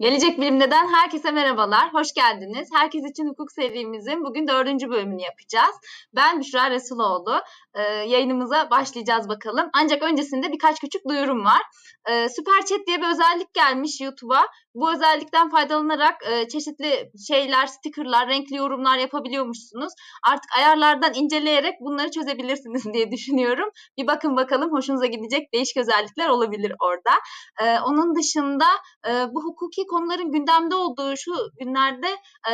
Gelecek 0.00 0.38
Bilim'den 0.40 0.88
herkese 0.94 1.30
merhabalar, 1.30 1.94
hoş 1.94 2.12
geldiniz. 2.12 2.68
Herkes 2.72 3.04
için 3.10 3.28
hukuk 3.28 3.52
serimizin 3.52 4.24
bugün 4.24 4.48
dördüncü 4.48 4.90
bölümünü 4.90 5.22
yapacağız. 5.22 5.76
Ben 6.14 6.40
Büşra 6.40 6.70
Resuloğlu. 6.70 7.40
Ee, 7.74 7.82
yayınımıza 7.82 8.70
başlayacağız 8.70 9.28
bakalım. 9.28 9.70
Ancak 9.72 10.02
öncesinde 10.02 10.52
birkaç 10.52 10.80
küçük 10.80 11.08
duyurum 11.08 11.44
var. 11.44 11.60
Ee, 12.10 12.28
Süper 12.28 12.64
Chat 12.66 12.86
diye 12.86 13.00
bir 13.00 13.08
özellik 13.08 13.54
gelmiş 13.54 14.00
YouTube'a. 14.00 14.46
Bu 14.76 14.92
özellikten 14.92 15.50
faydalanarak 15.50 16.14
e, 16.30 16.48
çeşitli 16.48 17.10
şeyler, 17.28 17.66
stickerlar, 17.66 18.28
renkli 18.28 18.56
yorumlar 18.56 18.98
yapabiliyormuşsunuz. 18.98 19.92
Artık 20.28 20.50
ayarlardan 20.58 21.14
inceleyerek 21.14 21.74
bunları 21.80 22.10
çözebilirsiniz 22.10 22.84
diye 22.94 23.10
düşünüyorum. 23.10 23.68
Bir 23.98 24.06
bakın 24.06 24.36
bakalım 24.36 24.72
hoşunuza 24.72 25.06
gidecek 25.06 25.52
değişik 25.54 25.76
özellikler 25.76 26.28
olabilir 26.28 26.72
orada. 26.80 27.10
Ee, 27.62 27.80
onun 27.80 28.14
dışında 28.14 28.64
e, 29.08 29.10
bu 29.34 29.44
hukuki 29.44 29.86
konuların 29.86 30.32
gündemde 30.32 30.74
olduğu 30.74 31.16
şu 31.16 31.32
günlerde 31.60 32.08
e, 32.50 32.52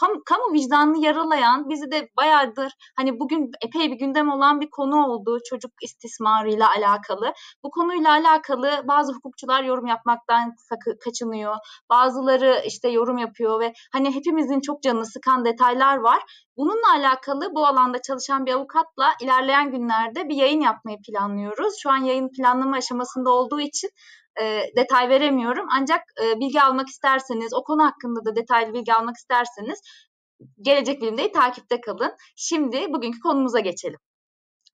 kamu, 0.00 0.22
kamu 0.26 0.52
vicdanını 0.52 1.04
yaralayan, 1.04 1.70
bizi 1.70 1.90
de 1.90 2.08
bayağıdır 2.16 2.72
hani 2.96 3.20
bugün 3.20 3.50
epey 3.66 3.90
bir 3.90 3.96
gündem 3.96 4.30
olan 4.30 4.60
bir 4.60 4.70
konu 4.70 5.06
oldu 5.06 5.38
çocuk 5.50 5.72
istismarıyla 5.82 6.68
alakalı. 6.76 7.32
Bu 7.64 7.70
konuyla 7.70 8.10
alakalı 8.10 8.70
bazı 8.88 9.12
hukukçular 9.12 9.64
yorum 9.64 9.86
yapmaktan 9.86 10.54
sakı, 10.68 10.98
kaçınıyor. 11.32 11.56
Bazıları 11.90 12.62
işte 12.66 12.88
yorum 12.88 13.18
yapıyor 13.18 13.60
ve 13.60 13.72
hani 13.92 14.14
hepimizin 14.14 14.60
çok 14.60 14.82
canını 14.82 15.06
sıkan 15.06 15.44
detaylar 15.44 15.96
var. 15.96 16.22
Bununla 16.56 16.92
alakalı 16.92 17.54
bu 17.54 17.66
alanda 17.66 18.02
çalışan 18.02 18.46
bir 18.46 18.52
avukatla 18.52 19.14
ilerleyen 19.20 19.70
günlerde 19.70 20.28
bir 20.28 20.34
yayın 20.36 20.60
yapmayı 20.60 20.98
planlıyoruz. 21.08 21.74
Şu 21.82 21.90
an 21.90 22.04
yayın 22.04 22.28
planlama 22.36 22.76
aşamasında 22.76 23.30
olduğu 23.30 23.60
için 23.60 23.88
e, 24.40 24.62
detay 24.76 25.08
veremiyorum. 25.08 25.66
Ancak 25.80 26.00
e, 26.22 26.40
bilgi 26.40 26.62
almak 26.62 26.88
isterseniz, 26.88 27.54
o 27.54 27.64
konu 27.64 27.84
hakkında 27.84 28.24
da 28.24 28.36
detaylı 28.36 28.74
bilgi 28.74 28.94
almak 28.94 29.16
isterseniz 29.16 29.80
Gelecek 30.60 31.02
Bilim'deyi 31.02 31.32
takipte 31.32 31.80
kalın. 31.80 32.12
Şimdi 32.36 32.86
bugünkü 32.92 33.20
konumuza 33.20 33.60
geçelim. 33.60 33.98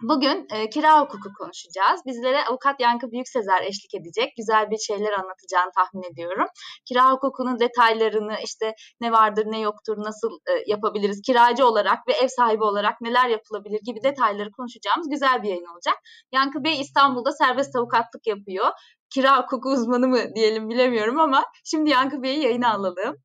Bugün 0.02 0.46
e, 0.50 0.70
kira 0.70 1.00
hukuku 1.00 1.28
konuşacağız. 1.38 2.00
Bizlere 2.06 2.44
avukat 2.44 2.80
Yankı 2.80 3.10
Büyüksezer 3.10 3.62
eşlik 3.62 3.94
edecek. 3.94 4.32
Güzel 4.36 4.70
bir 4.70 4.78
şeyler 4.78 5.12
anlatacağını 5.12 5.70
tahmin 5.76 6.12
ediyorum. 6.12 6.46
Kira 6.88 7.12
hukukunun 7.12 7.60
detaylarını 7.60 8.34
işte 8.44 8.74
ne 9.00 9.12
vardır 9.12 9.46
ne 9.46 9.60
yoktur, 9.60 9.96
nasıl 9.98 10.30
e, 10.30 10.52
yapabiliriz, 10.66 11.22
kiracı 11.22 11.66
olarak 11.66 11.98
ve 12.08 12.12
ev 12.12 12.28
sahibi 12.28 12.64
olarak 12.64 13.00
neler 13.00 13.28
yapılabilir 13.28 13.80
gibi 13.86 14.02
detayları 14.02 14.50
konuşacağımız 14.50 15.10
güzel 15.10 15.42
bir 15.42 15.48
yayın 15.48 15.72
olacak. 15.74 15.96
Yankı 16.32 16.64
Bey 16.64 16.80
İstanbul'da 16.80 17.32
serbest 17.32 17.76
avukatlık 17.76 18.26
yapıyor. 18.26 18.66
Kira 19.10 19.42
hukuku 19.42 19.68
uzmanı 19.68 20.08
mı 20.08 20.34
diyelim 20.34 20.68
bilemiyorum 20.68 21.20
ama 21.20 21.44
şimdi 21.64 21.90
Yankı 21.90 22.22
Bey'i 22.22 22.40
yayına 22.40 22.74
alalım. 22.74 23.16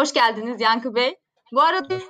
Hoş 0.00 0.12
geldiniz 0.12 0.60
Yankı 0.60 0.94
Bey. 0.94 1.16
Bu 1.52 1.60
arada 1.60 2.00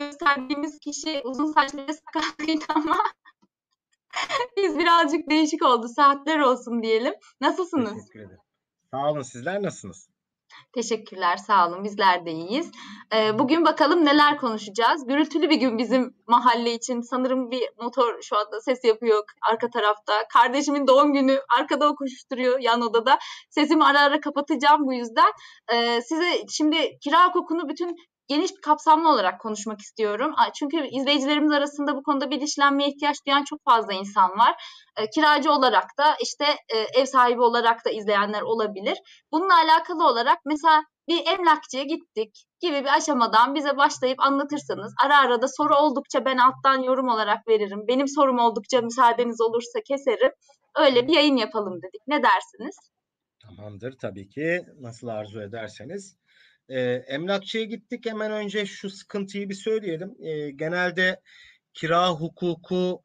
gösterdiğimiz 0.00 0.78
kişi 0.78 1.22
uzun 1.24 1.52
saçlı 1.52 1.86
ve 1.88 1.92
sakallıydı 1.92 2.64
ama 2.68 2.96
biz 4.56 4.78
birazcık 4.78 5.30
değişik 5.30 5.62
oldu. 5.62 5.88
Saatler 5.88 6.38
olsun 6.38 6.82
diyelim. 6.82 7.14
Nasılsınız? 7.40 7.94
Teşekkür 7.94 8.20
ederim. 8.20 8.40
Sağ 8.90 9.10
olun. 9.10 9.22
Sizler 9.22 9.62
nasılsınız? 9.62 10.08
Teşekkürler, 10.72 11.36
sağ 11.36 11.68
olun. 11.68 11.84
Bizler 11.84 12.26
de 12.26 12.32
iyiyiz. 12.32 12.70
Ee, 13.14 13.38
bugün 13.38 13.64
bakalım 13.64 14.04
neler 14.04 14.38
konuşacağız. 14.38 15.06
Gürültülü 15.06 15.50
bir 15.50 15.56
gün 15.56 15.78
bizim 15.78 16.14
mahalle 16.26 16.74
için. 16.74 17.00
Sanırım 17.00 17.50
bir 17.50 17.62
motor 17.82 18.22
şu 18.22 18.36
anda 18.38 18.60
ses 18.60 18.84
yapıyor 18.84 19.24
arka 19.50 19.70
tarafta. 19.70 20.28
Kardeşimin 20.32 20.86
doğum 20.86 21.12
günü 21.12 21.40
arkada 21.58 21.88
o 21.88 21.94
koşuşturuyor 21.94 22.58
yan 22.58 22.80
odada. 22.80 23.18
Sesimi 23.50 23.84
ara 23.84 24.00
ara 24.00 24.20
kapatacağım 24.20 24.86
bu 24.86 24.94
yüzden. 24.94 25.32
Ee, 25.72 26.00
size 26.00 26.46
şimdi 26.48 26.98
kira 26.98 27.26
hukukunu 27.28 27.68
bütün 27.68 27.96
geniş 28.28 28.50
kapsamlı 28.62 29.08
olarak 29.08 29.40
konuşmak 29.40 29.80
istiyorum. 29.80 30.34
Çünkü 30.54 30.86
izleyicilerimiz 30.86 31.52
arasında 31.52 31.96
bu 31.96 32.02
konuda 32.02 32.30
bilinçlenmeye 32.30 32.88
ihtiyaç 32.88 33.16
duyan 33.26 33.44
çok 33.44 33.64
fazla 33.64 33.92
insan 33.92 34.30
var. 34.30 34.54
E, 34.96 35.10
kiracı 35.10 35.52
olarak 35.52 35.98
da 35.98 36.16
işte 36.22 36.44
e, 36.44 37.00
ev 37.00 37.04
sahibi 37.04 37.40
olarak 37.40 37.84
da 37.84 37.90
izleyenler 37.90 38.42
olabilir. 38.42 38.98
Bununla 39.32 39.54
alakalı 39.54 40.06
olarak 40.06 40.38
mesela 40.44 40.82
bir 41.08 41.26
emlakçıya 41.26 41.82
gittik 41.82 42.44
gibi 42.60 42.80
bir 42.80 42.96
aşamadan 42.96 43.54
bize 43.54 43.76
başlayıp 43.76 44.20
anlatırsanız 44.20 44.94
ara 45.04 45.18
ara 45.18 45.42
da 45.42 45.46
soru 45.48 45.74
oldukça 45.74 46.24
ben 46.24 46.36
alttan 46.36 46.82
yorum 46.82 47.08
olarak 47.08 47.48
veririm. 47.48 47.84
Benim 47.88 48.08
sorum 48.08 48.38
oldukça 48.38 48.80
müsaadeniz 48.80 49.40
olursa 49.40 49.80
keserim. 49.88 50.32
Öyle 50.76 51.08
bir 51.08 51.12
yayın 51.12 51.36
yapalım 51.36 51.82
dedik. 51.82 52.00
Ne 52.06 52.22
dersiniz? 52.22 52.76
Tamamdır 53.42 53.98
tabii 53.98 54.28
ki. 54.28 54.60
Nasıl 54.80 55.08
arzu 55.08 55.42
ederseniz. 55.42 56.16
E, 56.68 56.80
emlakçıya 56.82 57.64
gittik. 57.64 58.06
Hemen 58.06 58.32
önce 58.32 58.66
şu 58.66 58.90
sıkıntıyı 58.90 59.48
bir 59.48 59.54
söyleyelim. 59.54 60.16
E, 60.20 60.50
genelde 60.50 61.20
kira 61.74 62.10
hukuku 62.10 63.02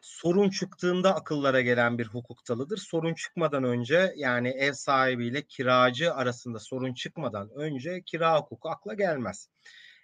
sorun 0.00 0.50
çıktığında 0.50 1.14
akıllara 1.14 1.60
gelen 1.60 1.98
bir 1.98 2.06
hukuk 2.06 2.48
dalıdır. 2.48 2.78
Sorun 2.78 3.14
çıkmadan 3.14 3.64
önce 3.64 4.12
yani 4.16 4.48
ev 4.48 4.72
sahibiyle 4.72 5.42
kiracı 5.42 6.14
arasında 6.14 6.58
sorun 6.58 6.94
çıkmadan 6.94 7.50
önce 7.54 8.02
kira 8.02 8.38
hukuku 8.38 8.68
akla 8.68 8.94
gelmez. 8.94 9.48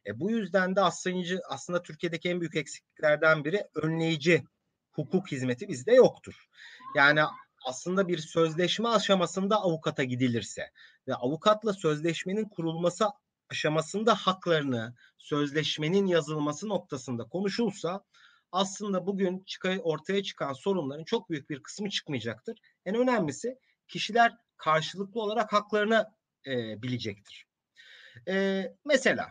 E, 0.06 0.20
bu 0.20 0.30
yüzden 0.30 0.76
de 0.76 0.80
aslında, 0.80 1.40
aslında 1.48 1.82
Türkiye'deki 1.82 2.28
en 2.28 2.40
büyük 2.40 2.56
eksikliklerden 2.56 3.44
biri 3.44 3.64
önleyici 3.74 4.44
hukuk 4.92 5.32
hizmeti 5.32 5.68
bizde 5.68 5.94
yoktur. 5.94 6.46
Yani 6.96 7.20
aslında 7.64 8.08
bir 8.08 8.18
sözleşme 8.18 8.88
aşamasında 8.88 9.56
avukata 9.56 10.04
gidilirse 10.04 10.70
ve 11.08 11.14
avukatla 11.14 11.72
sözleşmenin 11.72 12.44
kurulması 12.44 13.06
aşamasında 13.50 14.14
haklarını 14.14 14.94
sözleşmenin 15.18 16.06
yazılması 16.06 16.68
noktasında 16.68 17.24
konuşulsa 17.24 18.04
aslında 18.52 19.06
bugün 19.06 19.44
ortaya 19.82 20.22
çıkan 20.22 20.52
sorunların 20.52 21.04
çok 21.04 21.30
büyük 21.30 21.50
bir 21.50 21.62
kısmı 21.62 21.90
çıkmayacaktır. 21.90 22.58
En 22.84 22.94
önemlisi 22.94 23.58
kişiler 23.88 24.36
karşılıklı 24.56 25.20
olarak 25.20 25.52
haklarını 25.52 26.10
e, 26.46 26.82
bilecektir. 26.82 27.46
E, 28.28 28.64
mesela 28.84 29.28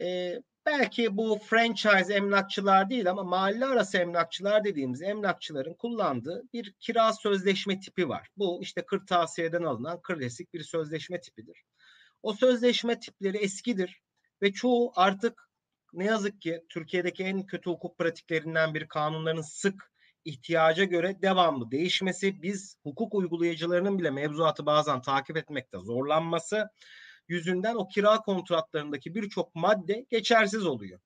e, 0.00 0.36
belki 0.68 1.16
bu 1.16 1.38
franchise 1.38 2.14
emlakçılar 2.14 2.90
değil 2.90 3.10
ama 3.10 3.24
mahalle 3.24 3.66
arası 3.66 3.98
emlakçılar 3.98 4.64
dediğimiz 4.64 5.02
emlakçıların 5.02 5.74
kullandığı 5.74 6.44
bir 6.52 6.72
kira 6.72 7.12
sözleşme 7.12 7.80
tipi 7.80 8.08
var. 8.08 8.28
Bu 8.36 8.62
işte 8.62 8.86
kırtasiyeden 8.86 9.62
alınan 9.62 10.00
klasik 10.02 10.54
bir 10.54 10.62
sözleşme 10.62 11.20
tipidir. 11.20 11.64
O 12.22 12.32
sözleşme 12.32 13.00
tipleri 13.00 13.36
eskidir 13.36 14.02
ve 14.42 14.52
çoğu 14.52 14.92
artık 14.96 15.48
ne 15.92 16.04
yazık 16.04 16.40
ki 16.40 16.64
Türkiye'deki 16.68 17.24
en 17.24 17.46
kötü 17.46 17.70
hukuk 17.70 17.98
pratiklerinden 17.98 18.74
bir 18.74 18.88
kanunların 18.88 19.42
sık 19.42 19.92
ihtiyaca 20.24 20.84
göre 20.84 21.22
devamlı 21.22 21.70
değişmesi, 21.70 22.42
biz 22.42 22.76
hukuk 22.82 23.14
uygulayıcılarının 23.14 23.98
bile 23.98 24.10
mevzuatı 24.10 24.66
bazen 24.66 25.02
takip 25.02 25.36
etmekte 25.36 25.78
zorlanması 25.78 26.70
yüzünden 27.28 27.74
o 27.74 27.88
kira 27.88 28.16
kontratlarındaki 28.16 29.14
birçok 29.14 29.54
madde 29.54 30.06
geçersiz 30.10 30.66
oluyor. 30.66 31.00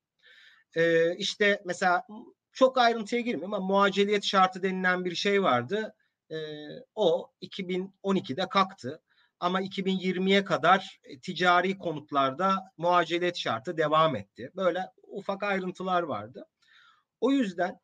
Ee, 0.76 1.16
işte 1.16 1.62
mesela 1.64 2.06
çok 2.52 2.78
ayrıntıya 2.78 3.20
girmiyorum 3.20 3.54
ama 3.54 3.66
muaceliyet 3.66 4.24
şartı 4.24 4.62
denilen 4.62 5.04
bir 5.04 5.14
şey 5.14 5.42
vardı. 5.42 5.94
Ee, 6.30 6.36
o 6.94 7.30
2012'de 7.42 8.48
kalktı. 8.48 9.02
Ama 9.40 9.62
2020'ye 9.62 10.44
kadar 10.44 11.00
e, 11.04 11.20
ticari 11.20 11.78
konutlarda 11.78 12.72
muaceliyet 12.76 13.36
şartı 13.36 13.76
devam 13.76 14.16
etti. 14.16 14.50
Böyle 14.56 14.86
ufak 15.02 15.42
ayrıntılar 15.42 16.02
vardı. 16.02 16.46
O 17.20 17.30
yüzden 17.30 17.80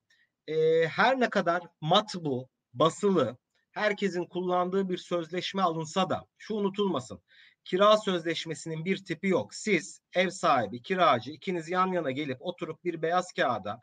e, 0.47 0.87
her 0.89 1.21
ne 1.21 1.31
kadar 1.31 1.63
matbu, 1.81 2.49
basılı, 2.75 3.37
herkesin 3.71 4.25
kullandığı 4.25 4.89
bir 4.89 4.99
sözleşme 4.99 5.63
alınsa 5.63 6.11
da 6.11 6.27
şu 6.39 6.55
unutulmasın 6.55 7.23
kira 7.69 7.97
sözleşmesinin 7.97 8.85
bir 8.85 9.05
tipi 9.05 9.29
yok. 9.29 9.55
Siz 9.55 10.01
ev 10.15 10.31
sahibi, 10.31 10.83
kiracı 10.83 11.31
ikiniz 11.31 11.69
yan 11.69 11.93
yana 11.93 12.11
gelip 12.11 12.37
oturup 12.41 12.85
bir 12.85 13.03
beyaz 13.03 13.33
kağıda 13.33 13.81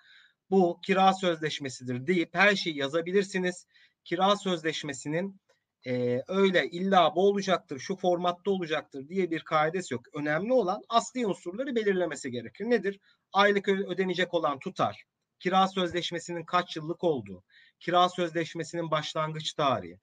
bu 0.50 0.80
kira 0.86 1.14
sözleşmesidir 1.14 2.08
deyip 2.08 2.36
her 2.36 2.56
şeyi 2.56 2.78
yazabilirsiniz. 2.78 3.68
Kira 4.04 4.36
sözleşmesinin 4.36 5.42
e, 5.88 6.22
öyle 6.28 6.70
illa 6.70 7.16
bu 7.16 7.28
olacaktır, 7.28 7.80
şu 7.80 7.96
formatta 7.96 8.52
olacaktır 8.52 9.10
diye 9.10 9.32
bir 9.32 9.40
kaidesi 9.40 9.94
yok. 9.94 10.04
Önemli 10.14 10.54
olan 10.54 10.82
asli 10.90 11.28
unsurları 11.28 11.76
belirlemesi 11.76 12.32
gerekir. 12.32 12.66
Nedir? 12.66 13.00
Aylık 13.34 13.70
ödenecek 13.70 14.34
olan 14.34 14.60
tutar, 14.60 15.04
kira 15.40 15.68
sözleşmesinin 15.68 16.46
kaç 16.46 16.76
yıllık 16.76 17.04
olduğu, 17.04 17.44
kira 17.80 18.10
sözleşmesinin 18.10 18.92
başlangıç 18.92 19.54
tarihi, 19.54 20.00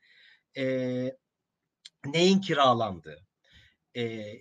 e, 0.56 0.64
neyin 2.04 2.40
kiralandığı, 2.40 3.26
e, 3.96 4.32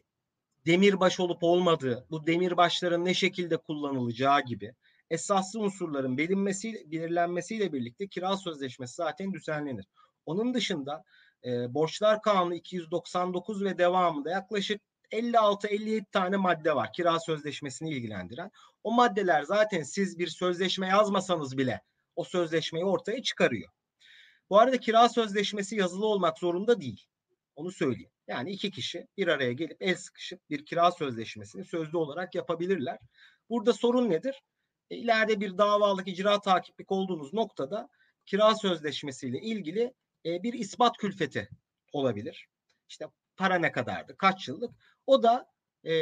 demirbaş 0.65 1.19
olup 1.19 1.43
olmadığı, 1.43 2.07
bu 2.11 2.27
demirbaşların 2.27 3.05
ne 3.05 3.13
şekilde 3.13 3.57
kullanılacağı 3.57 4.41
gibi 4.45 4.73
esaslı 5.09 5.59
unsurların 5.59 6.17
bilinmesi, 6.17 6.85
belirlenmesiyle 6.91 7.73
birlikte 7.73 8.07
kira 8.07 8.37
sözleşmesi 8.37 8.95
zaten 8.95 9.33
düzenlenir. 9.33 9.85
Onun 10.25 10.53
dışında 10.53 11.03
e, 11.45 11.73
Borçlar 11.73 12.21
Kanunu 12.21 12.55
299 12.55 13.63
ve 13.63 13.77
devamında 13.77 14.29
yaklaşık 14.29 14.81
56-57 15.11 16.05
tane 16.11 16.37
madde 16.37 16.75
var 16.75 16.93
kira 16.93 17.19
sözleşmesini 17.19 17.89
ilgilendiren. 17.89 18.51
O 18.83 18.91
maddeler 18.91 19.43
zaten 19.43 19.83
siz 19.83 20.19
bir 20.19 20.27
sözleşme 20.27 20.87
yazmasanız 20.87 21.57
bile 21.57 21.81
o 22.15 22.23
sözleşmeyi 22.23 22.85
ortaya 22.85 23.23
çıkarıyor. 23.23 23.69
Bu 24.49 24.59
arada 24.59 24.79
kira 24.79 25.09
sözleşmesi 25.09 25.75
yazılı 25.75 26.05
olmak 26.05 26.39
zorunda 26.39 26.81
değil. 26.81 27.05
Onu 27.55 27.71
söyleyeyim. 27.71 28.11
Yani 28.31 28.51
iki 28.51 28.71
kişi 28.71 29.07
bir 29.17 29.27
araya 29.27 29.53
gelip 29.53 29.77
el 29.79 29.95
sıkışıp 29.95 30.49
bir 30.49 30.65
kira 30.65 30.91
sözleşmesini 30.91 31.65
sözlü 31.65 31.97
olarak 31.97 32.35
yapabilirler. 32.35 32.99
Burada 33.49 33.73
sorun 33.73 34.09
nedir? 34.09 34.43
E, 34.89 34.95
ileride 34.95 35.39
bir 35.39 35.57
davalık 35.57 36.07
icra 36.07 36.41
takiplik 36.41 36.91
olduğunuz 36.91 37.33
noktada 37.33 37.89
kira 38.25 38.55
sözleşmesiyle 38.55 39.41
ilgili 39.41 39.93
e, 40.25 40.43
bir 40.43 40.53
ispat 40.53 40.97
külfeti 40.97 41.49
olabilir. 41.93 42.47
İşte 42.89 43.05
para 43.35 43.55
ne 43.55 43.71
kadardı, 43.71 44.17
kaç 44.17 44.47
yıllık? 44.47 44.71
O 45.07 45.23
da 45.23 45.51
e, 45.83 45.93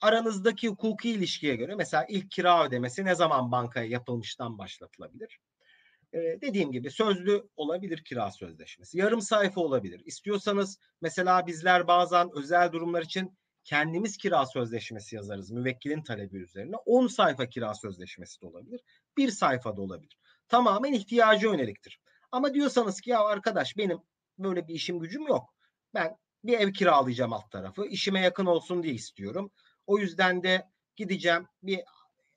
aranızdaki 0.00 0.68
hukuki 0.68 1.10
ilişkiye 1.10 1.56
göre 1.56 1.74
mesela 1.74 2.06
ilk 2.08 2.30
kira 2.30 2.64
ödemesi 2.64 3.04
ne 3.04 3.14
zaman 3.14 3.52
bankaya 3.52 3.86
yapılmıştan 3.86 4.58
başlatılabilir. 4.58 5.38
E, 6.12 6.18
dediğim 6.18 6.72
gibi 6.72 6.90
sözlü 6.90 7.48
olabilir 7.56 8.04
kira 8.04 8.30
sözleşmesi. 8.30 8.98
Yarım 8.98 9.20
sayfa 9.20 9.60
olabilir. 9.60 10.02
İstiyorsanız 10.04 10.78
mesela 11.00 11.46
bizler 11.46 11.86
bazen 11.88 12.30
özel 12.34 12.72
durumlar 12.72 13.02
için 13.02 13.38
kendimiz 13.64 14.16
kira 14.16 14.46
sözleşmesi 14.46 15.16
yazarız 15.16 15.50
müvekkilin 15.50 16.02
talebi 16.02 16.36
üzerine. 16.36 16.76
10 16.76 17.06
sayfa 17.06 17.48
kira 17.48 17.74
sözleşmesi 17.74 18.40
de 18.40 18.46
olabilir. 18.46 18.80
Bir 19.16 19.30
sayfa 19.30 19.76
da 19.76 19.82
olabilir. 19.82 20.18
Tamamen 20.48 20.92
ihtiyacı 20.92 21.46
yöneliktir. 21.46 22.00
Ama 22.32 22.54
diyorsanız 22.54 23.00
ki 23.00 23.10
ya 23.10 23.20
arkadaş 23.20 23.76
benim 23.76 23.98
böyle 24.38 24.68
bir 24.68 24.74
işim 24.74 24.98
gücüm 24.98 25.26
yok. 25.26 25.54
Ben 25.94 26.16
bir 26.44 26.58
ev 26.58 26.72
kiralayacağım 26.72 27.32
alt 27.32 27.50
tarafı. 27.50 27.86
İşime 27.86 28.20
yakın 28.20 28.46
olsun 28.46 28.82
diye 28.82 28.94
istiyorum. 28.94 29.50
O 29.86 29.98
yüzden 29.98 30.42
de 30.42 30.66
gideceğim 30.96 31.46
bir 31.62 31.80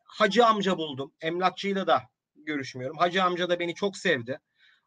hacı 0.03 0.45
amca 0.45 0.77
buldum. 0.77 1.13
Emlakçıyla 1.21 1.87
da 1.87 2.12
görüşmüyorum. 2.45 2.97
Hacı 2.97 3.23
amca 3.23 3.49
da 3.49 3.59
beni 3.59 3.75
çok 3.75 3.97
sevdi. 3.97 4.39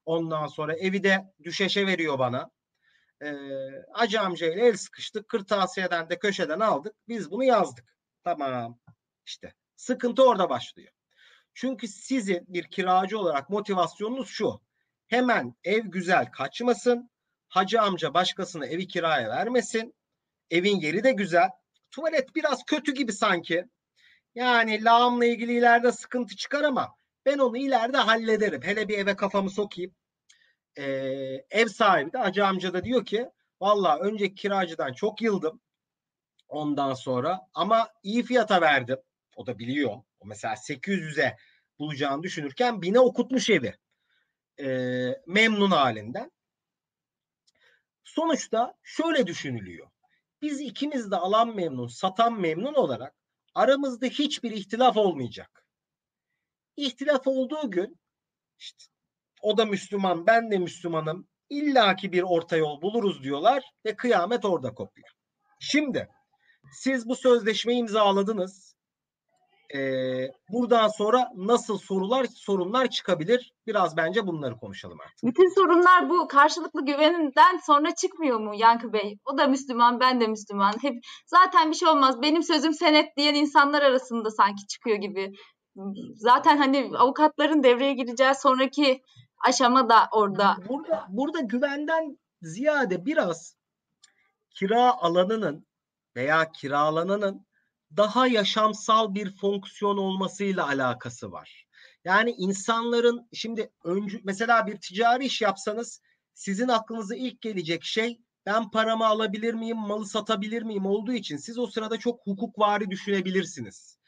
Ondan 0.05 0.47
sonra 0.47 0.77
evi 0.77 1.03
de 1.03 1.25
düşeşe 1.43 1.87
veriyor 1.87 2.19
bana. 2.19 2.51
Ee, 3.23 3.35
Hacı 3.93 4.21
amcayla 4.21 4.65
el 4.65 4.77
sıkıştık. 4.77 5.29
Kırtasiyeden 5.29 6.11
de 6.11 6.19
köşeden 6.19 6.61
aldık. 6.61 6.95
Biz 7.09 7.31
bunu 7.31 7.45
yazdık. 7.45 7.97
Tamam. 8.25 8.79
İşte 9.27 9.55
sıkıntı 9.77 10.25
orada 10.25 10.51
başlıyor. 10.51 10.93
Çünkü 11.55 11.89
sizin 11.89 12.45
bir 12.49 12.65
kiracı 12.65 13.19
olarak 13.19 13.51
motivasyonunuz 13.51 14.29
şu. 14.29 14.61
Hemen 15.07 15.55
ev 15.65 15.85
güzel 15.85 16.31
kaçmasın. 16.31 17.11
Hacı 17.49 17.83
amca 17.83 18.15
başkasına 18.15 18.67
evi 18.67 18.87
kiraya 18.87 19.29
vermesin. 19.29 19.95
Evin 20.51 20.81
yeri 20.81 21.05
de 21.05 21.13
güzel. 21.13 21.51
Tuvalet 21.91 22.35
biraz 22.35 22.65
kötü 22.65 22.95
gibi 22.95 23.13
sanki. 23.13 23.65
Yani 24.35 24.85
lağımla 24.85 25.25
ilgili 25.25 25.59
ileride 25.59 25.93
sıkıntı 25.93 26.37
çıkar 26.37 26.65
ama 26.65 26.97
ben 27.27 27.39
onu 27.39 27.57
ileride 27.57 27.97
hallederim. 27.97 28.63
Hele 28.63 28.89
bir 28.89 28.99
eve 28.99 29.17
kafamı 29.17 29.51
sokayım. 29.51 29.95
Ee, 30.79 30.85
ev 31.51 31.67
sahibi 31.67 32.13
de 32.13 32.19
Hacı 32.19 32.47
amca 32.47 32.73
da 32.73 32.85
diyor 32.85 33.05
ki 33.05 33.31
valla 33.61 33.99
önceki 33.99 34.35
kiracıdan 34.35 34.93
çok 34.93 35.23
yıldım. 35.23 35.61
Ondan 36.49 36.95
sonra 36.95 37.41
ama 37.55 37.91
iyi 38.03 38.23
fiyata 38.23 38.61
verdim. 38.61 38.99
O 39.37 39.47
da 39.47 39.59
biliyor. 39.59 39.91
O 40.21 40.27
mesela 40.27 40.55
800'e 40.55 41.37
bulacağını 41.79 42.23
düşünürken 42.23 42.75
1000'e 42.75 43.01
okutmuş 43.01 43.51
evi. 43.51 43.75
Ee, 44.61 45.23
memnun 45.27 45.71
halinden. 45.71 46.33
Sonuçta 48.05 48.75
şöyle 48.83 49.27
düşünülüyor. 49.27 49.91
Biz 50.43 50.61
ikimiz 50.61 51.11
de 51.11 51.17
alan 51.17 51.57
memnun, 51.57 51.87
satan 51.87 52.41
memnun 52.41 52.75
olarak 52.75 53.15
aramızda 53.55 54.07
hiçbir 54.07 54.51
ihtilaf 54.51 54.97
olmayacak. 54.97 55.66
İhtilaf 56.77 57.27
olduğu 57.27 57.71
gün 57.71 57.99
işte 58.59 58.85
o 59.43 59.59
da 59.59 59.65
Müslüman, 59.65 60.27
ben 60.27 60.51
de 60.51 60.59
Müslümanım. 60.59 61.29
İllaki 61.51 62.13
bir 62.13 62.23
orta 62.23 62.57
yol 62.57 62.83
buluruz 62.83 63.23
diyorlar 63.23 63.65
ve 63.85 63.97
kıyamet 63.97 64.45
orada 64.45 64.75
kopuyor. 64.75 65.09
Şimdi 65.61 66.09
siz 66.73 67.09
bu 67.09 67.17
sözleşmeyi 67.17 67.81
imzaladınız 67.81 68.77
e, 69.75 69.79
buradan 70.53 70.89
sonra 70.89 71.33
nasıl 71.37 71.79
sorular 71.79 72.25
sorunlar 72.25 72.91
çıkabilir? 72.91 73.55
Biraz 73.67 73.97
bence 73.97 74.27
bunları 74.27 74.57
konuşalım 74.57 75.01
artık. 75.01 75.23
Bütün 75.23 75.55
sorunlar 75.55 76.11
bu 76.11 76.29
karşılıklı 76.29 76.85
güveninden 76.85 77.57
sonra 77.67 77.95
çıkmıyor 77.95 78.41
mu 78.41 78.55
Yankı 78.55 78.93
Bey? 78.93 79.19
O 79.25 79.39
da 79.39 79.47
Müslüman, 79.47 80.01
ben 80.01 80.21
de 80.21 80.27
Müslüman. 80.27 80.73
Hep 80.83 80.95
zaten 81.27 81.71
bir 81.71 81.77
şey 81.77 81.89
olmaz. 81.89 82.23
Benim 82.23 82.43
sözüm 82.43 82.73
senet 82.73 83.17
diyen 83.17 83.35
insanlar 83.35 83.83
arasında 83.83 84.31
sanki 84.31 84.67
çıkıyor 84.67 84.97
gibi. 84.97 85.33
Zaten 86.15 86.57
hani 86.57 86.91
avukatların 86.99 87.63
devreye 87.63 87.95
gireceği 87.95 88.35
sonraki 88.35 89.03
aşama 89.49 89.89
da 89.89 90.09
orada. 90.13 90.57
Burada 90.69 91.07
burada 91.09 91.41
güvenden 91.41 92.19
ziyade 92.43 93.07
biraz 93.07 93.57
kira 94.51 94.93
alanının 94.93 95.67
veya 96.17 96.53
kiralananın 96.53 97.47
daha 97.97 98.27
yaşamsal 98.27 99.15
bir 99.15 99.37
fonksiyon 99.37 99.97
olmasıyla 99.97 100.67
alakası 100.67 101.33
var. 101.33 101.67
Yani 102.05 102.31
insanların 102.31 103.29
şimdi 103.33 103.73
öncü 103.85 104.21
mesela 104.25 104.67
bir 104.67 104.81
ticari 104.81 105.25
iş 105.25 105.43
yapsanız 105.43 106.01
sizin 106.35 106.69
aklınıza 106.69 107.17
ilk 107.17 107.41
gelecek 107.41 107.85
şey 107.85 108.21
ben 108.47 108.71
paramı 108.71 109.07
alabilir 109.07 109.55
miyim, 109.55 109.77
malı 109.77 110.07
satabilir 110.07 110.63
miyim 110.63 110.87
olduğu 110.87 111.13
için 111.13 111.37
siz 111.37 111.59
o 111.59 111.67
sırada 111.67 111.99
çok 111.99 112.27
hukukvari 112.27 112.91
düşünebilirsiniz. 112.91 113.99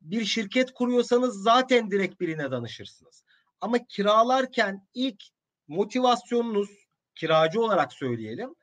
Bir 0.00 0.24
şirket 0.24 0.72
kuruyorsanız 0.72 1.42
zaten 1.42 1.90
direkt 1.90 2.20
birine 2.20 2.50
danışırsınız. 2.50 3.24
Ama 3.60 3.86
kiralarken 3.86 4.86
ilk 4.94 5.22
motivasyonunuz 5.68 6.70
kiracı 7.14 7.60
olarak 7.60 7.92
söyleyelim 7.92 8.54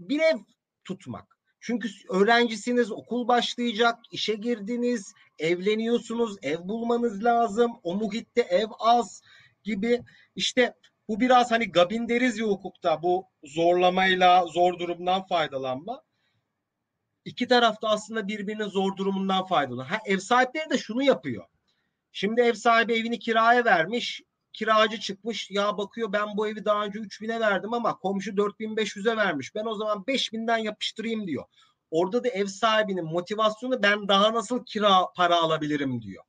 bir 0.00 0.20
ev 0.20 0.36
tutmak. 0.84 1.36
Çünkü 1.60 1.88
öğrencisiniz, 2.10 2.92
okul 2.92 3.28
başlayacak, 3.28 3.98
işe 4.12 4.34
girdiniz, 4.34 5.12
evleniyorsunuz, 5.38 6.36
ev 6.42 6.58
bulmanız 6.58 7.24
lazım. 7.24 7.72
O 7.82 7.94
muhitte 7.94 8.40
ev 8.40 8.66
az 8.78 9.22
gibi. 9.64 10.02
İşte 10.36 10.74
bu 11.08 11.20
biraz 11.20 11.50
hani 11.50 11.72
gabin 11.72 12.08
deriz 12.08 12.38
ya 12.38 12.46
hukukta 12.46 13.02
bu 13.02 13.26
zorlamayla 13.44 14.46
zor 14.46 14.78
durumdan 14.78 15.26
faydalanma. 15.26 16.02
İki 17.26 17.48
tarafta 17.48 17.88
aslında 17.88 18.28
birbirinin 18.28 18.68
zor 18.68 18.96
durumundan 18.96 19.46
faydalanıyor. 19.46 19.86
Ha, 19.86 19.98
ev 20.04 20.18
sahipleri 20.18 20.70
de 20.70 20.78
şunu 20.78 21.02
yapıyor. 21.02 21.44
Şimdi 22.12 22.40
ev 22.40 22.54
sahibi 22.54 22.94
evini 22.94 23.18
kiraya 23.18 23.64
vermiş 23.64 24.22
kiracı 24.52 25.00
çıkmış 25.00 25.50
ya 25.50 25.78
bakıyor 25.78 26.12
ben 26.12 26.36
bu 26.36 26.48
evi 26.48 26.64
daha 26.64 26.84
önce 26.84 26.98
3000'e 26.98 27.40
verdim 27.40 27.74
ama 27.74 27.98
komşu 27.98 28.30
4500'e 28.30 29.16
vermiş. 29.16 29.54
Ben 29.54 29.64
o 29.64 29.74
zaman 29.74 29.98
5000'den 29.98 30.58
yapıştırayım 30.58 31.26
diyor. 31.26 31.44
Orada 31.90 32.24
da 32.24 32.28
ev 32.28 32.46
sahibinin 32.46 33.04
motivasyonu 33.04 33.82
ben 33.82 34.08
daha 34.08 34.34
nasıl 34.34 34.64
kira 34.64 35.12
para 35.16 35.36
alabilirim 35.36 36.02
diyor. 36.02 36.24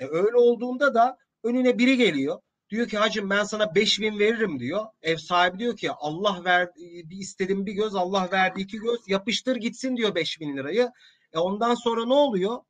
E 0.00 0.06
öyle 0.06 0.36
olduğunda 0.36 0.94
da 0.94 1.16
önüne 1.44 1.78
biri 1.78 1.96
geliyor. 1.96 2.40
Diyor 2.72 2.88
ki 2.88 2.98
hacım 2.98 3.30
ben 3.30 3.44
sana 3.44 3.74
5000 3.74 4.18
veririm 4.18 4.60
diyor. 4.60 4.86
Ev 5.02 5.16
sahibi 5.16 5.58
diyor 5.58 5.76
ki 5.76 5.90
Allah 5.90 6.44
ver 6.44 6.68
bir 6.76 7.18
istedim 7.18 7.66
bir 7.66 7.72
göz 7.72 7.94
Allah 7.94 8.28
verdi 8.32 8.60
iki 8.60 8.78
göz 8.78 9.00
yapıştır 9.06 9.56
gitsin 9.56 9.96
diyor 9.96 10.14
5000 10.14 10.56
lirayı. 10.56 10.90
E 11.32 11.38
ondan 11.38 11.74
sonra 11.74 12.06
ne 12.06 12.14
oluyor? 12.14 12.60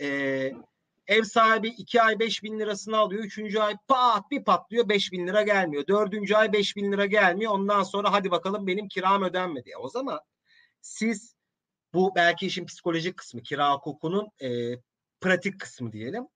E, 0.00 0.52
Ev 1.06 1.22
sahibi 1.22 1.68
2 1.68 2.02
ay 2.02 2.18
5 2.18 2.42
bin 2.42 2.58
lirasını 2.58 2.96
alıyor. 2.96 3.24
3. 3.24 3.56
ay 3.56 3.76
pat 3.88 4.30
bir 4.30 4.44
patlıyor 4.44 4.88
5 4.88 5.12
bin 5.12 5.26
lira 5.26 5.42
gelmiyor. 5.42 5.86
4. 5.86 6.32
ay 6.32 6.52
5 6.52 6.76
bin 6.76 6.92
lira 6.92 7.06
gelmiyor. 7.06 7.52
Ondan 7.52 7.82
sonra 7.82 8.12
hadi 8.12 8.30
bakalım 8.30 8.66
benim 8.66 8.88
kiram 8.88 9.22
ödenmedi. 9.22 9.70
Ya 9.70 9.78
o 9.78 9.88
zaman 9.88 10.20
siz 10.80 11.36
bu 11.94 12.12
belki 12.16 12.46
işin 12.46 12.66
psikolojik 12.66 13.16
kısmı 13.16 13.42
kira 13.42 13.74
hukukunun 13.74 14.28
e, 14.42 14.76
pratik 15.20 15.60
kısmı 15.60 15.92
diyelim. 15.92 16.26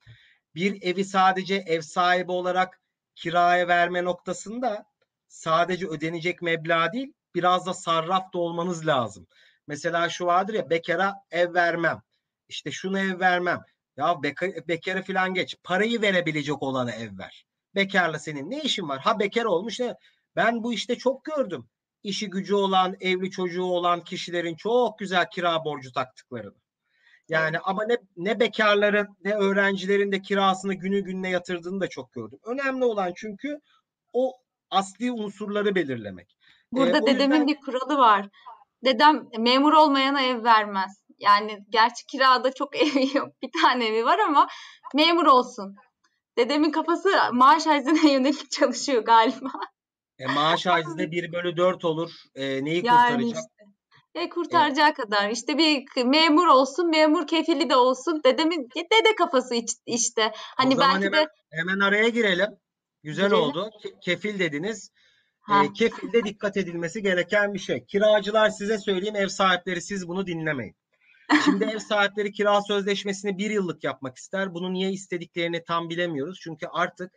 Bir 0.55 0.83
evi 0.83 1.05
sadece 1.05 1.55
ev 1.55 1.81
sahibi 1.81 2.33
olarak 2.33 2.81
kiraya 3.17 3.69
verme 3.69 4.05
noktasında 4.05 4.87
sadece 5.29 5.87
ödenecek 5.87 6.43
meblağ 6.43 6.93
değil 6.93 7.13
biraz 7.35 7.67
da 7.67 7.75
sarraf 7.75 8.33
da 8.33 8.39
olmanız 8.39 8.87
lazım. 8.87 9.27
Mesela 9.67 10.09
şu 10.09 10.27
vardır 10.27 10.55
ya 10.55 10.71
bekara 10.71 11.15
ev 11.31 11.55
vermem. 11.55 12.03
İşte 12.49 12.71
şunu 12.71 12.99
ev 12.99 13.21
vermem. 13.21 13.61
Ya 13.97 14.23
bekar, 14.23 14.51
bekara 14.69 15.03
falan 15.03 15.35
geç. 15.35 15.57
Parayı 15.63 16.03
verebilecek 16.03 16.63
olana 16.63 16.93
ev 16.93 17.19
ver. 17.19 17.47
Bekarla 17.75 18.19
senin 18.19 18.51
ne 18.51 18.63
işin 18.63 18.89
var? 18.89 19.01
Ha 19.01 19.19
bekar 19.19 19.45
olmuş 19.45 19.81
ne? 19.81 19.95
Ben 20.37 20.63
bu 20.63 20.73
işte 20.73 20.99
çok 20.99 21.25
gördüm. 21.25 21.69
İşi 22.03 22.31
gücü 22.31 22.55
olan, 22.55 22.97
evli 23.01 23.31
çocuğu 23.31 23.65
olan 23.65 24.05
kişilerin 24.05 24.55
çok 24.55 24.99
güzel 24.99 25.31
kira 25.31 25.65
borcu 25.65 25.93
taktıklarını. 25.93 26.66
Yani 27.29 27.59
ama 27.59 27.85
ne 27.85 27.97
ne 28.17 28.41
bekarların 28.41 29.09
ne 29.25 29.35
öğrencilerin 29.35 30.13
de 30.13 30.23
kirasını 30.23 30.75
günü 30.75 31.01
gününe 31.01 31.31
yatırdığını 31.31 31.81
da 31.81 31.89
çok 31.89 32.13
gördüm. 32.13 32.39
Önemli 32.45 32.85
olan 32.85 33.13
çünkü 33.17 33.61
o 34.13 34.33
asli 34.71 35.13
unsurları 35.13 35.75
belirlemek. 35.75 36.37
Burada 36.73 36.99
o 36.99 37.07
dedemin 37.07 37.35
yüzden- 37.35 37.47
bir 37.47 37.57
kuralı 37.61 37.99
var. 37.99 38.29
Dedem 38.85 39.29
memur 39.39 39.73
olmayana 39.73 40.23
ev 40.23 40.45
vermez. 40.45 41.01
Yani 41.19 41.59
gerçi 41.71 42.07
kirada 42.07 42.53
çok 42.55 42.77
evi 42.77 43.17
yok. 43.17 43.29
Bir 43.43 43.51
tane 43.63 43.87
evi 43.87 44.05
var 44.05 44.19
ama 44.19 44.47
memur 44.95 45.27
olsun. 45.27 45.77
Dedemin 46.39 46.71
kafası 46.71 47.09
maaş 47.33 47.67
hazzine 47.67 48.13
yönelik 48.13 48.51
çalışıyor 48.51 49.03
galiba. 49.05 49.51
E, 50.19 50.27
maaş 50.27 50.67
haizinde 50.67 51.11
1 51.11 51.33
bölü 51.33 51.57
4 51.57 51.85
olur. 51.85 52.11
E, 52.35 52.65
neyi 52.65 52.87
Yani 52.87 52.99
kurtaracak? 53.13 53.27
işte. 53.37 53.56
E 54.17 54.29
kurtaracağı 54.29 54.95
kadar. 54.95 55.31
İşte 55.31 55.59
bir 55.59 56.05
memur 56.05 56.47
olsun, 56.47 56.91
memur 56.91 57.27
kefili 57.27 57.71
de 57.71 57.77
olsun. 57.77 58.21
Dedemin 58.25 58.69
dede 58.77 59.15
kafası 59.19 59.55
işte. 59.87 60.33
Hani 60.35 60.75
o 60.75 60.79
belki 60.79 61.05
hemen, 61.05 61.13
de 61.13 61.29
hemen 61.51 61.81
araya 61.81 62.09
girelim. 62.09 62.51
Güzel 63.03 63.29
Girelim. 63.29 63.45
oldu. 63.45 63.71
Ke- 63.85 64.01
Kefil 64.01 64.39
dediniz. 64.39 64.91
E, 65.49 65.53
ha, 65.53 65.73
kefilde 65.73 66.25
dikkat 66.25 66.57
edilmesi 66.57 67.03
gereken 67.03 67.55
bir 67.55 67.59
şey. 67.59 67.85
Kiracılar 67.85 68.51
size 68.51 68.79
söyleyeyim, 68.79 69.17
ev 69.17 69.29
sahipleri 69.29 69.83
siz 69.83 70.09
bunu 70.09 70.27
dinlemeyin. 70.27 70.77
Şimdi 71.45 71.65
ev 71.65 71.79
sahipleri 71.79 72.33
kira 72.33 72.63
sözleşmesini 72.63 73.39
bir 73.39 73.51
yıllık 73.51 73.85
yapmak 73.85 74.17
ister. 74.17 74.55
Bunu 74.55 74.73
niye 74.73 74.93
istediklerini 74.93 75.65
tam 75.65 75.91
bilemiyoruz. 75.91 76.41
Çünkü 76.41 76.67
artık 76.67 77.13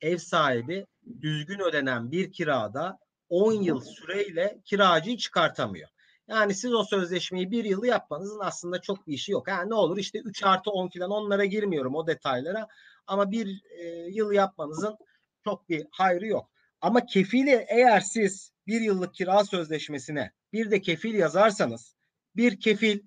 ev 0.00 0.16
sahibi 0.16 0.86
düzgün 1.20 1.58
ödenen 1.58 2.10
bir 2.10 2.32
kirada 2.32 2.98
10 3.28 3.52
yıl 3.52 3.80
süreyle 3.80 4.58
kiracıyı 4.64 5.16
çıkartamıyor. 5.16 5.88
Yani 6.28 6.54
siz 6.54 6.74
o 6.74 6.84
sözleşmeyi 6.84 7.50
bir 7.50 7.64
yıl 7.64 7.84
yapmanızın 7.84 8.40
aslında 8.40 8.80
çok 8.80 9.06
bir 9.06 9.12
işi 9.12 9.32
yok. 9.32 9.48
Yani 9.48 9.70
ne 9.70 9.74
olur 9.74 9.98
işte 9.98 10.18
3 10.18 10.42
artı 10.42 10.70
10 10.70 10.88
falan 10.88 11.10
onlara 11.10 11.44
girmiyorum 11.44 11.94
o 11.94 12.06
detaylara. 12.06 12.68
Ama 13.06 13.30
bir 13.30 13.62
e, 13.78 13.86
yıl 14.10 14.32
yapmanızın 14.32 14.96
çok 15.44 15.68
bir 15.68 15.86
hayrı 15.90 16.26
yok. 16.26 16.50
Ama 16.80 17.06
kefili 17.06 17.66
eğer 17.68 18.00
siz 18.00 18.52
bir 18.66 18.80
yıllık 18.80 19.14
kira 19.14 19.44
sözleşmesine 19.44 20.32
bir 20.52 20.70
de 20.70 20.80
kefil 20.80 21.14
yazarsanız 21.14 21.96
bir 22.36 22.60
kefil 22.60 23.00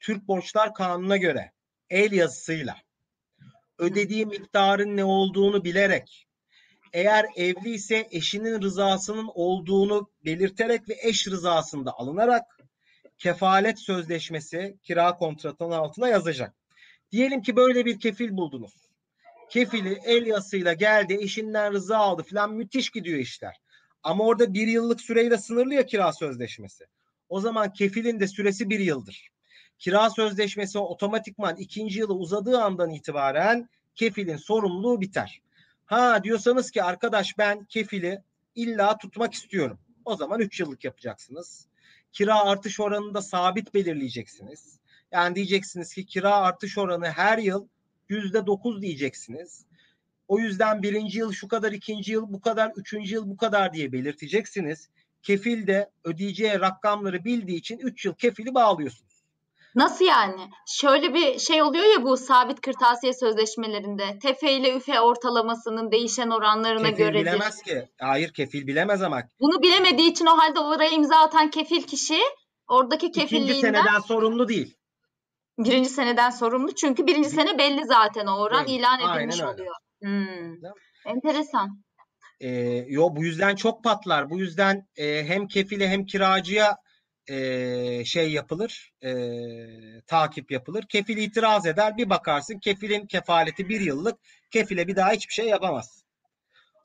Türk 0.00 0.28
Borçlar 0.28 0.74
Kanunu'na 0.74 1.16
göre 1.16 1.52
el 1.90 2.12
yazısıyla 2.12 2.76
ödediği 3.78 4.26
miktarın 4.26 4.96
ne 4.96 5.04
olduğunu 5.04 5.64
bilerek 5.64 6.28
eğer 6.92 7.26
evli 7.36 7.70
ise 7.70 8.08
eşinin 8.10 8.62
rızasının 8.62 9.30
olduğunu 9.34 10.10
belirterek 10.24 10.88
ve 10.88 10.96
eş 11.02 11.28
rızasında 11.28 11.92
alınarak 11.92 12.53
kefalet 13.18 13.78
sözleşmesi 13.78 14.76
kira 14.82 15.16
kontratının 15.16 15.70
altına 15.70 16.08
yazacak. 16.08 16.54
Diyelim 17.12 17.42
ki 17.42 17.56
böyle 17.56 17.84
bir 17.84 18.00
kefil 18.00 18.36
buldunuz. 18.36 18.74
Kefili 19.50 19.98
el 20.04 20.26
yazısıyla 20.26 20.72
geldi, 20.72 21.18
eşinden 21.20 21.72
rıza 21.72 21.98
aldı 21.98 22.22
falan 22.22 22.52
müthiş 22.52 22.90
gidiyor 22.90 23.18
işler. 23.18 23.60
Ama 24.02 24.24
orada 24.24 24.54
bir 24.54 24.66
yıllık 24.66 25.00
süreyle 25.00 25.38
sınırlı 25.38 25.74
ya 25.74 25.86
kira 25.86 26.12
sözleşmesi. 26.12 26.84
O 27.28 27.40
zaman 27.40 27.72
kefilin 27.72 28.20
de 28.20 28.26
süresi 28.26 28.70
bir 28.70 28.80
yıldır. 28.80 29.28
Kira 29.78 30.10
sözleşmesi 30.10 30.78
otomatikman 30.78 31.56
ikinci 31.56 31.98
yılı 31.98 32.14
uzadığı 32.14 32.62
andan 32.62 32.90
itibaren 32.90 33.68
kefilin 33.94 34.36
sorumluluğu 34.36 35.00
biter. 35.00 35.42
Ha 35.86 36.24
diyorsanız 36.24 36.70
ki 36.70 36.82
arkadaş 36.82 37.38
ben 37.38 37.64
kefili 37.64 38.22
illa 38.54 38.98
tutmak 38.98 39.34
istiyorum. 39.34 39.78
O 40.04 40.16
zaman 40.16 40.40
3 40.40 40.60
yıllık 40.60 40.84
yapacaksınız. 40.84 41.66
Kira 42.14 42.40
artış 42.40 42.80
oranını 42.80 43.14
da 43.14 43.22
sabit 43.22 43.74
belirleyeceksiniz. 43.74 44.78
Yani 45.12 45.34
diyeceksiniz 45.34 45.94
ki 45.94 46.06
kira 46.06 46.36
artış 46.36 46.78
oranı 46.78 47.06
her 47.06 47.38
yıl 47.38 47.68
yüzde 48.08 48.46
dokuz 48.46 48.82
diyeceksiniz. 48.82 49.66
O 50.28 50.38
yüzden 50.38 50.82
birinci 50.82 51.18
yıl 51.18 51.32
şu 51.32 51.48
kadar, 51.48 51.72
ikinci 51.72 52.12
yıl 52.12 52.32
bu 52.32 52.40
kadar, 52.40 52.72
üçüncü 52.76 53.14
yıl 53.14 53.30
bu 53.30 53.36
kadar 53.36 53.72
diye 53.72 53.92
belirteceksiniz. 53.92 54.88
Kefil 55.22 55.66
de 55.66 55.90
ödeyeceği 56.04 56.60
rakamları 56.60 57.24
bildiği 57.24 57.58
için 57.58 57.78
3 57.78 58.04
yıl 58.04 58.14
kefili 58.14 58.54
bağlıyorsunuz. 58.54 59.13
Nasıl 59.74 60.04
yani? 60.04 60.40
Şöyle 60.66 61.14
bir 61.14 61.38
şey 61.38 61.62
oluyor 61.62 61.84
ya 61.84 62.02
bu 62.02 62.16
sabit 62.16 62.60
kırtasiye 62.60 63.12
sözleşmelerinde. 63.12 64.18
Tefe 64.22 64.52
ile 64.52 64.76
üfe 64.76 65.00
ortalamasının 65.00 65.90
değişen 65.92 66.30
oranlarına 66.30 66.82
Kefil 66.90 66.96
göredir. 66.96 67.20
bilemez 67.20 67.62
ki. 67.62 67.88
Hayır 68.00 68.32
kefil 68.32 68.66
bilemez 68.66 69.02
ama 69.02 69.22
Bunu 69.40 69.62
bilemediği 69.62 70.10
için 70.10 70.26
o 70.26 70.38
halde 70.38 70.60
oraya 70.60 70.90
imza 70.90 71.16
atan 71.16 71.50
kefil 71.50 71.82
kişi 71.82 72.18
oradaki 72.68 73.06
ikinci 73.06 73.26
kefilliğinden 73.28 73.72
seneden 73.82 74.00
sorumlu 74.00 74.48
değil. 74.48 74.76
birinci 75.58 75.88
seneden 75.88 76.30
sorumlu. 76.30 76.74
Çünkü 76.74 77.06
birinci 77.06 77.28
sene 77.28 77.58
belli 77.58 77.84
zaten 77.84 78.26
o 78.26 78.38
oran 78.40 78.66
Belli. 78.66 78.74
ilan 78.74 78.98
Aynen 79.00 79.18
edilmiş 79.18 79.40
öyle. 79.40 79.50
oluyor. 79.52 79.74
Hmm. 80.02 80.54
Enteresan. 81.06 81.84
E, 82.40 82.48
yo 82.88 83.08
bu 83.16 83.24
yüzden 83.24 83.56
çok 83.56 83.84
patlar. 83.84 84.30
Bu 84.30 84.38
yüzden 84.38 84.82
e, 84.96 85.24
hem 85.24 85.46
kefile 85.48 85.88
hem 85.88 86.06
kiracıya 86.06 86.76
e, 87.26 88.04
şey 88.04 88.32
yapılır, 88.32 88.92
e, 89.02 89.12
takip 90.06 90.50
yapılır. 90.50 90.84
Kefil 90.88 91.16
itiraz 91.16 91.66
eder, 91.66 91.96
bir 91.96 92.10
bakarsın 92.10 92.58
kefilin 92.58 93.06
kefaleti 93.06 93.68
bir 93.68 93.80
yıllık, 93.80 94.18
kefile 94.50 94.88
bir 94.88 94.96
daha 94.96 95.12
hiçbir 95.12 95.34
şey 95.34 95.46
yapamaz. 95.46 96.04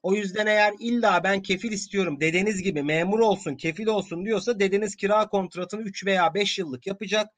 O 0.04 0.14
yüzden 0.14 0.48
eğer 0.48 0.74
illa 0.80 1.24
ben 1.24 1.42
kefil 1.42 1.72
istiyorum, 1.72 2.20
dedeniz 2.20 2.62
gibi 2.64 2.84
memur 2.84 3.20
olsun, 3.20 3.56
kefil 3.56 3.88
olsun 3.88 4.26
diyorsa 4.26 4.60
dedeniz 4.60 4.96
kira 4.96 5.28
kontratını 5.30 5.82
3 5.82 6.06
veya 6.06 6.34
5 6.34 6.60
yıllık 6.60 6.88
yapacak. 6.88 7.30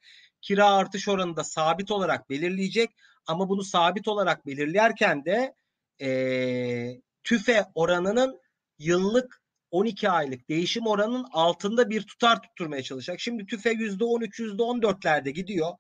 Kira 0.42 0.72
artış 0.72 1.08
oranını 1.08 1.36
da 1.36 1.44
sabit 1.44 1.92
olarak 1.92 2.30
belirleyecek. 2.30 2.90
Ama 3.28 3.50
bunu 3.50 3.64
sabit 3.64 4.08
olarak 4.08 4.46
belirlerken 4.46 5.26
de 5.26 5.56
e, 6.02 6.10
tüfe 7.24 7.66
oranının 7.76 8.40
yıllık 8.80 9.41
12 9.72 10.10
aylık 10.10 10.50
değişim 10.50 10.88
oranının 10.88 11.26
altında 11.32 11.90
bir 11.90 12.02
tutar 12.02 12.42
tutturmaya 12.42 12.84
çalışacak. 12.84 13.20
Şimdi 13.20 13.46
tüfe 13.46 13.72
%13, 13.72 14.40
%14'lerde 14.40 15.30
gidiyor. 15.30 15.72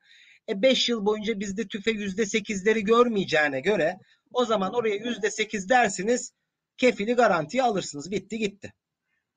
E 0.49 0.61
5 0.61 0.89
yıl 0.89 1.05
boyunca 1.05 1.39
bizde 1.39 1.67
tüfe 1.67 1.91
%8'leri 1.91 2.79
görmeyeceğine 2.79 3.59
göre 3.59 3.97
o 4.33 4.45
zaman 4.45 4.73
oraya 4.73 4.95
%8 4.95 5.69
dersiniz 5.69 6.33
kefili 6.77 7.13
garantiye 7.13 7.63
alırsınız. 7.63 8.11
Bitti 8.11 8.37
gitti. 8.37 8.73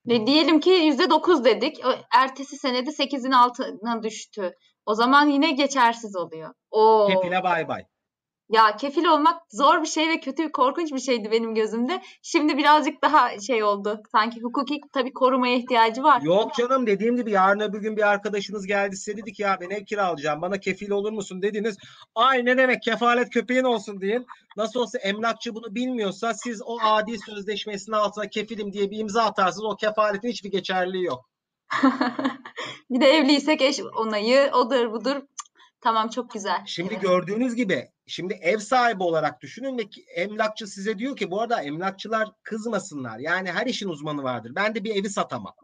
Ve 0.06 0.26
diyelim 0.26 0.60
ki 0.60 0.70
%9 0.70 1.44
dedik. 1.44 1.80
Ertesi 2.14 2.56
senede 2.56 2.90
8'in 2.90 3.30
altına 3.30 4.02
düştü. 4.02 4.52
O 4.86 4.94
zaman 4.94 5.28
yine 5.28 5.50
geçersiz 5.50 6.16
oluyor. 6.16 6.54
Oo. 6.70 7.08
Kefile 7.08 7.42
bay 7.42 7.68
bay. 7.68 7.84
Ya 8.50 8.76
kefil 8.76 9.04
olmak 9.04 9.42
zor 9.50 9.82
bir 9.82 9.86
şey 9.86 10.08
ve 10.08 10.20
kötü, 10.20 10.52
korkunç 10.52 10.92
bir 10.92 10.98
şeydi 10.98 11.30
benim 11.32 11.54
gözümde. 11.54 12.02
Şimdi 12.22 12.56
birazcık 12.56 13.02
daha 13.02 13.40
şey 13.40 13.64
oldu. 13.64 14.02
Sanki 14.12 14.40
hukuki 14.40 14.80
tabii 14.92 15.12
korumaya 15.12 15.56
ihtiyacı 15.56 16.02
var. 16.02 16.22
Yok 16.22 16.54
canım 16.54 16.86
dediğim 16.86 17.16
gibi 17.16 17.30
yarın 17.30 17.60
öbür 17.60 17.80
gün 17.80 17.96
bir 17.96 18.08
arkadaşınız 18.08 18.66
geldi 18.66 18.96
size 18.96 19.16
dedi 19.16 19.32
ki 19.32 19.42
ya 19.42 19.58
ben 19.60 19.70
ev 19.70 19.84
kiralayacağım 19.84 20.42
bana 20.42 20.58
kefil 20.58 20.90
olur 20.90 21.12
musun 21.12 21.42
dediniz. 21.42 21.76
Ay 22.14 22.44
ne 22.44 22.56
demek 22.56 22.82
kefalet 22.82 23.30
köpeğin 23.30 23.64
olsun 23.64 24.00
deyin. 24.00 24.26
Nasıl 24.56 24.80
olsa 24.80 24.98
emlakçı 24.98 25.54
bunu 25.54 25.74
bilmiyorsa 25.74 26.34
siz 26.34 26.62
o 26.62 26.78
adi 26.82 27.18
sözleşmesinin 27.18 27.96
altına 27.96 28.28
kefilim 28.28 28.72
diye 28.72 28.90
bir 28.90 28.98
imza 28.98 29.22
atarsınız 29.22 29.64
o 29.64 29.76
kefaletin 29.76 30.28
hiçbir 30.28 30.50
geçerliliği 30.50 31.04
yok. 31.04 31.30
Bir 32.90 33.00
de 33.00 33.06
evliysek 33.06 33.62
eş 33.62 33.80
onayı, 33.96 34.50
odur 34.52 34.92
budur. 34.92 35.16
Tamam 35.84 36.08
çok 36.08 36.30
güzel. 36.30 36.62
Şimdi 36.66 36.94
Evet. 36.94 37.02
gördüğünüz 37.02 37.54
gibi 37.54 37.88
şimdi 38.06 38.34
ev 38.34 38.58
sahibi 38.58 39.02
olarak 39.02 39.40
düşünün 39.40 39.78
ve 39.78 39.82
emlakçı 40.14 40.66
size 40.66 40.98
diyor 40.98 41.16
ki 41.16 41.30
bu 41.30 41.40
arada 41.40 41.62
emlakçılar 41.62 42.28
kızmasınlar. 42.42 43.18
Yani 43.18 43.52
her 43.52 43.66
işin 43.66 43.88
uzmanı 43.88 44.22
vardır. 44.22 44.52
Ben 44.54 44.74
de 44.74 44.84
bir 44.84 44.96
evi 44.96 45.10
satamam. 45.10 45.54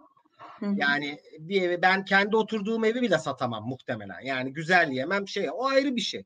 Yani 0.75 1.21
bir 1.39 1.63
evi 1.63 1.83
ben 1.83 2.05
kendi 2.05 2.37
oturduğum 2.37 2.85
evi 2.85 3.03
bile 3.03 3.19
satamam 3.19 3.69
muhtemelen. 3.69 4.21
Yani 4.21 4.53
güzel 4.53 4.91
yemem 4.91 5.29
şey 5.29 5.51
o 5.53 5.67
ayrı 5.67 5.97
bir 5.97 6.01
şey. 6.01 6.25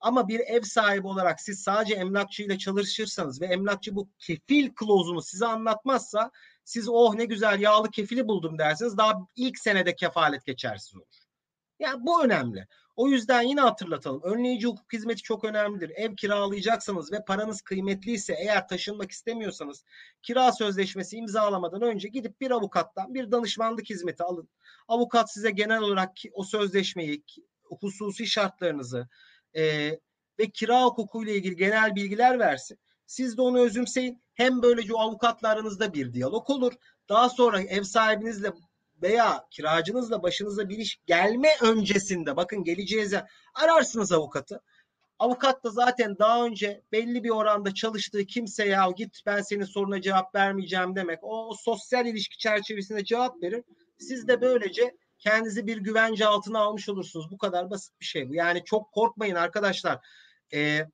Ama 0.00 0.28
bir 0.28 0.40
ev 0.40 0.62
sahibi 0.62 1.06
olarak 1.06 1.40
siz 1.40 1.62
sadece 1.62 1.94
emlakçıyla 1.94 2.58
çalışırsanız 2.58 3.40
ve 3.40 3.46
emlakçı 3.46 3.94
bu 3.94 4.08
kefil 4.18 4.74
klozunu 4.74 5.22
size 5.22 5.46
anlatmazsa 5.46 6.30
siz 6.64 6.88
oh 6.88 7.14
ne 7.14 7.24
güzel 7.24 7.60
yağlı 7.60 7.90
kefili 7.90 8.28
buldum 8.28 8.58
dersiniz. 8.58 8.96
Daha 8.96 9.18
ilk 9.36 9.58
senede 9.58 9.96
kefalet 9.96 10.44
geçersiz 10.44 10.96
olur. 10.96 11.24
Yani 11.78 12.06
bu 12.06 12.24
önemli. 12.24 12.66
O 12.96 13.08
yüzden 13.08 13.42
yine 13.42 13.60
hatırlatalım. 13.60 14.22
Önleyici 14.22 14.66
hukuk 14.66 14.92
hizmeti 14.92 15.22
çok 15.22 15.44
önemlidir. 15.44 15.90
Ev 15.90 16.16
kiralayacaksanız 16.16 17.12
ve 17.12 17.24
paranız 17.24 17.62
kıymetliyse 17.62 18.34
eğer 18.38 18.68
taşınmak 18.68 19.10
istemiyorsanız 19.10 19.84
kira 20.22 20.52
sözleşmesi 20.52 21.16
imzalamadan 21.16 21.82
önce 21.82 22.08
gidip 22.08 22.40
bir 22.40 22.50
avukattan 22.50 23.14
bir 23.14 23.30
danışmanlık 23.30 23.90
hizmeti 23.90 24.22
alın. 24.22 24.48
Avukat 24.88 25.32
size 25.32 25.50
genel 25.50 25.80
olarak 25.80 26.10
o 26.32 26.44
sözleşmeyi, 26.44 27.24
hususi 27.80 28.26
şartlarınızı 28.26 29.08
e, 29.56 29.90
ve 30.38 30.50
kira 30.54 30.84
hukukuyla 30.84 31.32
ilgili 31.32 31.56
genel 31.56 31.94
bilgiler 31.94 32.38
versin. 32.38 32.78
Siz 33.06 33.36
de 33.36 33.42
onu 33.42 33.60
özümseyin. 33.60 34.22
Hem 34.34 34.62
böylece 34.62 34.94
o 34.94 34.98
avukatla 34.98 35.48
aranızda 35.48 35.94
bir 35.94 36.12
diyalog 36.12 36.50
olur. 36.50 36.72
Daha 37.08 37.28
sonra 37.28 37.60
ev 37.60 37.82
sahibinizle 37.82 38.52
veya 39.04 39.46
kiracınızla 39.50 40.22
başınıza 40.22 40.68
bir 40.68 40.78
iş 40.78 41.00
gelme 41.06 41.48
öncesinde 41.62 42.36
bakın 42.36 42.64
geleceğiz 42.64 43.12
ya 43.12 43.26
ararsınız 43.54 44.12
avukatı. 44.12 44.60
Avukat 45.18 45.64
da 45.64 45.70
zaten 45.70 46.18
daha 46.18 46.44
önce 46.44 46.82
belli 46.92 47.24
bir 47.24 47.30
oranda 47.30 47.74
çalıştığı 47.74 48.24
kimseye 48.24 48.70
ya 48.70 48.90
git 48.96 49.20
ben 49.26 49.40
senin 49.40 49.64
soruna 49.64 50.00
cevap 50.00 50.34
vermeyeceğim 50.34 50.96
demek. 50.96 51.18
O, 51.22 51.48
o 51.48 51.54
sosyal 51.54 52.06
ilişki 52.06 52.38
çerçevesinde 52.38 53.04
cevap 53.04 53.42
verir. 53.42 53.64
Siz 53.98 54.28
de 54.28 54.40
böylece 54.40 54.96
kendinizi 55.18 55.66
bir 55.66 55.76
güvence 55.76 56.26
altına 56.26 56.58
almış 56.58 56.88
olursunuz. 56.88 57.30
Bu 57.30 57.38
kadar 57.38 57.70
basit 57.70 58.00
bir 58.00 58.04
şey 58.04 58.28
bu. 58.28 58.34
Yani 58.34 58.64
çok 58.64 58.92
korkmayın 58.92 59.34
arkadaşlar. 59.34 59.98
Ee, 60.54 60.86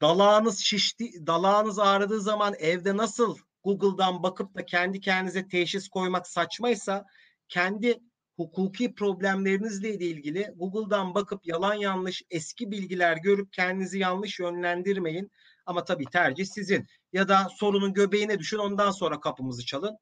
dalağınız 0.00 0.58
şişti, 0.58 1.26
dalağınız 1.26 1.78
ağrıdığı 1.78 2.20
zaman 2.20 2.54
evde 2.58 2.96
nasıl 2.96 3.36
Google'dan 3.64 4.22
bakıp 4.22 4.54
da 4.54 4.66
kendi 4.66 5.00
kendinize 5.00 5.48
teşhis 5.48 5.88
koymak 5.88 6.26
saçmaysa 6.28 7.06
kendi 7.50 8.00
hukuki 8.36 8.94
problemlerinizle 8.94 9.94
ilgili 9.94 10.54
Google'dan 10.56 11.14
bakıp 11.14 11.46
yalan 11.46 11.74
yanlış 11.74 12.22
eski 12.30 12.70
bilgiler 12.70 13.16
görüp 13.16 13.52
kendinizi 13.52 13.98
yanlış 13.98 14.38
yönlendirmeyin. 14.38 15.30
Ama 15.66 15.84
tabii 15.84 16.04
tercih 16.04 16.46
sizin. 16.46 16.86
Ya 17.12 17.28
da 17.28 17.48
sorunun 17.56 17.92
göbeğine 17.92 18.38
düşün 18.38 18.58
ondan 18.58 18.90
sonra 18.90 19.20
kapımızı 19.20 19.66
çalın. 19.66 19.96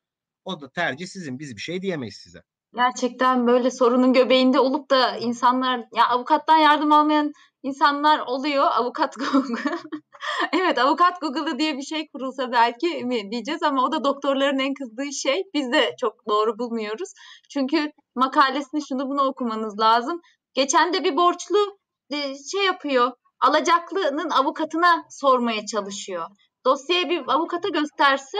O 0.45 0.61
da 0.61 0.71
tercih 0.71 1.07
sizin. 1.07 1.39
Biz 1.39 1.57
bir 1.57 1.61
şey 1.61 1.83
diyemeyiz 1.83 2.17
size. 2.17 2.43
Gerçekten 2.75 3.47
böyle 3.47 3.71
sorunun 3.71 4.13
göbeğinde 4.13 4.61
olup 4.61 4.91
da 4.91 5.17
insanlar 5.17 5.85
ya 5.95 6.09
avukattan 6.09 6.57
yardım 6.57 6.93
almayan 6.93 7.33
insanlar 7.63 8.19
oluyor. 8.19 8.65
Avukat. 8.65 9.17
evet 10.53 10.79
avukat 10.79 11.21
Google'ı 11.21 11.59
diye 11.59 11.77
bir 11.77 11.83
şey 11.83 12.09
kurulsa 12.09 12.53
belki 12.53 13.05
mi 13.05 13.31
diyeceğiz 13.31 13.63
ama 13.63 13.85
o 13.85 13.93
da 13.93 14.05
doktorların 14.05 14.59
en 14.59 14.75
kızdığı 14.75 15.13
şey. 15.13 15.43
Biz 15.55 15.73
de 15.73 15.95
çok 16.01 16.29
doğru 16.29 16.59
bulmuyoruz. 16.59 17.13
Çünkü 17.51 17.93
makalesini 18.15 18.81
şunu 18.89 19.09
bunu 19.09 19.23
okumanız 19.23 19.79
lazım. 19.81 20.21
Geçen 20.55 20.93
de 20.93 21.05
bir 21.05 21.17
borçlu 21.17 21.79
e, 22.11 22.35
şey 22.53 22.65
yapıyor. 22.65 23.13
Alacaklının 23.41 24.31
avukatına 24.31 25.05
sormaya 25.11 25.67
çalışıyor. 25.67 26.27
Dosyayı 26.65 27.09
bir 27.09 27.23
avukata 27.29 27.69
gösterse 27.69 28.39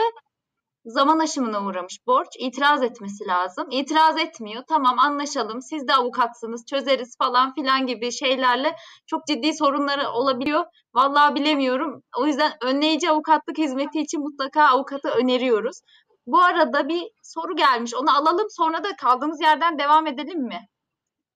zaman 0.85 1.19
aşımına 1.19 1.65
uğramış 1.65 2.07
borç. 2.07 2.27
itiraz 2.39 2.83
etmesi 2.83 3.27
lazım. 3.27 3.67
İtiraz 3.71 4.17
etmiyor. 4.17 4.63
Tamam 4.67 4.99
anlaşalım. 4.99 5.61
Siz 5.61 5.87
de 5.87 5.93
avukatsınız. 5.95 6.65
Çözeriz 6.65 7.17
falan 7.17 7.53
filan 7.53 7.87
gibi 7.87 8.11
şeylerle 8.11 8.75
çok 9.07 9.27
ciddi 9.27 9.53
sorunları 9.53 10.09
olabiliyor. 10.09 10.65
Vallahi 10.93 11.35
bilemiyorum. 11.35 12.03
O 12.17 12.25
yüzden 12.25 12.51
önleyici 12.61 13.09
avukatlık 13.09 13.57
hizmeti 13.57 14.01
için 14.01 14.21
mutlaka 14.21 14.63
avukatı 14.63 15.09
öneriyoruz. 15.09 15.81
Bu 16.25 16.41
arada 16.41 16.89
bir 16.89 17.03
soru 17.23 17.55
gelmiş. 17.55 17.93
Onu 17.95 18.17
alalım 18.17 18.47
sonra 18.49 18.83
da 18.83 18.95
kaldığımız 18.95 19.41
yerden 19.41 19.79
devam 19.79 20.07
edelim 20.07 20.41
mi? 20.41 20.67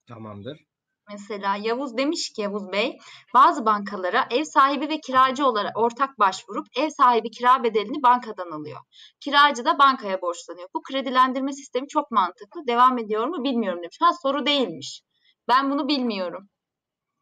Tamamdır. 0.08 0.73
Mesela 1.12 1.56
Yavuz 1.56 1.98
demiş 1.98 2.30
ki 2.30 2.42
Yavuz 2.42 2.72
Bey, 2.72 2.98
bazı 3.34 3.66
bankalara 3.66 4.28
ev 4.32 4.44
sahibi 4.44 4.90
ve 4.90 5.00
kiracı 5.00 5.46
olarak 5.46 5.78
ortak 5.78 6.20
başvurup 6.20 6.68
ev 6.78 6.90
sahibi 6.90 7.32
kira 7.32 7.64
bedelini 7.64 8.04
bankadan 8.04 8.52
alıyor. 8.52 8.80
Kiracı 9.20 9.66
da 9.66 9.80
bankaya 9.80 10.22
borçlanıyor. 10.22 10.70
Bu 10.76 10.82
kredilendirme 10.82 11.54
sistemi 11.54 11.88
çok 11.88 12.12
mantıklı. 12.12 12.68
Devam 12.68 12.98
ediyor 12.98 13.28
mu 13.28 13.44
bilmiyorum 13.44 13.84
demiş. 13.84 13.98
Ha 14.02 14.10
soru 14.24 14.46
değilmiş. 14.46 15.02
Ben 15.48 15.72
bunu 15.72 15.88
bilmiyorum. 15.88 16.50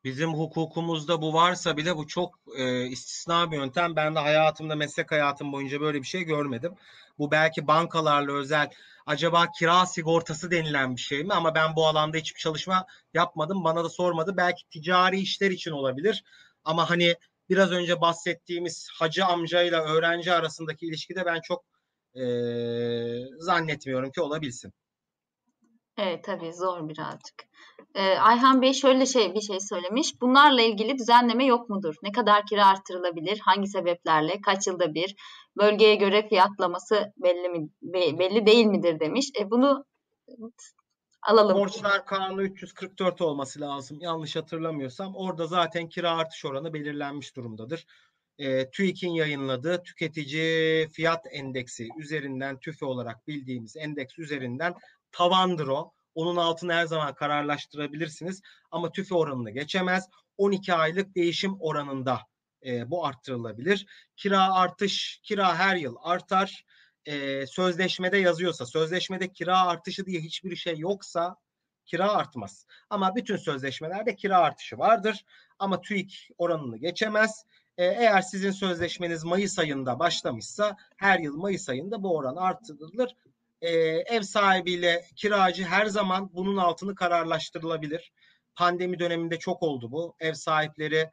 Bizim 0.03 0.33
hukukumuzda 0.33 1.21
bu 1.21 1.33
varsa 1.33 1.77
bile 1.77 1.97
bu 1.97 2.07
çok 2.07 2.39
e, 2.57 2.85
istisna 2.85 3.51
bir 3.51 3.57
yöntem. 3.57 3.95
Ben 3.95 4.15
de 4.15 4.19
hayatımda 4.19 4.75
meslek 4.75 5.11
hayatım 5.11 5.51
boyunca 5.51 5.81
böyle 5.81 6.01
bir 6.01 6.07
şey 6.07 6.23
görmedim. 6.23 6.75
Bu 7.19 7.31
belki 7.31 7.67
bankalarla 7.67 8.33
özel 8.33 8.69
acaba 9.05 9.51
kira 9.59 9.85
sigortası 9.85 10.51
denilen 10.51 10.95
bir 10.95 11.01
şey 11.01 11.23
mi? 11.23 11.33
Ama 11.33 11.55
ben 11.55 11.75
bu 11.75 11.87
alanda 11.87 12.17
hiçbir 12.17 12.39
çalışma 12.39 12.85
yapmadım. 13.13 13.63
Bana 13.63 13.83
da 13.83 13.89
sormadı. 13.89 14.37
Belki 14.37 14.69
ticari 14.69 15.19
işler 15.19 15.51
için 15.51 15.71
olabilir. 15.71 16.23
Ama 16.63 16.89
hani 16.89 17.15
biraz 17.49 17.71
önce 17.71 18.01
bahsettiğimiz 18.01 18.89
hacı 18.93 19.25
amcayla 19.25 19.83
öğrenci 19.83 20.33
arasındaki 20.33 20.85
ilişkide 20.85 21.25
ben 21.25 21.41
çok 21.41 21.63
e, 22.15 22.23
zannetmiyorum 23.37 24.11
ki 24.11 24.21
olabilsin. 24.21 24.73
Evet 25.97 26.23
tabii 26.23 26.53
zor 26.53 26.89
birazcık. 26.89 27.50
Ee, 27.95 28.17
Ayhan 28.17 28.61
Bey 28.61 28.73
şöyle 28.73 29.05
şey 29.05 29.33
bir 29.33 29.41
şey 29.41 29.59
söylemiş. 29.59 30.21
Bunlarla 30.21 30.61
ilgili 30.61 30.97
düzenleme 30.97 31.45
yok 31.45 31.69
mudur? 31.69 31.95
Ne 32.03 32.11
kadar 32.11 32.45
kira 32.45 32.67
artırılabilir? 32.67 33.39
Hangi 33.39 33.67
sebeplerle? 33.67 34.41
Kaç 34.41 34.67
yılda 34.67 34.93
bir? 34.93 35.15
Bölgeye 35.57 35.95
göre 35.95 36.27
fiyatlaması 36.29 37.13
belli 37.17 37.49
mi 37.49 37.69
belli 37.81 38.45
değil 38.45 38.65
midir 38.65 38.99
demiş. 38.99 39.31
E, 39.39 39.51
bunu 39.51 39.85
alalım. 41.21 41.57
Borçlar 41.57 42.05
Kanunu 42.05 42.43
344 42.43 43.21
olması 43.21 43.61
lazım. 43.61 43.97
Yanlış 44.01 44.35
hatırlamıyorsam. 44.35 45.15
Orada 45.15 45.47
zaten 45.47 45.89
kira 45.89 46.11
artış 46.11 46.45
oranı 46.45 46.73
belirlenmiş 46.73 47.35
durumdadır. 47.35 47.85
E, 48.37 48.69
TÜİK'in 48.69 49.09
yayınladığı 49.09 49.83
tüketici 49.83 50.87
fiyat 50.89 51.25
endeksi 51.31 51.87
üzerinden 51.97 52.59
TÜFE 52.59 52.85
olarak 52.85 53.27
bildiğimiz 53.27 53.77
endeks 53.77 54.19
üzerinden 54.19 54.73
tavandır 55.11 55.67
o. 55.67 55.91
Onun 56.15 56.35
altını 56.35 56.73
her 56.73 56.85
zaman 56.85 57.13
kararlaştırabilirsiniz 57.13 58.41
ama 58.71 58.91
tüfe 58.91 59.15
oranını 59.15 59.51
geçemez. 59.51 60.09
12 60.37 60.73
aylık 60.73 61.15
değişim 61.15 61.57
oranında 61.59 62.19
e, 62.65 62.91
bu 62.91 63.05
arttırılabilir. 63.05 63.85
Kira 64.17 64.53
artış, 64.53 65.19
kira 65.23 65.55
her 65.55 65.75
yıl 65.75 65.95
artar. 66.01 66.65
E, 67.05 67.47
sözleşmede 67.47 68.17
yazıyorsa, 68.17 68.65
sözleşmede 68.65 69.33
kira 69.33 69.61
artışı 69.65 70.05
diye 70.05 70.21
hiçbir 70.21 70.55
şey 70.55 70.77
yoksa 70.77 71.35
kira 71.85 72.11
artmaz. 72.11 72.65
Ama 72.89 73.15
bütün 73.15 73.37
sözleşmelerde 73.37 74.15
kira 74.15 74.37
artışı 74.37 74.77
vardır. 74.77 75.25
Ama 75.59 75.81
TÜİK 75.81 76.29
oranını 76.37 76.77
geçemez. 76.77 77.45
E, 77.77 77.85
eğer 77.85 78.21
sizin 78.21 78.51
sözleşmeniz 78.51 79.23
Mayıs 79.23 79.59
ayında 79.59 79.99
başlamışsa 79.99 80.77
her 80.97 81.19
yıl 81.19 81.37
Mayıs 81.37 81.69
ayında 81.69 82.03
bu 82.03 82.17
oran 82.17 82.35
artırılır 82.35 83.15
e, 83.61 83.69
ev 84.15 84.21
sahibiyle 84.21 85.05
kiracı 85.15 85.63
her 85.63 85.85
zaman 85.85 86.29
bunun 86.33 86.57
altını 86.57 86.95
kararlaştırılabilir. 86.95 88.11
Pandemi 88.55 88.99
döneminde 88.99 89.39
çok 89.39 89.63
oldu 89.63 89.91
bu. 89.91 90.15
Ev 90.19 90.33
sahipleri 90.33 91.09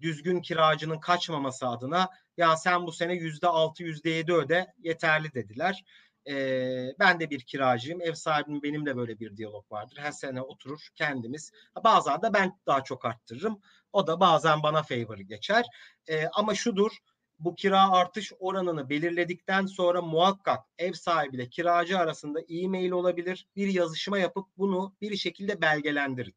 düzgün 0.00 0.40
kiracının 0.40 1.00
kaçmaması 1.00 1.68
adına 1.68 2.08
ya 2.36 2.56
sen 2.56 2.86
bu 2.86 2.92
sene 2.92 3.14
yüzde 3.14 3.46
altı 3.46 3.82
yüzde 3.82 4.10
yedi 4.10 4.32
öde 4.32 4.72
yeterli 4.78 5.34
dediler. 5.34 5.84
Ee, 6.28 6.86
ben 6.98 7.20
de 7.20 7.30
bir 7.30 7.40
kiracıyım. 7.40 8.00
Ev 8.02 8.14
sahibim 8.14 8.62
benimle 8.62 8.96
böyle 8.96 9.20
bir 9.20 9.36
diyalog 9.36 9.72
vardır. 9.72 9.98
Her 10.00 10.12
sene 10.12 10.42
oturur 10.42 10.88
kendimiz. 10.94 11.52
Bazen 11.84 12.22
de 12.22 12.32
ben 12.32 12.58
daha 12.66 12.84
çok 12.84 13.04
arttırırım. 13.04 13.60
O 13.92 14.06
da 14.06 14.20
bazen 14.20 14.62
bana 14.62 14.82
favor 14.82 15.18
geçer. 15.18 15.64
Ee, 16.08 16.26
ama 16.32 16.54
şudur 16.54 16.92
bu 17.40 17.54
kira 17.54 17.90
artış 17.92 18.32
oranını 18.38 18.90
belirledikten 18.90 19.66
sonra 19.66 20.02
muhakkak 20.02 20.60
ev 20.78 20.92
sahibiyle 20.92 21.48
kiracı 21.48 21.98
arasında 21.98 22.40
e-mail 22.48 22.90
olabilir. 22.90 23.46
Bir 23.56 23.68
yazışma 23.68 24.18
yapıp 24.18 24.46
bunu 24.56 24.94
bir 25.00 25.16
şekilde 25.16 25.60
belgelendirin. 25.60 26.34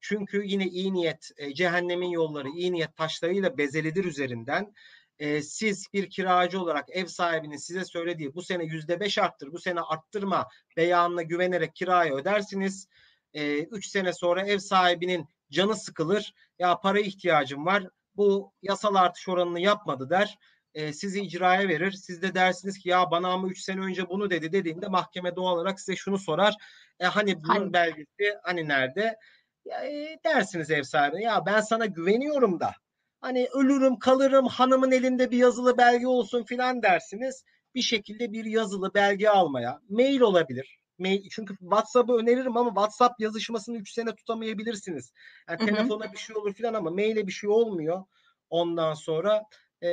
Çünkü 0.00 0.42
yine 0.44 0.66
iyi 0.66 0.94
niyet, 0.94 1.30
e, 1.36 1.54
cehennemin 1.54 2.10
yolları 2.10 2.48
iyi 2.48 2.72
niyet 2.72 2.96
taşlarıyla 2.96 3.58
bezelidir 3.58 4.04
üzerinden. 4.04 4.74
E, 5.18 5.42
siz 5.42 5.86
bir 5.92 6.10
kiracı 6.10 6.60
olarak 6.60 6.90
ev 6.90 7.06
sahibinin 7.06 7.56
size 7.56 7.84
söylediği 7.84 8.34
bu 8.34 8.42
sene 8.42 8.64
yüzde 8.64 9.00
beş 9.00 9.18
arttır, 9.18 9.52
bu 9.52 9.58
sene 9.58 9.80
arttırma 9.80 10.48
beyanına 10.76 11.22
güvenerek 11.22 11.74
kirayı 11.74 12.12
ödersiniz. 12.12 12.88
E, 13.34 13.58
üç 13.58 13.86
sene 13.86 14.12
sonra 14.12 14.46
ev 14.46 14.58
sahibinin 14.58 15.26
canı 15.50 15.76
sıkılır. 15.76 16.34
Ya 16.58 16.80
para 16.80 17.00
ihtiyacım 17.00 17.66
var 17.66 17.84
bu 18.20 18.52
yasal 18.62 18.94
artış 18.94 19.28
oranını 19.28 19.60
yapmadı 19.60 20.10
der. 20.10 20.38
E, 20.74 20.92
sizi 20.92 21.20
icraya 21.20 21.68
verir. 21.68 21.92
Siz 21.92 22.22
de 22.22 22.34
dersiniz 22.34 22.78
ki 22.78 22.88
ya 22.88 23.10
bana 23.10 23.28
ama 23.28 23.48
3 23.48 23.60
sene 23.60 23.80
önce 23.80 24.08
bunu 24.08 24.30
dedi 24.30 24.52
dediğinde 24.52 24.88
mahkeme 24.88 25.36
doğal 25.36 25.54
olarak 25.54 25.80
size 25.80 25.96
şunu 25.96 26.18
sorar. 26.18 26.54
E, 27.00 27.06
hani 27.06 27.42
bunun 27.44 27.54
hani? 27.54 27.72
belgesi 27.72 28.38
hani 28.42 28.68
nerede? 28.68 29.18
Ya, 29.64 29.84
e, 29.84 30.18
dersiniz 30.24 30.70
ev 30.70 30.82
sahibine 30.82 31.22
ya 31.22 31.46
ben 31.46 31.60
sana 31.60 31.86
güveniyorum 31.86 32.60
da 32.60 32.72
hani 33.20 33.48
ölürüm 33.52 33.98
kalırım 33.98 34.46
hanımın 34.46 34.92
elinde 34.92 35.30
bir 35.30 35.38
yazılı 35.38 35.78
belge 35.78 36.06
olsun 36.06 36.44
filan 36.44 36.82
dersiniz. 36.82 37.44
Bir 37.74 37.82
şekilde 37.82 38.32
bir 38.32 38.44
yazılı 38.44 38.94
belge 38.94 39.28
almaya 39.28 39.80
mail 39.88 40.20
olabilir 40.20 40.79
mail 41.00 41.28
çünkü 41.30 41.56
WhatsApp'ı 41.56 42.16
öneririm 42.16 42.56
ama 42.56 42.70
WhatsApp 42.70 43.20
yazışmasını 43.20 43.76
3 43.76 43.92
sene 43.92 44.14
tutamayabilirsiniz. 44.14 45.12
Yani 45.48 45.58
telefona 45.66 46.12
bir 46.12 46.18
şey 46.18 46.36
olur 46.36 46.54
filan 46.54 46.74
ama 46.74 46.90
maile 46.90 47.26
bir 47.26 47.32
şey 47.32 47.50
olmuyor. 47.50 48.04
Ondan 48.50 48.94
sonra 48.94 49.42
e, 49.82 49.88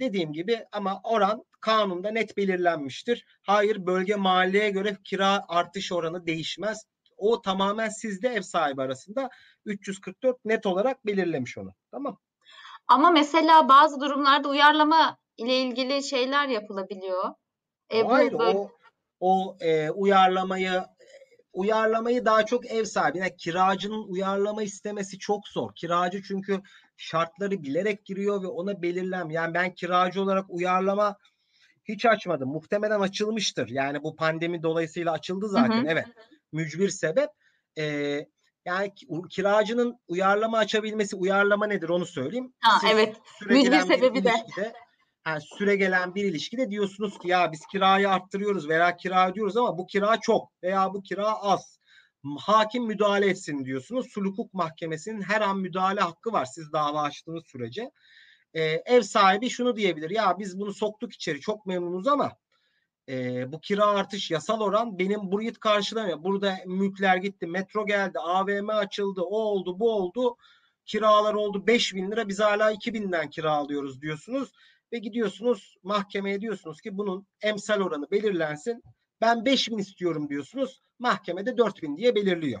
dediğim 0.00 0.32
gibi 0.32 0.64
ama 0.72 1.00
oran 1.04 1.44
kanunda 1.60 2.10
net 2.10 2.36
belirlenmiştir. 2.36 3.26
Hayır 3.42 3.86
bölge 3.86 4.16
mahalleye 4.16 4.70
göre 4.70 4.96
kira 5.04 5.44
artış 5.48 5.92
oranı 5.92 6.26
değişmez. 6.26 6.86
O 7.16 7.42
tamamen 7.42 7.88
sizde 7.88 8.28
ev 8.28 8.42
sahibi 8.42 8.82
arasında 8.82 9.30
344 9.64 10.44
net 10.44 10.66
olarak 10.66 11.06
belirlemiş 11.06 11.58
onu. 11.58 11.74
Tamam. 11.90 12.18
Ama 12.88 13.10
mesela 13.10 13.68
bazı 13.68 14.00
durumlarda 14.00 14.48
uyarlama 14.48 15.18
ile 15.36 15.60
ilgili 15.60 16.02
şeyler 16.02 16.48
yapılabiliyor. 16.48 17.34
E, 17.90 18.02
Hayır 18.02 18.32
bu, 18.32 18.38
o 18.38 18.70
o 19.22 19.56
e, 19.60 19.90
uyarlamayı 19.90 20.82
uyarlamayı 21.52 22.24
daha 22.24 22.46
çok 22.46 22.66
ev 22.66 22.84
sahibi. 22.84 23.18
Yani 23.18 23.36
kiracının 23.36 24.08
uyarlama 24.08 24.62
istemesi 24.62 25.18
çok 25.18 25.48
zor. 25.48 25.74
Kiracı 25.74 26.22
çünkü 26.22 26.60
şartları 26.96 27.62
bilerek 27.62 28.04
giriyor 28.04 28.42
ve 28.42 28.46
ona 28.46 28.82
belirlem. 28.82 29.30
Yani 29.30 29.54
ben 29.54 29.74
kiracı 29.74 30.22
olarak 30.22 30.44
uyarlama 30.48 31.16
hiç 31.84 32.06
açmadım. 32.06 32.48
Muhtemelen 32.48 33.00
açılmıştır. 33.00 33.68
Yani 33.68 34.02
bu 34.02 34.16
pandemi 34.16 34.62
dolayısıyla 34.62 35.12
açıldı 35.12 35.48
zaten. 35.48 35.78
Hı 35.78 35.80
hı. 35.80 35.86
Evet. 35.88 36.06
Mücbir 36.52 36.88
sebep. 36.88 37.28
Ee, 37.78 38.26
yani 38.64 38.92
kiracının 39.30 39.98
uyarlama 40.08 40.58
açabilmesi, 40.58 41.16
uyarlama 41.16 41.66
nedir 41.66 41.88
onu 41.88 42.06
söyleyeyim. 42.06 42.54
Ha, 42.60 42.78
Siz 42.80 42.90
evet. 42.92 43.16
Mücbir 43.46 43.80
sebebi 43.80 44.24
de. 44.24 44.32
Yani 45.26 45.40
süre 45.40 45.76
gelen 45.76 46.14
bir 46.14 46.24
ilişkide 46.24 46.70
diyorsunuz 46.70 47.18
ki 47.18 47.28
ya 47.28 47.52
biz 47.52 47.66
kirayı 47.66 48.10
arttırıyoruz 48.10 48.68
veya 48.68 48.96
kira 48.96 49.30
ödüyoruz 49.30 49.56
ama 49.56 49.78
bu 49.78 49.86
kira 49.86 50.20
çok 50.20 50.62
veya 50.62 50.94
bu 50.94 51.02
kira 51.02 51.42
az. 51.42 51.78
Hakim 52.38 52.86
müdahale 52.86 53.26
etsin 53.26 53.64
diyorsunuz. 53.64 54.06
Sulh 54.12 54.26
hukuk 54.26 54.54
mahkemesinin 54.54 55.22
her 55.22 55.40
an 55.40 55.58
müdahale 55.58 56.00
hakkı 56.00 56.32
var 56.32 56.44
siz 56.44 56.72
dava 56.72 57.02
açtığınız 57.02 57.44
sürece. 57.46 57.90
Ee, 58.54 58.62
ev 58.62 59.02
sahibi 59.02 59.50
şunu 59.50 59.76
diyebilir 59.76 60.10
ya 60.10 60.38
biz 60.38 60.58
bunu 60.58 60.72
soktuk 60.74 61.12
içeri 61.12 61.40
çok 61.40 61.66
memnunuz 61.66 62.06
ama 62.06 62.32
e, 63.08 63.52
bu 63.52 63.60
kira 63.60 63.86
artış 63.86 64.30
yasal 64.30 64.60
oran 64.60 64.98
benim 64.98 65.32
burayı 65.32 65.54
karşılamıyor. 65.54 66.22
Burada 66.22 66.58
mülkler 66.66 67.16
gitti, 67.16 67.46
metro 67.46 67.86
geldi, 67.86 68.18
AVM 68.18 68.68
açıldı, 68.68 69.20
o 69.22 69.36
oldu, 69.36 69.80
bu 69.80 69.92
oldu. 69.92 70.36
Kiralar 70.86 71.34
oldu 71.34 71.66
5 71.66 71.94
bin 71.94 72.10
lira 72.10 72.28
biz 72.28 72.40
hala 72.40 72.70
2 72.70 72.94
binden 72.94 73.30
kira 73.30 73.52
alıyoruz 73.52 74.02
diyorsunuz. 74.02 74.52
Ve 74.92 74.98
gidiyorsunuz 74.98 75.76
mahkemeye 75.82 76.40
diyorsunuz 76.40 76.80
ki 76.80 76.98
bunun 76.98 77.26
emsal 77.42 77.80
oranı 77.80 78.10
belirlensin. 78.10 78.82
Ben 79.20 79.44
5 79.44 79.70
bin 79.70 79.78
istiyorum 79.78 80.28
diyorsunuz. 80.28 80.82
Mahkemede 80.98 81.58
4 81.58 81.82
bin 81.82 81.96
diye 81.96 82.14
belirliyor. 82.14 82.60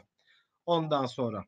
Ondan 0.66 1.06
sonra. 1.06 1.44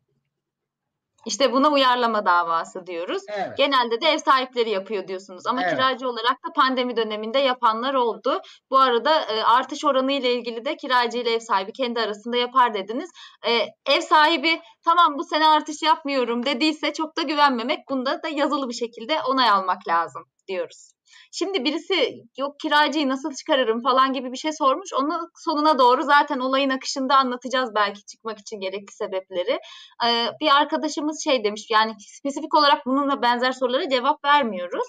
İşte 1.27 1.53
buna 1.53 1.69
uyarlama 1.69 2.27
davası 2.27 2.87
diyoruz. 2.87 3.23
Evet. 3.29 3.59
Genelde 3.59 4.01
de 4.01 4.07
ev 4.07 4.19
sahipleri 4.19 4.71
yapıyor 4.71 5.09
diyorsunuz. 5.09 5.47
Ama 5.47 5.63
evet. 5.63 5.73
kiracı 5.73 6.09
olarak 6.09 6.45
da 6.49 6.53
pandemi 6.57 6.97
döneminde 6.97 7.39
yapanlar 7.39 7.95
oldu. 7.95 8.41
Bu 8.71 8.79
arada 8.79 9.21
e, 9.21 9.43
artış 9.43 9.85
oranı 9.85 10.13
ile 10.13 10.35
ilgili 10.35 10.65
de 10.65 10.77
kiracı 10.77 11.19
ile 11.19 11.33
ev 11.33 11.41
sahibi 11.41 11.73
kendi 11.73 12.01
arasında 12.01 12.37
yapar 12.37 12.75
dediniz. 12.75 13.11
E, 13.47 13.53
ev 13.87 14.01
sahibi 14.01 14.61
tamam 14.85 15.19
bu 15.19 15.25
sene 15.25 15.49
artış 15.49 15.83
yapmıyorum 15.83 16.47
dediyse 16.47 16.93
çok 16.93 17.17
da 17.17 17.23
güvenmemek. 17.23 17.79
Bunda 17.91 18.23
da 18.23 18.29
yazılı 18.29 18.69
bir 18.69 18.75
şekilde 18.75 19.23
onay 19.23 19.51
almak 19.51 19.89
lazım 19.89 20.25
diyoruz. 20.49 20.95
Şimdi 21.33 21.65
birisi 21.65 22.23
yok 22.39 22.61
kiracıyı 22.61 23.09
nasıl 23.09 23.33
çıkarırım 23.35 23.83
falan 23.83 24.13
gibi 24.13 24.33
bir 24.33 24.37
şey 24.37 24.53
sormuş. 24.53 24.93
Onu 24.93 25.29
sonuna 25.35 25.79
doğru 25.79 26.03
zaten 26.03 26.39
olayın 26.39 26.71
akışında 26.71 27.17
anlatacağız 27.17 27.75
belki 27.75 28.05
çıkmak 28.05 28.39
için 28.39 28.61
gerekli 28.61 28.93
sebepleri. 28.93 29.59
Ee, 30.07 30.29
bir 30.41 30.57
arkadaşımız 30.57 31.25
şey 31.25 31.45
demiş 31.45 31.67
yani 31.71 31.93
spesifik 31.99 32.55
olarak 32.55 32.87
bununla 32.87 33.23
benzer 33.23 33.53
sorulara 33.53 33.89
cevap 33.89 34.25
vermiyoruz. 34.25 34.87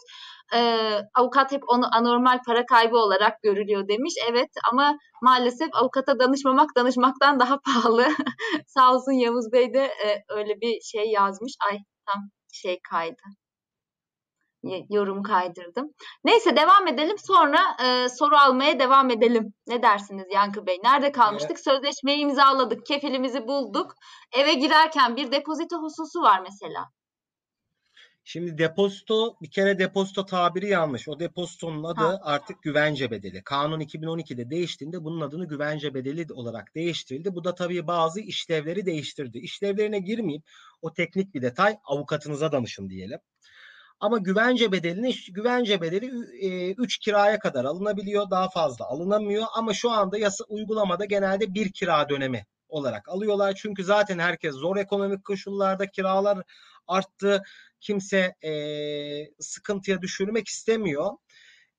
Ee, 0.53 0.99
avukat 1.15 1.51
hep 1.51 1.63
onu 1.67 1.95
anormal 1.95 2.39
para 2.47 2.65
kaybı 2.65 2.97
olarak 2.97 3.41
görülüyor 3.43 3.87
demiş. 3.87 4.13
Evet 4.31 4.49
ama 4.71 4.97
maalesef 5.21 5.69
avukata 5.73 6.19
danışmamak 6.19 6.69
danışmaktan 6.75 7.39
daha 7.39 7.59
pahalı. 7.59 8.07
Sağ 8.67 8.93
olsun 8.93 9.11
Yavuz 9.11 9.51
Bey 9.51 9.73
de 9.73 9.83
e, 9.83 10.23
öyle 10.29 10.61
bir 10.61 10.81
şey 10.81 11.11
yazmış. 11.11 11.53
Ay 11.69 11.77
tam 12.05 12.29
şey 12.51 12.79
kaydı 12.91 13.21
yorum 14.89 15.23
kaydırdım. 15.23 15.93
Neyse 16.23 16.55
devam 16.55 16.87
edelim 16.87 17.17
sonra 17.17 17.59
e, 17.85 18.09
soru 18.09 18.35
almaya 18.35 18.79
devam 18.79 19.09
edelim. 19.09 19.53
Ne 19.67 19.81
dersiniz 19.83 20.25
Yankı 20.33 20.65
Bey? 20.65 20.77
Nerede 20.83 21.11
kalmıştık? 21.11 21.51
Evet. 21.51 21.63
Sözleşmeyi 21.63 22.19
imzaladık, 22.19 22.85
kefilimizi 22.85 23.47
bulduk. 23.47 23.95
Eve 24.31 24.53
girerken 24.53 25.15
bir 25.15 25.31
depozito 25.31 25.81
hususu 25.81 26.21
var 26.21 26.39
mesela. 26.39 26.89
Şimdi 28.27 28.57
depozito 28.57 29.37
bir 29.41 29.51
kere 29.51 29.79
depozito 29.79 30.25
tabiri 30.25 30.69
yanlış. 30.69 31.07
O 31.09 31.19
depozitonun 31.19 31.83
adı 31.83 32.03
ha. 32.03 32.19
artık 32.23 32.61
güvence 32.61 33.11
bedeli. 33.11 33.43
Kanun 33.43 33.79
2012'de 33.79 34.49
değiştiğinde 34.49 35.03
bunun 35.03 35.21
adını 35.21 35.47
güvence 35.47 35.93
bedeli 35.93 36.33
olarak 36.33 36.75
değiştirildi. 36.75 37.35
Bu 37.35 37.43
da 37.43 37.55
tabii 37.55 37.87
bazı 37.87 38.21
işlevleri 38.21 38.85
değiştirdi. 38.85 39.37
İşlevlerine 39.37 39.99
girmeyeyim. 39.99 40.43
O 40.81 40.93
teknik 40.93 41.35
bir 41.35 41.41
detay. 41.41 41.77
Avukatınıza 41.83 42.51
danışın 42.51 42.89
diyelim. 42.89 43.19
Ama 43.99 44.17
güvence 44.17 44.71
bedelini 44.71 45.15
güvence 45.31 45.81
bedeli 45.81 46.05
3 46.77 46.97
e, 46.97 46.99
kiraya 46.99 47.39
kadar 47.39 47.65
alınabiliyor. 47.65 48.29
Daha 48.29 48.49
fazla 48.49 48.85
alınamıyor. 48.85 49.45
Ama 49.55 49.73
şu 49.73 49.91
anda 49.91 50.17
yasa 50.17 50.43
uygulamada 50.43 51.05
genelde 51.05 51.53
bir 51.53 51.71
kira 51.71 52.09
dönemi 52.09 52.45
olarak 52.67 53.09
alıyorlar. 53.09 53.53
Çünkü 53.55 53.83
zaten 53.83 54.19
herkes 54.19 54.55
zor 54.55 54.77
ekonomik 54.77 55.25
koşullarda 55.25 55.87
kiralar 55.87 56.37
arttı. 56.87 57.43
Kimse 57.81 58.35
e, 58.43 58.51
sıkıntıya 59.39 60.01
düşürmek 60.01 60.47
istemiyor. 60.47 61.11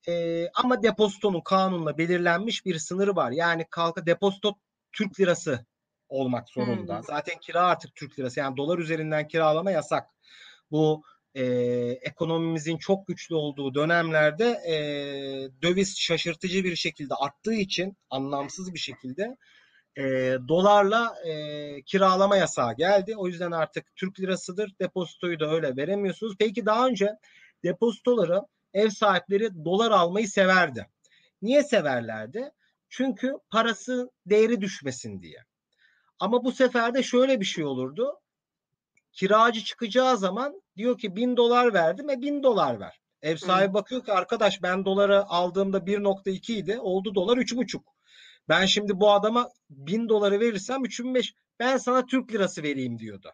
E, 0.09 0.47
ama 0.55 0.83
depozitonun 0.83 1.41
kanunla 1.41 1.99
belirlenmiş 1.99 2.65
bir 2.65 2.79
sınırı 2.79 3.17
var. 3.17 3.31
Yani 3.31 3.67
kalka 3.71 4.07
depozito 4.07 4.55
Türk 4.93 5.21
lirası 5.21 5.67
olmak 6.09 6.49
zorunda. 6.49 6.97
Hmm. 6.97 7.05
Zaten 7.05 7.39
kira 7.41 7.63
artık 7.63 7.95
Türk 7.95 8.19
lirası. 8.19 8.41
Yani 8.41 8.57
dolar 8.57 8.79
üzerinden 8.79 9.29
kiralama 9.29 9.71
yasak. 9.71 10.11
Bu 10.71 11.03
e, 11.37 11.45
ekonomimizin 12.03 12.79
çok 12.79 13.07
güçlü 13.07 13.35
olduğu 13.35 13.75
dönemlerde 13.75 14.45
e, 14.45 14.77
döviz 15.63 15.99
şaşırtıcı 15.99 16.65
bir 16.65 16.77
şekilde 16.77 17.15
arttığı 17.15 17.55
için 17.55 17.97
anlamsız 18.11 18.75
bir 18.75 18.79
şekilde 18.79 19.37
e, 19.99 20.03
dolarla 20.49 21.15
e, 21.25 21.83
kiralama 21.83 22.37
yasağı 22.37 22.77
geldi. 22.77 23.17
O 23.17 23.27
yüzden 23.27 23.51
artık 23.51 23.97
Türk 23.97 24.21
lirasıdır. 24.21 24.75
Depozitoyu 24.81 25.41
da 25.41 25.51
öyle 25.51 25.77
veremiyorsunuz. 25.77 26.35
Peki 26.39 26.67
daha 26.67 26.87
önce 26.87 27.17
depozitoları 27.65 28.43
ev 28.75 28.89
sahipleri 28.89 29.65
dolar 29.65 29.91
almayı 29.91 30.29
severdi. 30.29 30.87
Niye 31.43 31.63
severlerdi? 31.63 32.51
Çünkü 32.89 33.35
parası 33.51 34.11
değeri 34.27 34.61
düşmesin 34.61 35.23
diye. 35.23 35.45
Ama 36.19 36.45
bu 36.45 36.53
sefer 36.53 36.95
de 36.95 37.03
şöyle 37.03 37.41
bir 37.41 37.45
şey 37.45 37.65
olurdu 37.65 38.21
kiracı 39.17 39.65
çıkacağı 39.65 40.19
zaman 40.19 40.63
diyor 40.77 40.99
ki 40.99 41.17
bin 41.17 41.37
dolar 41.37 41.75
verdim 41.75 42.11
e 42.11 42.23
bin 42.23 42.43
dolar 42.43 42.81
ver. 42.81 43.01
Ev 43.23 43.37
sahibi 43.37 43.71
Hı. 43.71 43.75
bakıyor 43.75 44.05
ki 44.05 44.13
arkadaş 44.13 44.63
ben 44.63 44.85
doları 44.85 45.25
aldığımda 45.25 45.79
1.2 45.79 46.53
idi 46.53 46.79
oldu 46.81 47.15
dolar 47.15 47.37
3.5. 47.37 47.83
Ben 48.49 48.67
şimdi 48.67 49.01
bu 49.01 49.13
adama 49.13 49.49
bin 49.71 50.09
doları 50.09 50.41
verirsem 50.41 50.85
3.5 50.85 51.35
ben 51.61 51.77
sana 51.77 52.07
Türk 52.07 52.33
lirası 52.33 52.63
vereyim 52.63 52.99
diyordu. 52.99 53.33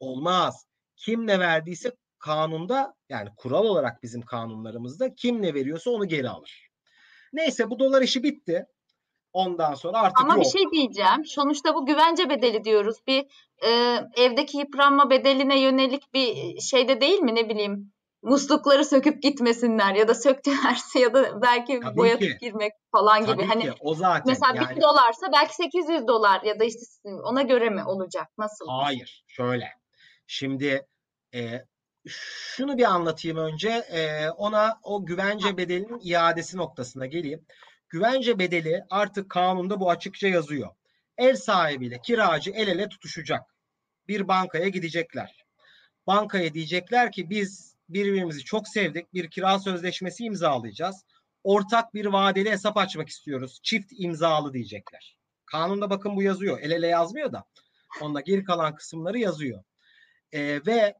Olmaz. 0.00 0.66
Kim 0.96 1.26
ne 1.26 1.38
verdiyse 1.38 1.96
kanunda 2.18 2.94
yani 3.08 3.28
kural 3.36 3.64
olarak 3.64 4.02
bizim 4.02 4.22
kanunlarımızda 4.22 5.14
kim 5.14 5.42
ne 5.42 5.54
veriyorsa 5.54 5.90
onu 5.90 6.08
geri 6.08 6.28
alır. 6.28 6.68
Neyse 7.32 7.70
bu 7.70 7.78
dolar 7.78 8.02
işi 8.02 8.22
bitti. 8.22 8.66
Ondan 9.32 9.74
sonra 9.74 9.98
artık 9.98 10.20
Ama 10.20 10.34
yok. 10.34 10.44
bir 10.44 10.50
şey 10.50 10.70
diyeceğim. 10.72 11.24
Sonuçta 11.24 11.74
bu 11.74 11.86
güvence 11.86 12.30
bedeli 12.30 12.64
diyoruz. 12.64 12.96
Bir 13.06 13.26
e, 13.66 13.98
evdeki 14.16 14.58
yıpranma 14.58 15.10
bedeline 15.10 15.60
yönelik 15.60 16.14
bir 16.14 16.60
şeyde 16.60 17.00
değil 17.00 17.18
mi 17.18 17.34
ne 17.34 17.48
bileyim 17.48 17.92
muslukları 18.22 18.84
söküp 18.84 19.22
gitmesinler 19.22 19.94
ya 19.94 20.08
da 20.08 20.14
söktülerse 20.14 20.98
ya 21.00 21.14
da 21.14 21.42
belki 21.42 21.80
Tabii 21.80 21.96
boyatıp 21.96 22.28
ki. 22.28 22.36
girmek 22.40 22.72
falan 22.92 23.24
Tabii 23.24 23.36
gibi. 23.36 23.48
Hani 23.48 23.62
ki. 23.62 23.72
o 23.80 23.94
zaten 23.94 24.22
mesela 24.26 24.52
yani... 24.54 24.76
1000 24.76 24.82
dolarsa 24.82 25.32
belki 25.32 25.54
800 25.54 26.08
dolar 26.08 26.42
ya 26.42 26.60
da 26.60 26.64
işte 26.64 26.80
ona 27.24 27.42
göre 27.42 27.70
mi 27.70 27.84
olacak? 27.84 28.28
Nasıl? 28.38 28.64
Hayır, 28.68 29.24
şöyle. 29.26 29.68
Şimdi 30.26 30.86
e, 31.34 31.40
şunu 32.06 32.78
bir 32.78 32.84
anlatayım 32.84 33.36
önce. 33.36 33.68
E, 33.68 34.30
ona 34.30 34.78
o 34.82 35.06
güvence 35.06 35.56
bedelinin 35.56 36.00
iadesi 36.02 36.56
noktasına 36.56 37.06
geleyim. 37.06 37.46
Güvence 37.92 38.38
bedeli 38.38 38.84
artık 38.90 39.30
kanunda 39.30 39.80
bu 39.80 39.90
açıkça 39.90 40.28
yazıyor. 40.28 40.70
Ev 41.18 41.34
sahibiyle 41.34 42.00
kiracı 42.00 42.50
el 42.50 42.68
ele 42.68 42.88
tutuşacak. 42.88 43.42
Bir 44.08 44.28
bankaya 44.28 44.68
gidecekler. 44.68 45.44
Bankaya 46.06 46.54
diyecekler 46.54 47.12
ki 47.12 47.30
biz 47.30 47.76
birbirimizi 47.88 48.44
çok 48.44 48.68
sevdik. 48.68 49.14
Bir 49.14 49.30
kira 49.30 49.58
sözleşmesi 49.58 50.24
imzalayacağız. 50.24 51.04
Ortak 51.44 51.94
bir 51.94 52.06
vadeli 52.06 52.50
hesap 52.50 52.76
açmak 52.76 53.08
istiyoruz. 53.08 53.60
Çift 53.62 53.92
imzalı 53.92 54.52
diyecekler. 54.52 55.18
Kanunda 55.46 55.90
bakın 55.90 56.16
bu 56.16 56.22
yazıyor. 56.22 56.60
El 56.60 56.70
ele 56.70 56.86
yazmıyor 56.86 57.32
da. 57.32 57.44
Onda 58.00 58.20
geri 58.20 58.44
kalan 58.44 58.74
kısımları 58.74 59.18
yazıyor. 59.18 59.64
Ee, 60.32 60.60
ve 60.66 60.94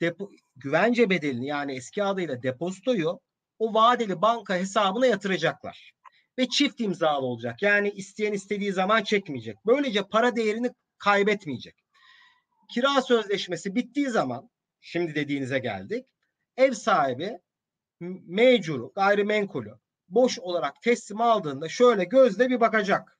depo, 0.00 0.30
güvence 0.56 1.10
bedelini 1.10 1.46
yani 1.46 1.74
eski 1.74 2.04
adıyla 2.04 2.42
depozitoyu 2.42 3.20
o 3.58 3.74
vadeli 3.74 4.22
banka 4.22 4.54
hesabına 4.54 5.06
yatıracaklar 5.06 5.97
ve 6.38 6.48
çift 6.48 6.80
imzalı 6.80 7.26
olacak. 7.26 7.62
Yani 7.62 7.90
isteyen 7.90 8.32
istediği 8.32 8.72
zaman 8.72 9.02
çekmeyecek. 9.02 9.56
Böylece 9.66 10.02
para 10.02 10.36
değerini 10.36 10.70
kaybetmeyecek. 10.98 11.74
Kira 12.70 13.02
sözleşmesi 13.02 13.74
bittiği 13.74 14.10
zaman 14.10 14.50
şimdi 14.80 15.14
dediğinize 15.14 15.58
geldik. 15.58 16.06
Ev 16.56 16.72
sahibi 16.72 17.38
mecuru, 18.26 18.92
gayrimenkulü 18.94 19.78
boş 20.08 20.38
olarak 20.38 20.82
teslim 20.82 21.20
aldığında 21.20 21.68
şöyle 21.68 22.04
gözle 22.04 22.48
bir 22.48 22.60
bakacak. 22.60 23.18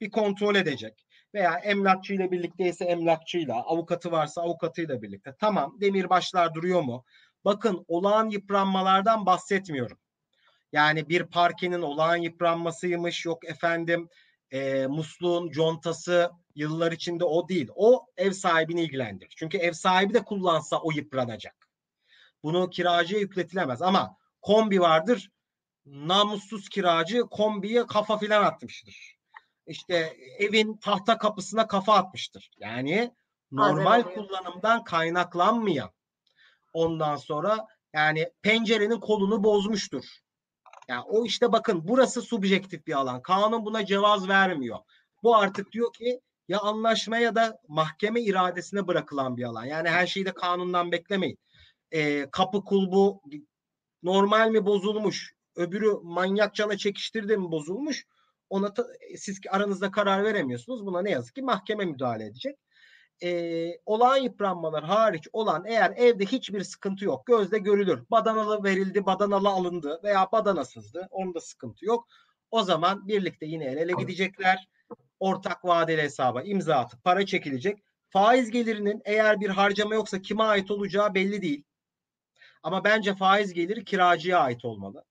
Bir 0.00 0.10
kontrol 0.10 0.54
edecek. 0.54 1.06
veya 1.34 1.58
emlakçı 1.58 2.14
ile 2.14 2.30
birlikteyse 2.30 2.84
emlakçıyla, 2.84 3.54
avukatı 3.54 4.10
varsa 4.10 4.42
avukatıyla 4.42 5.02
birlikte. 5.02 5.34
Tamam 5.40 5.76
demirbaşlar 5.80 6.54
duruyor 6.54 6.80
mu? 6.80 7.04
Bakın 7.44 7.84
olağan 7.88 8.30
yıpranmalardan 8.30 9.26
bahsetmiyorum. 9.26 9.98
Yani 10.72 11.08
bir 11.08 11.22
parkenin 11.22 11.82
olağan 11.82 12.16
yıpranmasıymış 12.16 13.24
yok 13.26 13.44
efendim 13.44 14.08
e, 14.50 14.86
musluğun 14.86 15.50
contası 15.50 16.30
yıllar 16.54 16.92
içinde 16.92 17.24
o 17.24 17.48
değil. 17.48 17.68
O 17.74 18.06
ev 18.16 18.32
sahibini 18.32 18.82
ilgilendirir. 18.82 19.34
Çünkü 19.36 19.58
ev 19.58 19.72
sahibi 19.72 20.14
de 20.14 20.24
kullansa 20.24 20.78
o 20.78 20.90
yıpranacak. 20.90 21.68
Bunu 22.42 22.70
kiracıya 22.70 23.20
yükletilemez 23.20 23.82
ama 23.82 24.16
kombi 24.42 24.80
vardır. 24.80 25.30
Namussuz 25.86 26.68
kiracı 26.68 27.22
kombiye 27.22 27.86
kafa 27.86 28.18
filan 28.18 28.44
atmıştır. 28.44 29.16
İşte 29.66 30.16
evin 30.38 30.76
tahta 30.76 31.18
kapısına 31.18 31.66
kafa 31.66 31.94
atmıştır. 31.94 32.50
Yani 32.58 33.14
normal 33.52 34.02
kullanımdan 34.02 34.84
kaynaklanmayan 34.84 35.90
ondan 36.72 37.16
sonra 37.16 37.66
yani 37.94 38.32
pencerenin 38.42 39.00
kolunu 39.00 39.44
bozmuştur. 39.44 40.04
Yani 40.88 41.04
o 41.08 41.24
işte 41.24 41.52
bakın 41.52 41.80
burası 41.88 42.22
subjektif 42.22 42.86
bir 42.86 42.92
alan. 42.92 43.22
Kanun 43.22 43.64
buna 43.64 43.86
cevaz 43.86 44.28
vermiyor. 44.28 44.78
Bu 45.22 45.36
artık 45.36 45.72
diyor 45.72 45.92
ki 45.92 46.20
ya 46.48 46.60
anlaşma 46.60 47.18
ya 47.18 47.34
da 47.34 47.58
mahkeme 47.68 48.22
iradesine 48.22 48.86
bırakılan 48.86 49.36
bir 49.36 49.44
alan. 49.44 49.64
Yani 49.64 49.88
her 49.88 50.06
şeyi 50.06 50.26
de 50.26 50.32
kanundan 50.32 50.92
beklemeyin. 50.92 51.38
Ee, 51.90 52.30
kapı 52.30 52.64
kulbu 52.64 53.22
normal 54.02 54.50
mi 54.50 54.66
bozulmuş? 54.66 55.34
Öbürü 55.56 55.92
manyak 56.02 56.54
cana 56.54 56.76
çekiştirdi 56.76 57.36
mi 57.36 57.50
bozulmuş? 57.50 58.06
Ona 58.50 58.74
ta, 58.74 58.86
siz 59.16 59.40
aranızda 59.50 59.90
karar 59.90 60.24
veremiyorsunuz. 60.24 60.86
Buna 60.86 61.02
ne 61.02 61.10
yazık 61.10 61.34
ki 61.34 61.42
mahkeme 61.42 61.84
müdahale 61.84 62.24
edecek 62.24 62.58
e, 63.22 63.70
olağan 63.86 64.16
yıpranmalar 64.16 64.84
hariç 64.84 65.28
olan 65.32 65.64
eğer 65.66 65.92
evde 65.96 66.24
hiçbir 66.24 66.62
sıkıntı 66.64 67.04
yok 67.04 67.26
gözde 67.26 67.58
görülür. 67.58 68.04
Badanalı 68.10 68.64
verildi 68.64 69.06
badanalı 69.06 69.48
alındı 69.48 70.00
veya 70.04 70.28
badanasızdı 70.32 71.08
onda 71.10 71.40
sıkıntı 71.40 71.86
yok. 71.86 72.08
O 72.50 72.62
zaman 72.62 73.08
birlikte 73.08 73.46
yine 73.46 73.64
el 73.64 73.76
ele 73.76 73.92
gidecekler 73.98 74.68
ortak 75.20 75.64
vadeli 75.64 76.02
hesaba 76.02 76.42
imza 76.42 76.76
atıp 76.76 77.04
para 77.04 77.26
çekilecek. 77.26 77.78
Faiz 78.08 78.50
gelirinin 78.50 79.02
eğer 79.04 79.40
bir 79.40 79.48
harcama 79.48 79.94
yoksa 79.94 80.22
kime 80.22 80.42
ait 80.42 80.70
olacağı 80.70 81.14
belli 81.14 81.42
değil. 81.42 81.64
Ama 82.62 82.84
bence 82.84 83.14
faiz 83.14 83.52
geliri 83.52 83.84
kiracıya 83.84 84.38
ait 84.38 84.64
olmalı. 84.64 85.04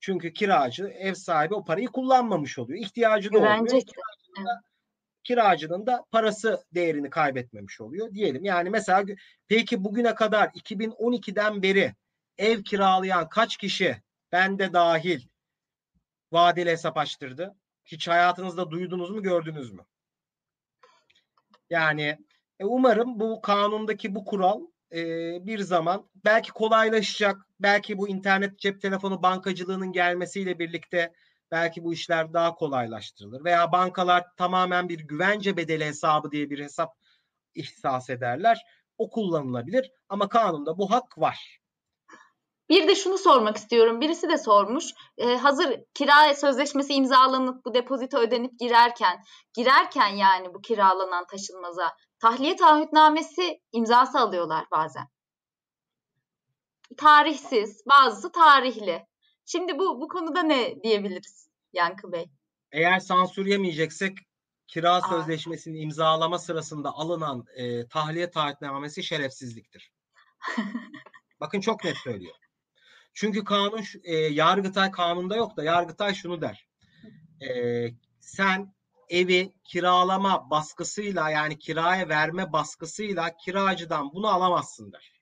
Çünkü 0.00 0.32
kiracı 0.32 0.84
ev 0.86 1.14
sahibi 1.14 1.54
o 1.54 1.64
parayı 1.64 1.88
kullanmamış 1.88 2.58
oluyor. 2.58 2.80
İhtiyacı 2.80 3.32
da 3.32 3.38
olmuyor 3.38 3.82
kiracının 5.28 5.86
da 5.86 6.04
parası 6.10 6.64
değerini 6.74 7.10
kaybetmemiş 7.10 7.80
oluyor 7.80 8.14
diyelim. 8.14 8.44
Yani 8.44 8.70
mesela 8.70 9.04
peki 9.48 9.84
bugüne 9.84 10.14
kadar 10.14 10.48
2012'den 10.48 11.62
beri 11.62 11.94
ev 12.38 12.62
kiralayan 12.62 13.28
kaç 13.28 13.56
kişi 13.56 14.02
ben 14.32 14.58
de 14.58 14.72
dahil 14.72 15.20
vadeli 16.32 16.70
hesap 16.70 16.98
açtırdı? 16.98 17.54
Hiç 17.84 18.08
hayatınızda 18.08 18.70
duydunuz 18.70 19.10
mu 19.10 19.22
gördünüz 19.22 19.72
mü? 19.72 19.82
Yani 21.70 22.18
e, 22.58 22.64
umarım 22.64 23.20
bu 23.20 23.40
kanundaki 23.40 24.14
bu 24.14 24.24
kural 24.24 24.60
e, 24.92 25.02
bir 25.46 25.58
zaman 25.58 26.10
belki 26.24 26.50
kolaylaşacak. 26.50 27.46
Belki 27.60 27.98
bu 27.98 28.08
internet 28.08 28.58
cep 28.58 28.80
telefonu 28.80 29.22
bankacılığının 29.22 29.92
gelmesiyle 29.92 30.58
birlikte 30.58 31.12
belki 31.50 31.84
bu 31.84 31.92
işler 31.92 32.32
daha 32.32 32.54
kolaylaştırılır. 32.54 33.44
Veya 33.44 33.72
bankalar 33.72 34.24
tamamen 34.36 34.88
bir 34.88 34.98
güvence 34.98 35.56
bedeli 35.56 35.84
hesabı 35.84 36.30
diye 36.30 36.50
bir 36.50 36.58
hesap 36.58 36.94
ihsas 37.54 38.10
ederler. 38.10 38.62
O 38.98 39.10
kullanılabilir 39.10 39.92
ama 40.08 40.28
kanunda 40.28 40.78
bu 40.78 40.90
hak 40.90 41.18
var. 41.18 41.58
Bir 42.68 42.88
de 42.88 42.94
şunu 42.94 43.18
sormak 43.18 43.56
istiyorum. 43.56 44.00
Birisi 44.00 44.28
de 44.28 44.38
sormuş. 44.38 44.84
Ee, 45.18 45.36
hazır 45.36 45.80
kira 45.94 46.34
sözleşmesi 46.34 46.94
imzalanıp 46.94 47.64
bu 47.64 47.74
depozito 47.74 48.18
ödenip 48.18 48.58
girerken, 48.58 49.24
girerken 49.54 50.08
yani 50.08 50.54
bu 50.54 50.60
kiralanan 50.60 51.26
taşınmaza 51.26 51.96
tahliye 52.18 52.56
taahhütnamesi 52.56 53.60
imzası 53.72 54.18
alıyorlar 54.18 54.64
bazen. 54.70 55.08
Tarihsiz, 56.96 57.82
bazısı 57.86 58.32
tarihli. 58.32 59.07
Şimdi 59.50 59.78
bu 59.78 60.00
bu 60.00 60.08
konuda 60.08 60.42
ne 60.42 60.82
diyebiliriz 60.82 61.48
Yankı 61.72 62.12
Bey? 62.12 62.30
Eğer 62.72 63.00
sansür 63.00 63.46
yemeyeceksek 63.46 64.18
kira 64.66 64.94
Aa. 64.94 65.08
sözleşmesini 65.08 65.78
imzalama 65.78 66.38
sırasında 66.38 66.92
alınan 66.92 67.44
e, 67.56 67.88
tahliye 67.88 68.30
taahhütnamesi 68.30 69.02
şerefsizliktir. 69.02 69.92
Bakın 71.40 71.60
çok 71.60 71.84
net 71.84 71.96
söylüyor. 71.96 72.34
Çünkü 73.14 73.44
kanun 73.44 73.84
e, 74.04 74.14
Yargıtay 74.14 74.90
kanunda 74.90 75.36
yok 75.36 75.56
da 75.56 75.64
Yargıtay 75.64 76.14
şunu 76.14 76.40
der. 76.40 76.68
E, 77.40 77.48
sen 78.20 78.74
evi 79.08 79.52
kiralama 79.64 80.50
baskısıyla 80.50 81.30
yani 81.30 81.58
kiraya 81.58 82.08
verme 82.08 82.52
baskısıyla 82.52 83.36
kiracıdan 83.36 84.12
bunu 84.12 84.28
alamazsın 84.28 84.92
der. 84.92 85.12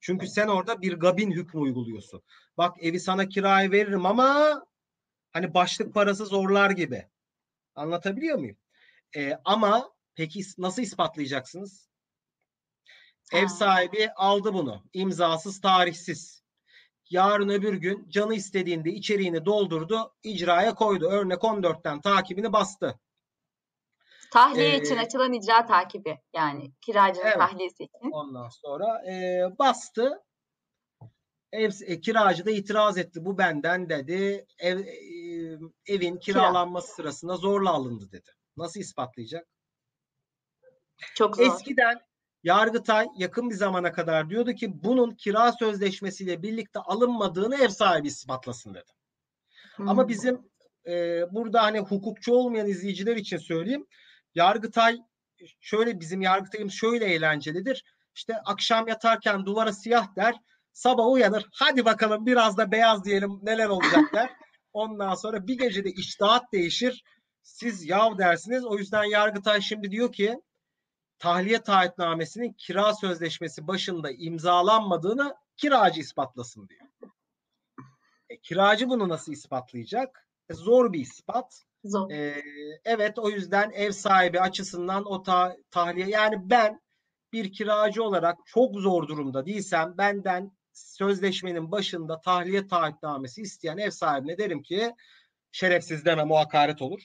Çünkü 0.00 0.26
sen 0.26 0.48
orada 0.48 0.82
bir 0.82 0.92
gabin 0.92 1.30
hükmü 1.30 1.60
uyguluyorsun. 1.60 2.22
Bak 2.58 2.76
evi 2.80 3.00
sana 3.00 3.28
kiraya 3.28 3.70
veririm 3.70 4.06
ama 4.06 4.62
hani 5.30 5.54
başlık 5.54 5.94
parası 5.94 6.26
zorlar 6.26 6.70
gibi. 6.70 7.08
Anlatabiliyor 7.74 8.38
muyum? 8.38 8.56
Ee, 9.16 9.38
ama 9.44 9.92
peki 10.14 10.42
nasıl 10.58 10.82
ispatlayacaksınız? 10.82 11.88
Ha. 13.32 13.38
Ev 13.38 13.46
sahibi 13.46 14.10
aldı 14.16 14.54
bunu. 14.54 14.84
imzasız, 14.92 15.60
tarihsiz. 15.60 16.42
Yarın 17.10 17.48
öbür 17.48 17.74
gün 17.74 18.08
canı 18.08 18.34
istediğinde 18.34 18.90
içeriğini 18.90 19.44
doldurdu, 19.44 20.14
icraya 20.22 20.74
koydu. 20.74 21.08
Örnek 21.08 21.38
14'ten 21.38 22.00
takibini 22.00 22.52
bastı. 22.52 23.00
Tahliye 24.30 24.74
ee, 24.74 24.78
için 24.78 24.96
açılan 24.96 25.32
icra 25.32 25.66
takibi 25.66 26.18
yani 26.34 26.72
kiracının 26.80 27.26
evet, 27.26 27.38
tahliyesi 27.38 27.84
için. 27.84 28.10
Ondan 28.10 28.48
sonra 28.48 29.12
e, 29.12 29.42
bastı. 29.58 30.27
Ev 31.52 31.70
e, 31.86 32.00
kiracı 32.00 32.46
da 32.46 32.50
itiraz 32.50 32.98
etti. 32.98 33.24
Bu 33.24 33.38
benden 33.38 33.88
dedi. 33.88 34.46
Ev 34.58 34.78
e, 34.78 35.58
evin 35.86 36.16
kiralanması 36.16 36.86
Kira. 36.86 36.94
sırasında 36.96 37.36
zorla 37.36 37.70
alındı 37.70 38.12
dedi. 38.12 38.30
Nasıl 38.56 38.80
ispatlayacak? 38.80 39.48
Çok 41.14 41.36
zor. 41.36 41.46
Eskiden 41.46 42.08
Yargıtay 42.44 43.08
yakın 43.16 43.50
bir 43.50 43.54
zamana 43.54 43.92
kadar 43.92 44.30
diyordu 44.30 44.52
ki 44.52 44.82
bunun 44.84 45.10
kira 45.10 45.52
sözleşmesiyle 45.52 46.42
birlikte 46.42 46.80
alınmadığını 46.80 47.56
ev 47.56 47.68
sahibi 47.68 48.06
ispatlasın 48.06 48.74
dedi. 48.74 48.92
Hmm. 49.76 49.88
Ama 49.88 50.08
bizim 50.08 50.50
e, 50.86 51.22
burada 51.32 51.62
hani 51.62 51.78
hukukçu 51.78 52.32
olmayan 52.32 52.68
izleyiciler 52.68 53.16
için 53.16 53.36
söyleyeyim. 53.36 53.86
Yargıtay 54.34 54.98
şöyle 55.60 56.00
bizim 56.00 56.20
yargıtayımız 56.20 56.74
şöyle 56.74 57.04
eğlencelidir. 57.04 57.84
İşte 58.14 58.36
akşam 58.44 58.88
yatarken 58.88 59.46
duvara 59.46 59.72
siyah 59.72 60.16
der. 60.16 60.34
Sabah 60.78 61.06
uyanır. 61.06 61.46
Hadi 61.52 61.84
bakalım 61.84 62.26
biraz 62.26 62.56
da 62.56 62.72
beyaz 62.72 63.04
diyelim 63.04 63.40
neler 63.42 63.68
olacak 63.68 64.04
der. 64.14 64.30
Ondan 64.72 65.14
sonra 65.14 65.46
bir 65.46 65.58
gecede 65.58 65.90
iştahat 65.90 66.52
değişir. 66.52 67.04
Siz 67.42 67.84
yav 67.88 68.18
dersiniz. 68.18 68.64
O 68.64 68.78
yüzden 68.78 69.04
Yargıtay 69.04 69.60
şimdi 69.60 69.90
diyor 69.90 70.12
ki 70.12 70.40
tahliye 71.18 71.62
taahhütnamesinin 71.62 72.52
kira 72.52 72.94
sözleşmesi 72.94 73.66
başında 73.66 74.10
imzalanmadığını 74.10 75.34
kiracı 75.56 76.00
ispatlasın 76.00 76.68
diyor. 76.68 77.12
E, 78.28 78.40
kiracı 78.40 78.88
bunu 78.88 79.08
nasıl 79.08 79.32
ispatlayacak? 79.32 80.28
E, 80.48 80.54
zor 80.54 80.92
bir 80.92 81.00
ispat. 81.00 81.62
Zor. 81.84 82.10
Ee, 82.10 82.42
evet 82.84 83.18
o 83.18 83.30
yüzden 83.30 83.70
ev 83.70 83.92
sahibi 83.92 84.40
açısından 84.40 85.04
o 85.04 85.22
ta- 85.22 85.56
tahliye 85.70 86.08
yani 86.08 86.50
ben 86.50 86.80
bir 87.32 87.52
kiracı 87.52 88.02
olarak 88.04 88.38
çok 88.46 88.76
zor 88.76 89.08
durumda 89.08 89.46
değilsem 89.46 89.94
benden 89.98 90.57
sözleşmenin 90.78 91.70
başında 91.72 92.20
tahliye 92.20 92.66
taahhütnamesi 92.66 93.42
isteyen 93.42 93.78
ev 93.78 93.90
sahibine 93.90 94.38
derim 94.38 94.62
ki 94.62 94.92
şerefsiz 95.52 96.04
demem 96.04 96.30
o 96.30 96.36
hakaret 96.36 96.82
olur. 96.82 97.00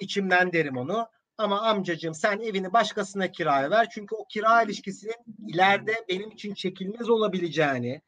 İçimden 0.00 0.52
derim 0.52 0.76
onu. 0.76 1.08
Ama 1.38 1.60
amcacığım 1.60 2.14
sen 2.14 2.38
evini 2.38 2.72
başkasına 2.72 3.32
kiraya 3.32 3.70
ver. 3.70 3.88
Çünkü 3.90 4.14
o 4.14 4.24
kira 4.24 4.62
ilişkisinin 4.62 5.48
ileride 5.48 6.04
benim 6.08 6.30
için 6.30 6.54
çekilmez 6.54 7.10
olabileceğini, 7.10 8.02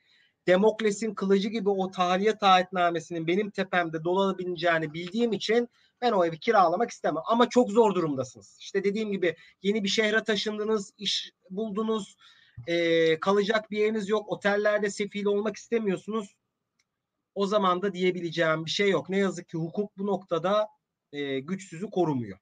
Demokles'in 0.47 1.15
kılıcı 1.15 1.49
gibi 1.49 1.71
o 1.71 1.91
tahliye 1.91 2.39
taahhütnamesinin 2.39 3.27
benim 3.27 3.51
tepemde 3.51 4.05
dolanabileceğini 4.05 4.95
bildiğim 4.95 5.33
için 5.33 5.69
ben 6.01 6.13
o 6.13 6.25
evi 6.25 6.39
kiralamak 6.39 6.91
istemem. 6.91 7.23
Ama 7.27 7.49
çok 7.49 7.71
zor 7.71 7.95
durumdasınız. 7.95 8.57
İşte 8.61 8.85
dediğim 8.85 9.13
gibi 9.13 9.37
yeni 9.63 9.85
bir 9.85 9.89
şehre 9.89 10.25
taşındınız, 10.25 10.93
iş 10.99 11.33
buldunuz, 11.51 12.17
e, 12.67 13.21
kalacak 13.21 13.71
bir 13.71 13.79
yeriniz 13.79 14.09
yok, 14.09 14.33
otellerde 14.33 14.91
sefil 14.91 15.25
olmak 15.25 15.57
istemiyorsunuz. 15.57 16.35
O 17.35 17.47
zaman 17.47 17.83
da 17.83 17.93
diyebileceğim 17.93 18.65
bir 18.65 18.71
şey 18.71 18.91
yok. 18.91 19.09
Ne 19.09 19.19
yazık 19.19 19.49
ki 19.49 19.59
hukuk 19.59 19.99
bu 19.99 20.07
noktada 20.07 20.69
e, 21.13 21.41
güçsüzü 21.41 21.91
korumuyor. 21.91 22.39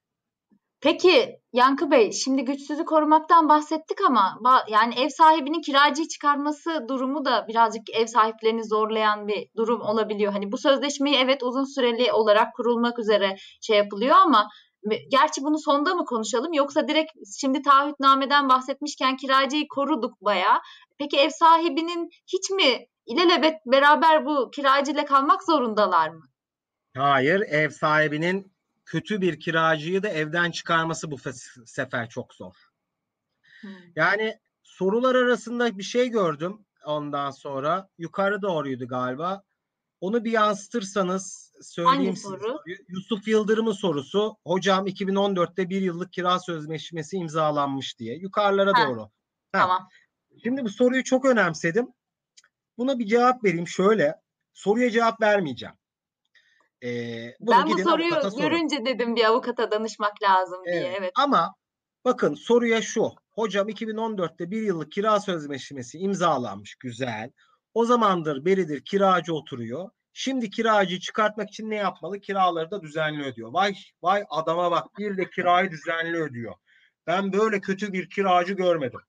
Peki 0.82 1.40
Yankı 1.52 1.90
Bey, 1.90 2.12
şimdi 2.12 2.44
güçsüzü 2.44 2.84
korumaktan 2.84 3.48
bahsettik 3.48 3.98
ama 4.08 4.38
yani 4.68 4.94
ev 4.94 5.08
sahibinin 5.08 5.62
kiracıyı 5.62 6.08
çıkarması 6.08 6.84
durumu 6.88 7.24
da 7.24 7.48
birazcık 7.48 7.90
ev 7.90 8.06
sahiplerini 8.06 8.64
zorlayan 8.64 9.28
bir 9.28 9.48
durum 9.56 9.80
olabiliyor. 9.80 10.32
Hani 10.32 10.52
bu 10.52 10.58
sözleşmeyi 10.58 11.16
evet 11.16 11.42
uzun 11.42 11.64
süreli 11.64 12.12
olarak 12.12 12.54
kurulmak 12.54 12.98
üzere 12.98 13.36
şey 13.60 13.76
yapılıyor 13.76 14.16
ama 14.16 14.48
gerçi 15.10 15.42
bunu 15.42 15.58
sonda 15.58 15.94
mı 15.94 16.04
konuşalım 16.04 16.52
yoksa 16.52 16.88
direkt 16.88 17.12
şimdi 17.40 17.62
taahhütnameden 17.62 18.48
bahsetmişken 18.48 19.16
kiracıyı 19.16 19.68
koruduk 19.68 20.20
bayağı. 20.20 20.60
Peki 20.98 21.18
ev 21.18 21.30
sahibinin 21.30 22.10
hiç 22.26 22.50
mi 22.50 22.86
ilelebet 23.06 23.54
beraber 23.66 24.26
bu 24.26 24.50
kiracıyla 24.50 25.04
kalmak 25.04 25.44
zorundalar 25.44 26.08
mı? 26.08 26.22
Hayır, 26.96 27.40
ev 27.40 27.70
sahibinin 27.70 28.52
kötü 28.84 29.20
bir 29.20 29.40
kiracıyı 29.40 30.02
da 30.02 30.08
evden 30.08 30.50
çıkarması 30.50 31.10
bu 31.10 31.16
sefer 31.66 32.08
çok 32.08 32.34
zor. 32.34 32.54
Hmm. 33.60 33.70
Yani 33.96 34.38
sorular 34.62 35.14
arasında 35.14 35.78
bir 35.78 35.82
şey 35.82 36.08
gördüm 36.08 36.66
ondan 36.86 37.30
sonra. 37.30 37.88
Yukarı 37.98 38.42
doğruydu 38.42 38.86
galiba. 38.88 39.42
Onu 40.02 40.24
bir 40.24 40.32
yansıtırsanız 40.32 41.52
söyleyeyim 41.60 41.98
Hangi 41.98 42.16
size. 42.16 42.36
Soru? 42.36 42.58
Yusuf 42.88 43.28
Yıldırım'ın 43.28 43.72
sorusu. 43.72 44.36
Hocam 44.46 44.86
2014'te 44.86 45.70
bir 45.70 45.82
yıllık 45.82 46.12
kira 46.12 46.38
sözleşmesi 46.38 47.16
imzalanmış 47.16 47.98
diye. 47.98 48.16
Yukarılara 48.16 48.78
ha. 48.78 48.88
doğru. 48.88 49.00
Ha. 49.00 49.10
Tamam. 49.52 49.88
Şimdi 50.42 50.64
bu 50.64 50.68
soruyu 50.68 51.04
çok 51.04 51.24
önemsedim. 51.24 51.88
Buna 52.78 52.98
bir 52.98 53.06
cevap 53.06 53.44
vereyim 53.44 53.68
şöyle. 53.68 54.14
Soruya 54.54 54.90
cevap 54.90 55.20
vermeyeceğim. 55.20 55.74
Ee, 56.84 57.34
ben 57.40 57.66
bu 57.66 57.78
soruyu 57.78 58.10
görünce 58.38 58.76
sorun. 58.76 58.86
dedim 58.86 59.16
bir 59.16 59.24
avukata 59.24 59.70
danışmak 59.70 60.22
lazım 60.22 60.64
diye. 60.64 60.76
Evet. 60.76 60.96
evet. 60.98 61.12
Ama 61.14 61.54
bakın 62.04 62.34
soruya 62.34 62.82
şu. 62.82 63.10
Hocam 63.30 63.68
2014'te 63.68 64.50
bir 64.50 64.62
yıllık 64.62 64.92
kira 64.92 65.20
sözleşmesi 65.20 65.98
imzalanmış. 65.98 66.74
Güzel. 66.74 67.30
O 67.74 67.84
zamandır 67.84 68.44
beridir 68.44 68.84
kiracı 68.84 69.34
oturuyor. 69.34 69.90
Şimdi 70.12 70.50
kiracıyı 70.50 71.00
çıkartmak 71.00 71.48
için 71.48 71.70
ne 71.70 71.74
yapmalı? 71.76 72.20
Kiraları 72.20 72.70
da 72.70 72.82
düzenli 72.82 73.22
ödüyor. 73.22 73.52
Vay 73.52 73.74
vay 74.02 74.24
adama 74.30 74.70
bak 74.70 74.98
bir 74.98 75.16
de 75.16 75.30
kirayı 75.30 75.70
düzenli 75.70 76.16
ödüyor. 76.16 76.54
Ben 77.06 77.32
böyle 77.32 77.60
kötü 77.60 77.92
bir 77.92 78.10
kiracı 78.10 78.54
görmedim. 78.54 79.00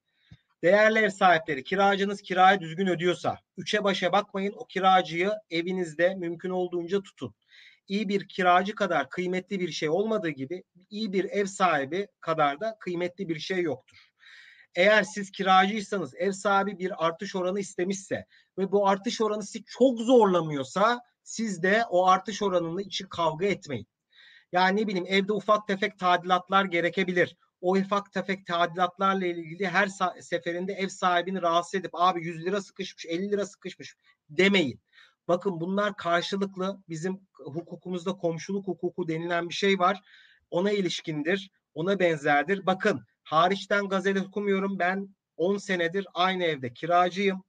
Değerli 0.64 1.00
ev 1.00 1.10
sahipleri 1.10 1.64
kiracınız 1.64 2.22
kirayı 2.22 2.60
düzgün 2.60 2.88
ödüyorsa 2.88 3.40
üçe 3.58 3.84
başa 3.84 4.12
bakmayın 4.12 4.54
o 4.58 4.66
kiracıyı 4.66 5.32
evinizde 5.50 6.16
mümkün 6.16 6.50
olduğunca 6.50 7.02
tutun 7.02 7.36
iyi 7.88 8.10
bir 8.10 8.28
kiracı 8.28 8.76
kadar 8.76 9.10
kıymetli 9.10 9.60
bir 9.60 9.72
şey 9.72 9.90
olmadığı 9.90 10.30
gibi 10.30 10.64
iyi 10.90 11.14
bir 11.14 11.26
ev 11.26 11.46
sahibi 11.46 12.08
kadar 12.20 12.60
da 12.60 12.78
kıymetli 12.80 13.30
bir 13.30 13.40
şey 13.40 13.62
yoktur. 13.62 14.13
Eğer 14.76 15.04
siz 15.04 15.32
kiracıysanız 15.32 16.16
ev 16.16 16.32
sahibi 16.32 16.80
bir 16.80 17.06
artış 17.06 17.36
oranı 17.36 17.60
istemişse 17.60 18.26
ve 18.58 18.72
bu 18.72 18.88
artış 18.88 19.22
oranı 19.22 19.44
sizi 19.44 19.64
çok 19.66 20.00
zorlamıyorsa 20.00 21.02
siz 21.24 21.64
de 21.64 21.84
o 21.90 22.08
artış 22.08 22.42
oranını 22.42 22.82
için 22.82 23.08
kavga 23.08 23.46
etmeyin. 23.46 23.88
Yani 24.52 24.82
ne 24.82 24.88
bileyim 24.88 25.06
evde 25.10 25.34
ufak 25.34 25.68
tefek 25.68 26.00
tadilatlar 26.00 26.66
gerekebilir. 26.66 27.38
O 27.62 27.78
ufak 27.78 28.12
tefek 28.12 28.46
tadilatlarla 28.46 29.26
ilgili 29.26 29.68
her 29.68 29.88
seferinde 30.22 30.74
ev 30.74 30.88
sahibini 30.88 31.42
rahatsız 31.42 31.80
edip 31.80 31.92
abi 31.94 32.26
100 32.26 32.46
lira 32.46 32.62
sıkışmış 32.62 33.06
50 33.06 33.32
lira 33.32 33.46
sıkışmış 33.46 33.96
demeyin. 34.30 34.82
Bakın 35.28 35.60
bunlar 35.60 35.96
karşılıklı 35.96 36.84
bizim 36.90 37.28
hukukumuzda 37.34 38.14
komşuluk 38.14 38.68
hukuku 38.68 39.08
denilen 39.08 39.50
bir 39.50 39.54
şey 39.54 39.80
var. 39.80 40.02
Ona 40.52 40.72
ilişkindir, 40.72 41.52
ona 41.74 42.00
benzerdir. 42.00 42.66
Bakın 42.66 43.06
hariçten 43.34 43.88
gazete 43.88 44.22
okumuyorum. 44.22 44.80
Ben 44.80 45.16
10 45.38 45.58
senedir 45.58 46.08
aynı 46.14 46.44
evde 46.44 46.74
kiracıyım. 46.74 47.44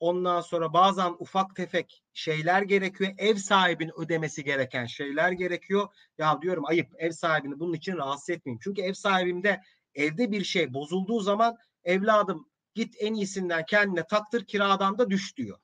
Ondan 0.00 0.40
sonra 0.40 0.72
bazen 0.72 1.14
ufak 1.18 1.56
tefek 1.56 2.02
şeyler 2.12 2.62
gerekiyor. 2.62 3.12
Ev 3.18 3.36
sahibinin 3.36 4.00
ödemesi 4.00 4.44
gereken 4.44 4.86
şeyler 4.86 5.32
gerekiyor. 5.32 5.88
Ya 6.18 6.42
diyorum 6.42 6.64
ayıp 6.66 6.88
ev 6.98 7.10
sahibini 7.10 7.60
bunun 7.60 7.72
için 7.72 7.96
rahatsız 7.96 8.30
etmeyeyim. 8.30 8.60
Çünkü 8.64 8.82
ev 8.82 8.92
sahibimde 8.92 9.60
evde 9.94 10.30
bir 10.30 10.44
şey 10.44 10.74
bozulduğu 10.74 11.20
zaman 11.20 11.56
evladım 11.84 12.48
git 12.74 12.94
en 12.98 13.14
iyisinden 13.14 13.64
kendine 13.66 14.06
taktır 14.06 14.44
kiradan 14.44 14.98
da 14.98 15.10
düş 15.10 15.36
diyor. 15.36 15.58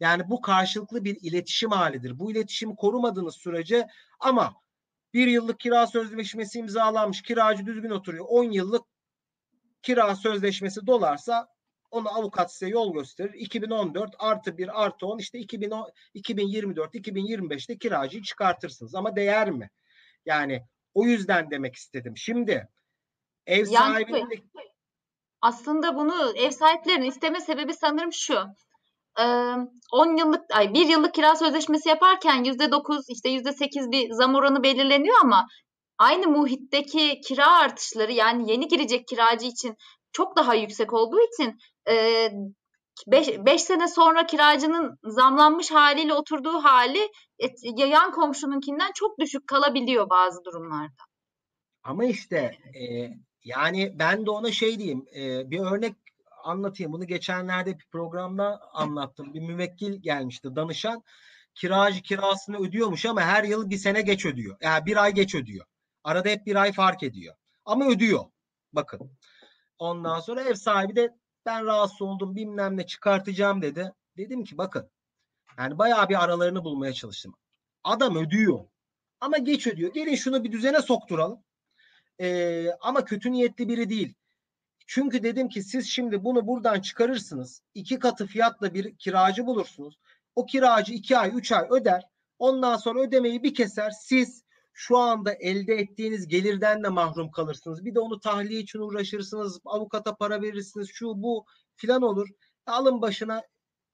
Yani 0.00 0.30
bu 0.30 0.40
karşılıklı 0.40 1.04
bir 1.04 1.16
iletişim 1.20 1.70
halidir. 1.70 2.18
Bu 2.18 2.30
iletişimi 2.30 2.76
korumadığınız 2.76 3.34
sürece 3.34 3.86
ama 4.20 4.54
bir 5.14 5.26
yıllık 5.26 5.60
kira 5.60 5.86
sözleşmesi 5.86 6.58
imzalanmış, 6.58 7.22
kiracı 7.22 7.66
düzgün 7.66 7.90
oturuyor. 7.90 8.24
10 8.28 8.44
yıllık 8.44 8.84
kira 9.82 10.16
sözleşmesi 10.16 10.86
dolarsa 10.86 11.48
onu 11.90 12.18
avukat 12.18 12.52
size 12.52 12.68
yol 12.68 12.94
gösterir. 12.94 13.34
2014 13.34 14.14
artı 14.18 14.58
1 14.58 14.84
artı 14.84 15.06
10 15.06 15.18
işte 15.18 15.38
2010, 15.38 15.92
2024 16.14 16.94
2025'te 16.94 17.78
kiracıyı 17.78 18.22
çıkartırsınız. 18.22 18.94
Ama 18.94 19.16
değer 19.16 19.50
mi? 19.50 19.70
Yani 20.26 20.66
o 20.94 21.04
yüzden 21.04 21.50
demek 21.50 21.74
istedim. 21.74 22.16
Şimdi 22.16 22.68
ev 23.46 23.64
sahibinin 23.64 24.30
de... 24.30 24.34
aslında 25.40 25.96
bunu 25.96 26.32
ev 26.36 26.50
sahiplerinin 26.50 27.06
isteme 27.06 27.40
sebebi 27.40 27.74
sanırım 27.74 28.12
şu. 28.12 28.46
10 29.18 30.16
yıllık 30.16 30.42
ay 30.52 30.74
1 30.74 30.86
yıllık 30.86 31.14
kira 31.14 31.36
sözleşmesi 31.36 31.88
yaparken 31.88 32.44
%9 32.44 33.04
işte 33.08 33.28
%8 33.28 33.92
bir 33.92 34.10
zam 34.10 34.34
oranı 34.34 34.62
belirleniyor 34.62 35.16
ama 35.22 35.46
aynı 35.98 36.28
muhitteki 36.28 37.20
kira 37.20 37.52
artışları 37.52 38.12
yani 38.12 38.50
yeni 38.50 38.68
girecek 38.68 39.08
kiracı 39.08 39.46
için 39.46 39.76
çok 40.12 40.36
daha 40.36 40.54
yüksek 40.54 40.92
olduğu 40.92 41.20
için 41.20 41.58
5 43.08 43.62
sene 43.62 43.88
sonra 43.88 44.26
kiracının 44.26 44.98
zamlanmış 45.04 45.70
haliyle 45.70 46.14
oturduğu 46.14 46.64
hali 46.64 47.08
yan 47.76 48.12
komşununkinden 48.12 48.90
çok 48.94 49.18
düşük 49.18 49.46
kalabiliyor 49.46 50.10
bazı 50.10 50.44
durumlarda. 50.44 51.02
Ama 51.82 52.04
işte 52.04 52.36
e, 52.74 52.84
yani 53.44 53.92
ben 53.98 54.26
de 54.26 54.30
ona 54.30 54.52
şey 54.52 54.78
diyeyim 54.78 55.06
e, 55.16 55.50
bir 55.50 55.60
örnek 55.60 56.03
anlatayım. 56.44 56.92
Bunu 56.92 57.06
geçenlerde 57.06 57.78
bir 57.78 57.86
programda 57.86 58.60
anlattım. 58.72 59.34
Bir 59.34 59.40
müvekkil 59.40 60.02
gelmişti 60.02 60.56
danışan. 60.56 61.02
Kiracı 61.54 62.02
kirasını 62.02 62.58
ödüyormuş 62.58 63.06
ama 63.06 63.20
her 63.20 63.44
yıl 63.44 63.70
bir 63.70 63.76
sene 63.76 64.02
geç 64.02 64.26
ödüyor. 64.26 64.56
Yani 64.60 64.86
bir 64.86 64.96
ay 64.96 65.14
geç 65.14 65.34
ödüyor. 65.34 65.66
Arada 66.04 66.28
hep 66.28 66.46
bir 66.46 66.56
ay 66.56 66.72
fark 66.72 67.02
ediyor. 67.02 67.34
Ama 67.64 67.88
ödüyor. 67.88 68.24
Bakın. 68.72 69.10
Ondan 69.78 70.20
sonra 70.20 70.42
ev 70.42 70.54
sahibi 70.54 70.96
de 70.96 71.14
ben 71.46 71.66
rahatsız 71.66 72.02
oldum 72.02 72.36
bilmem 72.36 72.76
ne 72.76 72.86
çıkartacağım 72.86 73.62
dedi. 73.62 73.92
Dedim 74.16 74.44
ki 74.44 74.58
bakın 74.58 74.90
yani 75.58 75.78
bayağı 75.78 76.08
bir 76.08 76.24
aralarını 76.24 76.64
bulmaya 76.64 76.92
çalıştım. 76.92 77.34
Adam 77.84 78.16
ödüyor. 78.16 78.64
Ama 79.20 79.38
geç 79.38 79.66
ödüyor. 79.66 79.92
Gelin 79.92 80.14
şunu 80.14 80.44
bir 80.44 80.52
düzene 80.52 80.82
sokturalım. 80.82 81.44
Ee, 82.20 82.68
ama 82.80 83.04
kötü 83.04 83.32
niyetli 83.32 83.68
biri 83.68 83.88
değil. 83.88 84.14
Çünkü 84.86 85.22
dedim 85.22 85.48
ki 85.48 85.62
siz 85.62 85.88
şimdi 85.88 86.24
bunu 86.24 86.46
buradan 86.46 86.80
çıkarırsınız. 86.80 87.62
iki 87.74 87.98
katı 87.98 88.26
fiyatla 88.26 88.74
bir 88.74 88.96
kiracı 88.96 89.46
bulursunuz. 89.46 89.98
O 90.34 90.46
kiracı 90.46 90.92
iki 90.92 91.18
ay, 91.18 91.30
üç 91.34 91.52
ay 91.52 91.66
öder. 91.70 92.08
Ondan 92.38 92.76
sonra 92.76 93.00
ödemeyi 93.00 93.42
bir 93.42 93.54
keser. 93.54 93.90
Siz 93.90 94.44
şu 94.72 94.98
anda 94.98 95.32
elde 95.32 95.74
ettiğiniz 95.74 96.28
gelirden 96.28 96.84
de 96.84 96.88
mahrum 96.88 97.30
kalırsınız. 97.30 97.84
Bir 97.84 97.94
de 97.94 98.00
onu 98.00 98.20
tahliye 98.20 98.60
için 98.60 98.78
uğraşırsınız. 98.78 99.60
Avukata 99.64 100.16
para 100.16 100.42
verirsiniz. 100.42 100.90
Şu 100.92 101.22
bu 101.22 101.46
filan 101.76 102.02
olur. 102.02 102.28
Alın 102.66 103.02
başına 103.02 103.42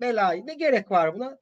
belayı. 0.00 0.46
Ne 0.46 0.54
gerek 0.54 0.90
var 0.90 1.14
buna? 1.14 1.38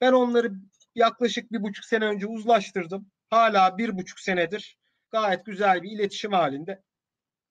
Ben 0.00 0.12
onları 0.12 0.52
yaklaşık 0.94 1.52
bir 1.52 1.62
buçuk 1.62 1.84
sene 1.84 2.04
önce 2.04 2.26
uzlaştırdım. 2.26 3.10
Hala 3.30 3.78
bir 3.78 3.98
buçuk 3.98 4.20
senedir 4.20 4.78
gayet 5.10 5.46
güzel 5.46 5.82
bir 5.82 5.90
iletişim 5.90 6.32
halinde 6.32 6.82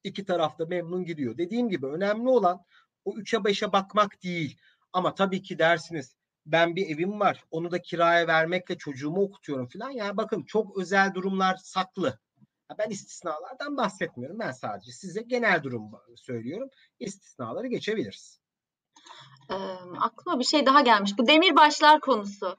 iki 0.04 0.26
tarafta 0.26 0.66
memnun 0.66 1.06
gidiyor. 1.06 1.38
Dediğim 1.38 1.70
gibi 1.70 1.86
önemli 1.86 2.30
olan 2.30 2.66
o 3.06 3.12
3'e 3.16 3.40
5'e 3.40 3.72
bakmak 3.72 4.24
değil. 4.24 4.58
Ama 4.94 5.16
tabii 5.16 5.42
ki 5.42 5.60
dersiniz 5.60 6.16
ben 6.46 6.76
bir 6.76 6.90
evim 6.90 7.20
var 7.20 7.44
onu 7.52 7.72
da 7.72 7.82
kiraya 7.82 8.28
vermekle 8.28 8.78
çocuğumu 8.78 9.22
okutuyorum 9.22 9.68
falan. 9.68 9.90
Yani 9.90 10.18
bakın 10.18 10.44
çok 10.44 10.78
özel 10.78 11.14
durumlar 11.14 11.56
saklı. 11.56 12.20
Ben 12.80 12.90
istisnalardan 12.90 13.78
bahsetmiyorum. 13.78 14.40
Ben 14.40 14.52
sadece 14.52 14.92
size 14.92 15.22
genel 15.22 15.64
durum 15.64 15.92
söylüyorum. 16.16 16.70
İstisnaları 17.00 17.68
geçebiliriz. 17.68 18.40
E, 19.50 19.56
aklıma 20.00 20.40
bir 20.40 20.44
şey 20.44 20.66
daha 20.66 20.82
gelmiş. 20.82 21.18
Bu 21.18 21.28
demirbaşlar 21.28 22.00
konusu. 22.00 22.58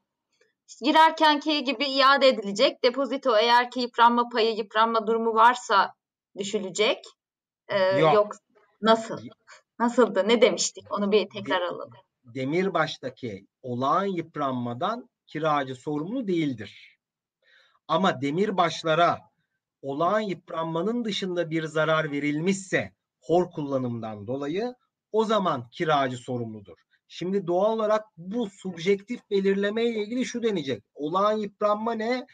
Girerkenki 0.83 1.65
gibi 1.65 1.85
iade 1.85 2.29
edilecek. 2.29 2.85
Depozito 2.85 3.37
eğer 3.37 3.71
ki 3.71 3.81
yıpranma 3.81 4.29
payı, 4.29 4.57
yıpranma 4.57 5.07
durumu 5.07 5.35
varsa 5.35 5.95
düşülecek. 6.39 7.05
Ee, 7.69 7.99
yok. 7.99 8.15
yok. 8.15 8.37
Nasıl? 8.83 9.19
Nasıldı? 9.79 10.29
Ne 10.29 10.43
demiştik? 10.43 10.93
Onu 10.93 11.13
bir 11.13 11.29
tekrar 11.29 11.63
alalım. 11.63 11.93
Demirbaş'taki 12.25 13.47
olağan 13.63 14.05
yıpranmadan 14.05 15.11
kiracı 15.27 15.75
sorumlu 15.75 16.27
değildir. 16.29 16.99
Ama 17.89 18.23
demirbaşlara 18.23 19.19
olağan 19.83 20.21
yıpranmanın 20.21 21.05
dışında 21.05 21.51
bir 21.51 21.65
zarar 21.65 22.13
verilmişse 22.13 22.93
hor 23.21 23.51
kullanımdan 23.51 24.27
dolayı 24.27 24.75
o 25.13 25.25
zaman 25.25 25.69
kiracı 25.71 26.17
sorumludur. 26.17 26.79
Şimdi 27.09 27.47
doğal 27.47 27.73
olarak 27.73 28.05
bu 28.17 28.51
subjektif 28.51 29.31
belirleme 29.31 29.85
ile 29.85 30.03
ilgili 30.03 30.25
şu 30.25 30.43
denecek. 30.43 30.85
Olağan 30.95 31.33
yıpranma 31.33 31.93
ne? 31.93 32.27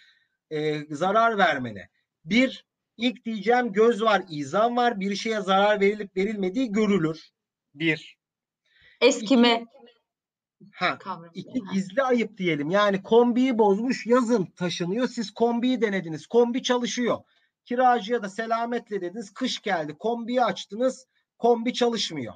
Ee, 0.51 0.95
zarar 0.95 1.39
verme 1.39 1.74
ne? 1.74 1.89
Bir, 2.24 2.66
ilk 2.97 3.24
diyeceğim 3.24 3.72
göz 3.72 4.03
var, 4.03 4.24
izan 4.28 4.76
var. 4.76 5.01
Bir 5.01 5.16
şeye 5.16 5.40
zarar 5.40 5.80
verilip 5.80 6.16
verilmediği 6.16 6.72
görülür. 6.72 7.30
Bir. 7.74 8.18
Eskime 9.01 9.64
Ha, 10.72 10.99
kavramı. 10.99 11.30
İki 11.34 11.61
gizli 11.72 12.03
ayıp 12.03 12.38
diyelim. 12.38 12.70
Yani 12.70 13.03
kombiyi 13.03 13.59
bozmuş 13.59 14.07
yazın 14.07 14.45
taşınıyor. 14.45 15.09
Siz 15.09 15.30
kombiyi 15.30 15.80
denediniz. 15.80 16.26
Kombi 16.26 16.62
çalışıyor. 16.62 17.18
Kiracıya 17.64 18.22
da 18.22 18.28
selametle 18.28 19.01
dediniz. 19.01 19.32
Kış 19.34 19.62
geldi. 19.62 19.97
Kombiyi 19.99 20.45
açtınız. 20.45 21.07
Kombi 21.38 21.72
çalışmıyor. 21.72 22.34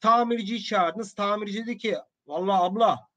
Tamirciyi 0.00 0.64
çağırdınız. 0.64 1.14
Tamirci 1.14 1.66
dedi 1.66 1.78
ki 1.78 1.96
vallahi 2.26 2.62
abla 2.62 3.08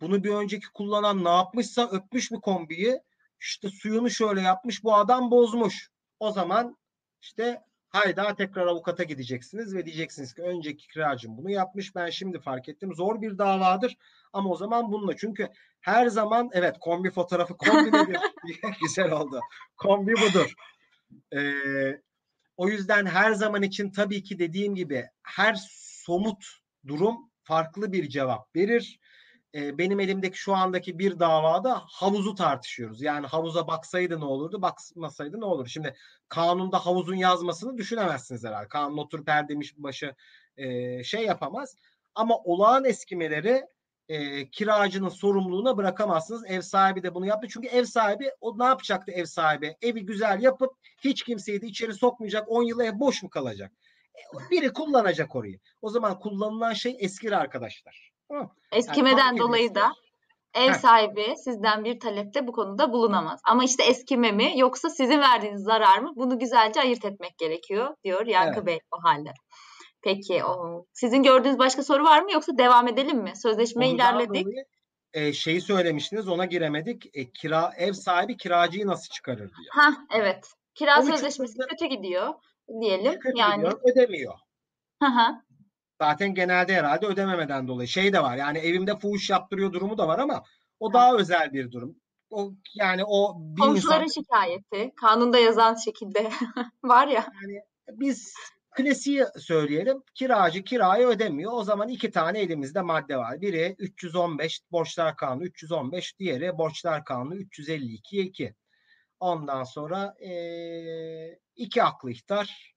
bunu 0.00 0.24
bir 0.24 0.30
önceki 0.30 0.66
kullanan 0.74 1.24
ne 1.24 1.28
yapmışsa 1.28 1.88
öpmüş 1.88 2.30
mü 2.30 2.40
kombiyi? 2.40 3.00
İşte 3.40 3.68
suyunu 3.68 4.10
şöyle 4.10 4.40
yapmış. 4.40 4.84
Bu 4.84 4.94
adam 4.94 5.30
bozmuş. 5.30 5.90
O 6.24 6.32
zaman 6.32 6.76
işte 7.22 7.60
hayda 7.88 8.34
tekrar 8.34 8.66
avukata 8.66 9.02
gideceksiniz 9.02 9.74
ve 9.74 9.86
diyeceksiniz 9.86 10.34
ki 10.34 10.42
önceki 10.42 10.88
kiracım 10.88 11.36
bunu 11.38 11.50
yapmış 11.50 11.94
ben 11.94 12.10
şimdi 12.10 12.40
fark 12.40 12.68
ettim. 12.68 12.94
Zor 12.94 13.22
bir 13.22 13.38
davadır 13.38 13.96
ama 14.32 14.50
o 14.50 14.56
zaman 14.56 14.92
bununla 14.92 15.16
çünkü 15.16 15.48
her 15.80 16.06
zaman 16.06 16.50
evet 16.52 16.76
kombi 16.80 17.10
fotoğrafı 17.10 17.56
kombi 17.56 17.92
nedir? 17.92 18.18
Güzel 18.82 19.12
oldu. 19.12 19.40
Kombi 19.76 20.12
budur. 20.12 20.54
Ee, 21.36 22.00
o 22.56 22.68
yüzden 22.68 23.06
her 23.06 23.32
zaman 23.32 23.62
için 23.62 23.90
tabii 23.90 24.22
ki 24.22 24.38
dediğim 24.38 24.74
gibi 24.74 25.04
her 25.22 25.56
somut 26.04 26.44
durum 26.86 27.30
farklı 27.42 27.92
bir 27.92 28.08
cevap 28.08 28.56
verir. 28.56 29.00
Ee, 29.54 29.78
benim 29.78 30.00
elimdeki 30.00 30.38
şu 30.38 30.54
andaki 30.54 30.98
bir 30.98 31.18
davada 31.18 31.82
havuzu 31.86 32.34
tartışıyoruz. 32.34 33.02
Yani 33.02 33.26
havuza 33.26 33.66
baksaydı 33.66 34.20
ne 34.20 34.24
olurdu, 34.24 34.62
bakmasaydı 34.62 35.40
ne 35.40 35.44
olur? 35.44 35.66
Şimdi 35.66 35.94
kanunda 36.28 36.86
havuzun 36.86 37.14
yazmasını 37.14 37.78
düşünemezsiniz 37.78 38.44
herhalde. 38.44 38.68
Kanun 38.68 38.98
otur 38.98 39.24
perdemiş 39.24 39.74
başı 39.76 40.14
e, 40.56 41.04
şey 41.04 41.24
yapamaz. 41.24 41.76
Ama 42.14 42.38
olağan 42.38 42.84
eskimeleri 42.84 43.66
e, 44.08 44.50
kiracının 44.50 45.08
sorumluluğuna 45.08 45.76
bırakamazsınız. 45.76 46.44
Ev 46.46 46.60
sahibi 46.60 47.02
de 47.02 47.14
bunu 47.14 47.26
yaptı. 47.26 47.48
Çünkü 47.50 47.68
ev 47.68 47.84
sahibi 47.84 48.30
o 48.40 48.58
ne 48.58 48.64
yapacaktı 48.64 49.12
ev 49.12 49.24
sahibi? 49.24 49.76
Evi 49.82 50.06
güzel 50.06 50.42
yapıp 50.42 50.72
hiç 50.98 51.22
kimseyi 51.22 51.62
de 51.62 51.66
içeri 51.66 51.94
sokmayacak. 51.94 52.48
10 52.48 52.62
yıl 52.62 52.80
ev 52.80 53.00
boş 53.00 53.22
mu 53.22 53.30
kalacak? 53.30 53.72
E, 54.14 54.50
biri 54.50 54.72
kullanacak 54.72 55.36
orayı. 55.36 55.58
O 55.82 55.90
zaman 55.90 56.18
kullanılan 56.18 56.72
şey 56.72 56.96
eskir 57.00 57.32
arkadaşlar. 57.32 58.13
Eskimeden 58.72 59.26
Yani 59.26 59.38
dolayı 59.38 59.74
da 59.74 59.92
ev 60.54 60.68
Heh. 60.68 60.74
sahibi 60.74 61.34
sizden 61.44 61.84
bir 61.84 62.00
talepte 62.00 62.46
bu 62.46 62.52
konuda 62.52 62.92
bulunamaz. 62.92 63.40
Ama 63.44 63.64
işte 63.64 63.82
eskime 63.82 64.32
mi 64.32 64.52
yoksa 64.56 64.90
sizin 64.90 65.20
verdiğiniz 65.20 65.62
zarar 65.62 65.98
mı? 65.98 66.12
Bunu 66.16 66.38
güzelce 66.38 66.80
ayırt 66.80 67.04
etmek 67.04 67.38
gerekiyor 67.38 67.94
diyor 68.04 68.26
Yankı 68.26 68.54
Evet. 68.58 68.66
Bey 68.66 68.78
o 68.90 68.96
halde. 69.02 69.32
Peki 70.02 70.44
o 70.44 70.84
sizin 70.92 71.22
gördüğünüz 71.22 71.58
başka 71.58 71.82
soru 71.82 72.04
var 72.04 72.22
mı 72.22 72.32
yoksa 72.32 72.58
devam 72.58 72.88
edelim 72.88 73.18
mi? 73.18 73.32
Sözleşme 73.36 73.86
Ondan 73.86 73.94
ilerledik. 73.96 74.44
dolayı, 74.46 74.64
e, 75.12 75.32
şeyi 75.32 75.60
söylemiştiniz 75.60 76.28
ona 76.28 76.44
giremedik. 76.44 77.06
E, 77.14 77.30
kira 77.30 77.72
ev 77.76 77.92
sahibi 77.92 78.36
kiracıyı 78.36 78.86
nasıl 78.86 79.08
çıkarır 79.14 79.38
diye. 79.38 79.68
Ha 79.70 79.90
evet. 80.14 80.52
Kira 80.74 80.96
çok 80.96 81.04
sözleşmesi 81.04 81.58
kötü 81.70 81.86
gidiyor 81.86 82.34
diyelim. 82.80 83.20
Kötü 83.20 83.38
yani 83.38 83.56
gidiyor, 83.56 83.80
ödemiyor. 83.92 84.34
hı 85.02 85.08
hı. 85.08 85.42
Zaten 86.04 86.34
genelde 86.34 86.74
herhalde 86.74 87.06
ödememeden 87.06 87.68
dolayı 87.68 87.88
şey 87.88 88.12
de 88.12 88.22
var. 88.22 88.36
Yani 88.36 88.58
evimde 88.58 88.98
fuhuş 88.98 89.30
yaptırıyor 89.30 89.72
durumu 89.72 89.98
da 89.98 90.08
var 90.08 90.18
ama 90.18 90.42
o 90.80 90.92
daha 90.92 91.16
özel 91.16 91.52
bir 91.52 91.72
durum. 91.72 91.96
O 92.30 92.52
yani 92.74 93.04
o 93.06 93.36
bir 93.38 93.60
komşuların 93.60 94.04
insan 94.04 94.20
şikayeti 94.22 94.94
kanunda 94.96 95.38
yazan 95.38 95.74
şekilde 95.74 96.30
var 96.84 97.08
ya. 97.08 97.26
biz 97.90 98.34
klasiği 98.70 99.24
söyleyelim. 99.38 100.02
Kiracı 100.14 100.64
kirayı 100.64 101.06
ödemiyor. 101.06 101.52
O 101.52 101.64
zaman 101.64 101.88
iki 101.88 102.10
tane 102.10 102.40
elimizde 102.40 102.80
madde 102.80 103.16
var. 103.16 103.40
Biri 103.40 103.74
315 103.78 104.60
borçlar 104.72 105.16
kanunu 105.16 105.44
315, 105.44 106.18
diğeri 106.18 106.58
borçlar 106.58 107.04
kanunu 107.04 107.34
352 107.34 108.20
2. 108.20 108.54
Ondan 109.20 109.64
sonra 109.64 110.14
eee 110.20 111.38
iki 111.56 111.82
aklı 111.82 112.10
ihtar 112.10 112.73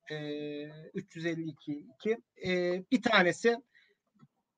352 0.93 1.87
2. 1.95 2.17
Eee, 2.37 2.83
bir 2.91 3.01
tanesi 3.01 3.57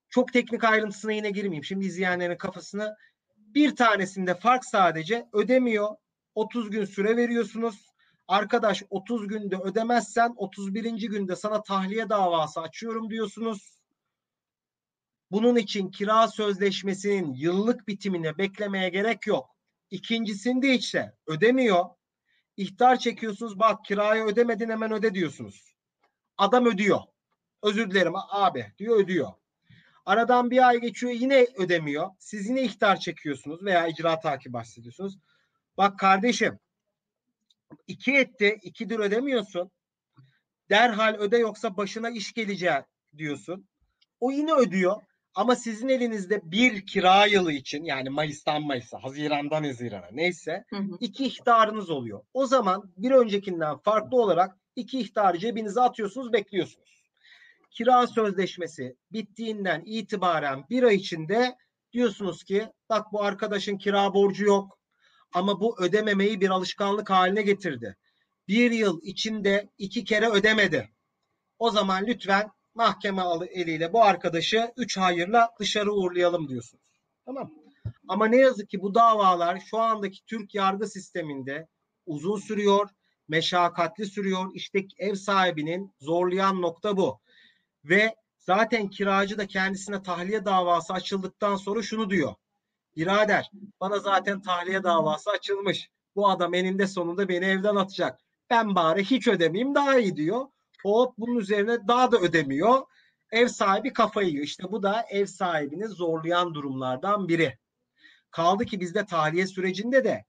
çok 0.10 0.34
teknik 0.34 0.64
ayrıntısına 0.64 1.12
yine 1.12 1.32
girmeyeyim. 1.32 1.64
Şimdi 1.64 1.86
izleyenlerin 1.86 2.38
kafasını 2.38 2.96
bir 3.38 3.76
tanesinde 3.76 4.36
fark 4.36 4.66
sadece 4.66 5.26
ödemiyor. 5.34 5.96
30 6.36 6.70
gün 6.70 6.86
süre 6.86 7.18
veriyorsunuz. 7.18 7.90
Arkadaş 8.28 8.84
30 8.90 9.28
günde 9.28 9.58
ödemezsen 9.58 10.34
31. 10.36 11.08
günde 11.08 11.36
sana 11.36 11.64
tahliye 11.64 12.10
davası 12.10 12.62
açıyorum 12.62 13.10
diyorsunuz. 13.10 13.80
Bunun 15.32 15.56
için 15.56 15.92
kira 15.92 16.28
sözleşmesinin 16.28 17.34
yıllık 17.34 17.88
bitimine 17.88 18.38
beklemeye 18.38 18.90
gerek 18.90 19.28
yok. 19.28 19.56
İkincisinde 19.92 20.76
ise 20.76 21.16
ödemiyor. 21.28 21.86
İhtar 22.60 23.00
çekiyorsunuz 23.00 23.60
bak 23.60 23.86
kirayı 23.86 24.24
ödemedin 24.24 24.70
hemen 24.70 24.92
öde 24.92 25.14
diyorsunuz. 25.14 25.76
Adam 26.38 26.66
ödüyor. 26.66 27.00
Özür 27.64 27.92
dilerim 27.92 28.14
abi 28.16 28.74
diyor 28.78 28.98
ödüyor. 28.98 29.28
Aradan 30.06 30.52
bir 30.52 30.68
ay 30.68 30.80
geçiyor 30.80 31.14
yine 31.14 31.48
ödemiyor. 31.56 32.10
Siz 32.20 32.50
yine 32.50 32.62
ihtar 32.62 33.00
çekiyorsunuz 33.00 33.64
veya 33.64 33.88
icra 33.88 34.20
takip 34.20 34.54
bahsediyorsunuz. 34.54 35.18
Bak 35.78 36.00
kardeşim 36.00 36.60
iki 37.88 38.14
etti 38.14 38.60
ikidir 38.62 39.00
ödemiyorsun. 39.00 39.72
Derhal 40.70 41.14
öde 41.14 41.38
yoksa 41.38 41.78
başına 41.78 42.10
iş 42.10 42.34
geleceği 42.34 42.84
diyorsun. 43.18 43.68
O 44.20 44.32
yine 44.32 44.54
ödüyor. 44.54 45.02
Ama 45.40 45.56
sizin 45.56 45.90
elinizde 45.90 46.42
bir 46.44 46.86
kira 46.86 47.26
yılı 47.26 47.52
için 47.52 47.84
yani 47.84 48.10
Mayıs'tan 48.10 48.64
Mayıs'a, 48.64 49.04
Haziran'dan 49.04 49.64
Haziran'a 49.64 50.08
neyse 50.12 50.66
Hı 50.70 50.76
hı. 50.76 50.98
iki 51.00 51.26
ihtarınız 51.26 51.90
oluyor. 51.90 52.22
O 52.34 52.46
zaman 52.46 52.94
bir 52.98 53.12
öncekinden 53.12 53.78
farklı 53.78 54.18
olarak 54.18 54.58
iki 54.76 55.00
ihtarı 55.00 55.38
cebinize 55.38 55.82
atıyorsunuz, 55.82 56.34
bekliyorsunuz. 56.34 57.04
Kira 57.72 58.08
sözleşmesi 58.08 58.96
bittiğinden 59.12 59.84
itibaren 59.86 60.64
bir 60.70 60.84
ay 60.84 60.96
içinde 60.96 61.56
diyorsunuz 61.94 62.44
ki 62.44 62.68
bak 62.90 63.12
bu 63.12 63.24
arkadaşın 63.24 63.78
kira 63.78 64.14
borcu 64.14 64.46
yok 64.46 64.80
ama 65.34 65.60
bu 65.60 65.84
ödememeyi 65.84 66.42
bir 66.42 66.50
alışkanlık 66.50 67.10
haline 67.10 67.42
getirdi. 67.42 67.98
Bir 68.48 68.72
yıl 68.72 69.00
içinde 69.04 69.70
iki 69.78 70.04
kere 70.04 70.30
ödemedi. 70.30 70.90
O 71.60 71.72
zaman 71.72 72.06
lütfen 72.08 72.52
mahkeme 72.80 73.24
eliyle 73.52 73.94
bu 73.94 74.04
arkadaşı 74.04 74.72
üç 74.78 74.98
hayırla 74.98 75.50
dışarı 75.60 75.94
uğurlayalım 75.94 76.50
diyorsunuz. 76.50 76.84
Tamam. 77.26 77.52
Ama 78.08 78.28
ne 78.28 78.38
yazık 78.38 78.70
ki 78.70 78.82
bu 78.82 78.96
davalar 78.96 79.60
şu 79.60 79.78
andaki 79.78 80.26
Türk 80.26 80.56
yargı 80.56 80.88
sisteminde 80.88 81.68
uzun 82.06 82.40
sürüyor, 82.40 82.90
meşakkatli 83.28 84.06
sürüyor. 84.06 84.52
İşte 84.54 84.86
ev 84.98 85.16
sahibinin 85.16 85.94
zorlayan 86.00 86.62
nokta 86.62 86.98
bu. 86.98 87.20
Ve 87.86 88.16
zaten 88.38 88.90
kiracı 88.90 89.38
da 89.38 89.48
kendisine 89.48 90.04
tahliye 90.04 90.46
davası 90.46 90.94
açıldıktan 90.94 91.56
sonra 91.56 91.82
şunu 91.82 92.10
diyor. 92.10 92.34
Birader 92.96 93.52
bana 93.80 94.00
zaten 94.00 94.42
tahliye 94.42 94.84
davası 94.84 95.30
açılmış. 95.30 95.90
Bu 96.16 96.30
adam 96.30 96.54
eninde 96.54 96.88
sonunda 96.88 97.30
beni 97.30 97.46
evden 97.46 97.76
atacak. 97.76 98.20
Ben 98.50 98.76
bari 98.76 99.04
hiç 99.04 99.28
ödemeyeyim 99.28 99.76
daha 99.76 100.00
iyi 100.00 100.16
diyor. 100.16 100.46
Hop 100.84 101.18
bunun 101.18 101.36
üzerine 101.36 101.88
daha 101.88 102.12
da 102.12 102.18
ödemiyor. 102.18 102.82
Ev 103.32 103.48
sahibi 103.48 103.94
kafayı 103.94 104.30
yiyor. 104.30 104.44
İşte 104.44 104.64
bu 104.72 104.84
da 104.84 105.06
ev 105.10 105.26
sahibini 105.26 105.88
zorlayan 105.88 106.54
durumlardan 106.54 107.28
biri. 107.28 107.58
Kaldı 108.32 108.66
ki 108.66 108.80
bizde 108.80 109.06
tahliye 109.06 109.48
sürecinde 109.48 110.04
de 110.04 110.26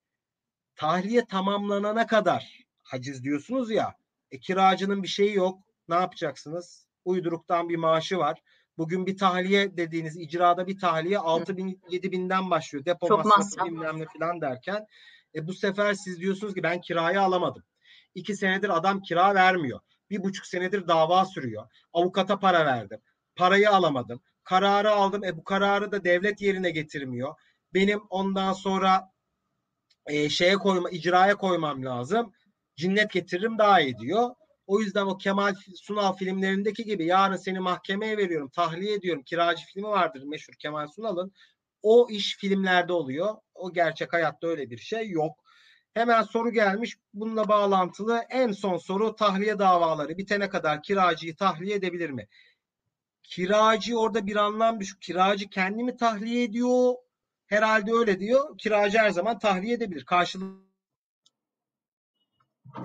tahliye 0.77 1.25
tamamlanana 1.25 2.07
kadar 2.07 2.65
haciz 2.83 3.25
diyorsunuz 3.25 3.71
ya. 3.71 3.95
E, 4.31 4.39
kiracının 4.39 5.03
bir 5.03 5.09
şeyi 5.09 5.35
yok. 5.35 5.59
Ne 5.89 5.95
yapacaksınız? 5.95 6.87
Uyduruktan 7.05 7.69
bir 7.69 7.77
maaşı 7.77 8.19
var. 8.19 8.43
Bugün 8.79 9.07
bir 9.07 9.17
tahliye 9.17 9.77
dediğiniz 9.77 10.17
icrada 10.17 10.67
bir 10.67 10.79
tahliye 10.79 11.19
6 11.19 11.57
bin 11.57 11.81
7 11.91 12.13
binden 12.13 12.51
başlıyor. 12.51 12.85
Depo 12.85 13.09
Çok 13.09 13.25
masrafı 13.25 13.41
masraf. 13.41 13.67
bilmem 13.67 14.01
ne 14.01 14.07
falan 14.19 14.41
derken 14.41 14.87
e, 15.35 15.47
bu 15.47 15.53
sefer 15.53 15.95
siz 15.95 16.21
diyorsunuz 16.21 16.55
ki 16.55 16.63
ben 16.63 16.81
kirayı 16.81 17.21
alamadım. 17.21 17.63
İki 18.15 18.37
senedir 18.37 18.77
adam 18.77 19.03
kira 19.03 19.35
vermiyor. 19.35 19.81
Bir 20.11 20.23
buçuk 20.23 20.47
senedir 20.47 20.89
dava 20.89 21.25
sürüyor. 21.25 21.67
Avukata 21.93 22.39
para 22.39 22.67
verdim. 22.67 23.01
Parayı 23.37 23.71
alamadım. 23.71 24.21
Kararı 24.45 24.91
aldım. 24.91 25.25
E 25.25 25.37
bu 25.37 25.45
kararı 25.45 25.93
da 25.93 26.05
devlet 26.05 26.41
yerine 26.41 26.71
getirmiyor. 26.71 27.35
Benim 27.75 28.01
ondan 28.11 28.53
sonra 28.53 29.11
e, 30.07 30.29
şeye 30.29 30.55
koyma, 30.57 30.91
icraya 30.91 31.37
koymam 31.37 31.85
lazım. 31.85 32.33
cinnet 32.77 33.13
getiririm 33.13 33.59
daha 33.59 33.81
iyi 33.81 33.99
diyor. 33.99 34.31
O 34.67 34.81
yüzden 34.81 35.07
o 35.07 35.19
Kemal 35.19 35.55
Sunal 35.77 36.17
filmlerindeki 36.17 36.85
gibi 36.85 37.07
yarın 37.07 37.37
seni 37.37 37.61
mahkemeye 37.61 38.17
veriyorum, 38.17 38.51
tahliye 38.51 38.95
ediyorum. 38.95 39.23
Kiracı 39.23 39.67
filmi 39.67 39.89
vardır 39.89 40.23
meşhur 40.23 40.55
Kemal 40.59 40.87
Sunal'ın. 40.87 41.33
O 41.83 42.09
iş 42.11 42.37
filmlerde 42.37 42.93
oluyor. 42.93 43.35
O 43.55 43.73
gerçek 43.73 44.13
hayatta 44.13 44.47
öyle 44.47 44.71
bir 44.71 44.79
şey 44.79 45.11
yok. 45.11 45.45
Hemen 45.95 46.23
soru 46.23 46.51
gelmiş. 46.53 46.97
Bununla 47.15 47.49
bağlantılı 47.49 48.25
en 48.31 48.53
son 48.53 48.77
soru 48.77 49.17
tahliye 49.17 49.59
davaları 49.59 50.19
bitene 50.19 50.49
kadar 50.49 50.83
kiracıyı 50.83 51.37
tahliye 51.37 51.77
edebilir 51.77 52.11
mi? 52.11 52.29
Kiracı 53.23 53.99
orada 53.99 54.27
bir 54.27 54.37
anlam 54.37 54.81
düşük. 54.81 55.03
Kiracı 55.03 55.49
kendimi 55.49 55.97
tahliye 55.97 56.43
ediyor. 56.43 56.95
Herhalde 57.47 57.93
öyle 57.93 58.21
diyor. 58.21 58.59
Kiracı 58.59 58.99
her 58.99 59.11
zaman 59.11 59.39
tahliye 59.39 59.75
edebilir. 59.75 60.05
Karşılıklı 60.05 60.71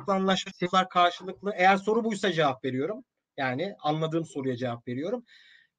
anlaşmalar 0.07 0.89
karşılıklı. 0.89 1.51
Eğer 1.55 1.77
soru 1.77 2.03
buysa 2.03 2.31
cevap 2.31 2.65
veriyorum. 2.65 3.03
Yani 3.37 3.75
anladığım 3.79 4.25
soruya 4.25 4.55
cevap 4.55 4.87
veriyorum. 4.87 5.25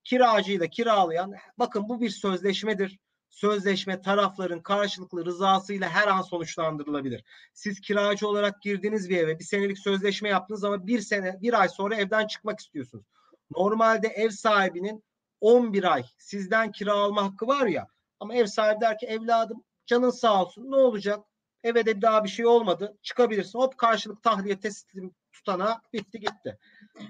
Kiracıyla 0.04 0.66
kiralayan 0.66 1.34
bakın 1.58 1.88
bu 1.88 2.00
bir 2.00 2.10
sözleşmedir. 2.10 2.98
Sözleşme 3.36 4.00
tarafların 4.00 4.62
karşılıklı 4.62 5.24
rızasıyla 5.24 5.88
her 5.88 6.08
an 6.08 6.22
sonuçlandırılabilir. 6.22 7.24
Siz 7.54 7.80
kiracı 7.80 8.28
olarak 8.28 8.62
girdiğiniz 8.62 9.08
bir 9.08 9.16
eve 9.16 9.38
bir 9.38 9.44
senelik 9.44 9.78
sözleşme 9.78 10.28
yaptınız 10.28 10.64
ama 10.64 10.86
bir 10.86 11.00
sene 11.00 11.38
bir 11.42 11.60
ay 11.60 11.68
sonra 11.68 11.96
evden 11.96 12.26
çıkmak 12.26 12.60
istiyorsunuz. 12.60 13.04
Normalde 13.50 14.08
ev 14.08 14.30
sahibinin 14.30 15.04
11 15.40 15.92
ay 15.92 16.04
sizden 16.18 16.72
kira 16.72 16.92
alma 16.92 17.24
hakkı 17.24 17.46
var 17.46 17.66
ya 17.66 17.86
ama 18.20 18.34
ev 18.34 18.46
sahibi 18.46 18.80
der 18.80 18.98
ki 18.98 19.06
evladım 19.06 19.64
canın 19.86 20.10
sağ 20.10 20.42
olsun 20.42 20.70
ne 20.70 20.76
olacak 20.76 21.20
eve 21.62 21.86
de 21.86 22.02
daha 22.02 22.24
bir 22.24 22.28
şey 22.28 22.46
olmadı 22.46 22.96
çıkabilirsin 23.02 23.58
hop 23.58 23.78
karşılık 23.78 24.22
tahliye 24.22 24.60
teslim 24.60 25.14
tutana 25.32 25.80
bitti 25.92 26.20
gitti. 26.20 26.58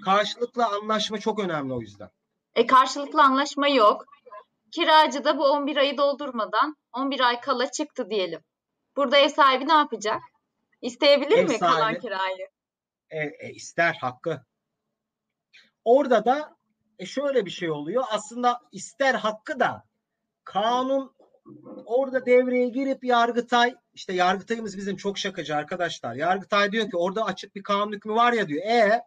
Karşılıklı 0.05 0.65
anlaşma 0.65 1.19
çok 1.19 1.39
önemli 1.39 1.73
o 1.73 1.81
yüzden. 1.81 2.09
E 2.55 2.65
karşılıklı 2.65 3.23
anlaşma 3.23 3.67
yok. 3.67 4.05
Kiracı 4.71 5.23
da 5.23 5.37
bu 5.37 5.45
11 5.45 5.77
ayı 5.77 5.97
doldurmadan 5.97 6.75
11 6.93 7.19
ay 7.19 7.41
kala 7.41 7.71
çıktı 7.71 8.09
diyelim. 8.09 8.43
Burada 8.95 9.17
ev 9.17 9.29
sahibi 9.29 9.67
ne 9.67 9.73
yapacak? 9.73 10.21
İsteyebilir 10.81 11.37
Ev 11.37 11.47
mi 11.47 11.59
kalan 11.59 11.79
sahibi- 11.79 11.99
kirayı? 11.99 12.47
E, 13.09 13.19
e, 13.19 13.51
ister 13.53 13.93
hakkı. 14.01 14.41
Orada 15.85 16.25
da 16.25 16.55
e, 16.99 17.05
şöyle 17.05 17.45
bir 17.45 17.51
şey 17.51 17.71
oluyor. 17.71 18.03
Aslında 18.11 18.61
ister 18.71 19.15
hakkı 19.15 19.59
da 19.59 19.83
kanun 20.43 21.15
orada 21.85 22.25
devreye 22.25 22.69
girip 22.69 23.03
Yargıtay 23.03 23.75
işte 23.93 24.13
Yargıtay'ımız 24.13 24.77
bizim 24.77 24.95
çok 24.95 25.17
şakacı 25.17 25.55
arkadaşlar. 25.55 26.15
Yargıtay 26.15 26.71
diyor 26.71 26.89
ki 26.89 26.97
orada 26.97 27.25
açık 27.25 27.55
bir 27.55 27.63
kanun 27.63 27.91
hükmü 27.93 28.13
var 28.13 28.33
ya 28.33 28.47
diyor. 28.47 28.65
E 28.65 29.01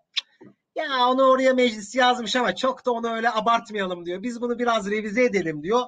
ya 0.81 1.09
onu 1.09 1.23
oraya 1.23 1.55
meclis 1.55 1.95
yazmış 1.95 2.37
ama 2.37 2.57
çok 2.57 2.87
da 2.87 2.93
onu 2.93 3.09
öyle 3.09 3.31
abartmayalım 3.31 4.07
diyor. 4.07 4.23
Biz 4.23 4.41
bunu 4.41 4.59
biraz 4.59 4.91
revize 4.91 5.25
edelim 5.25 5.63
diyor. 5.63 5.83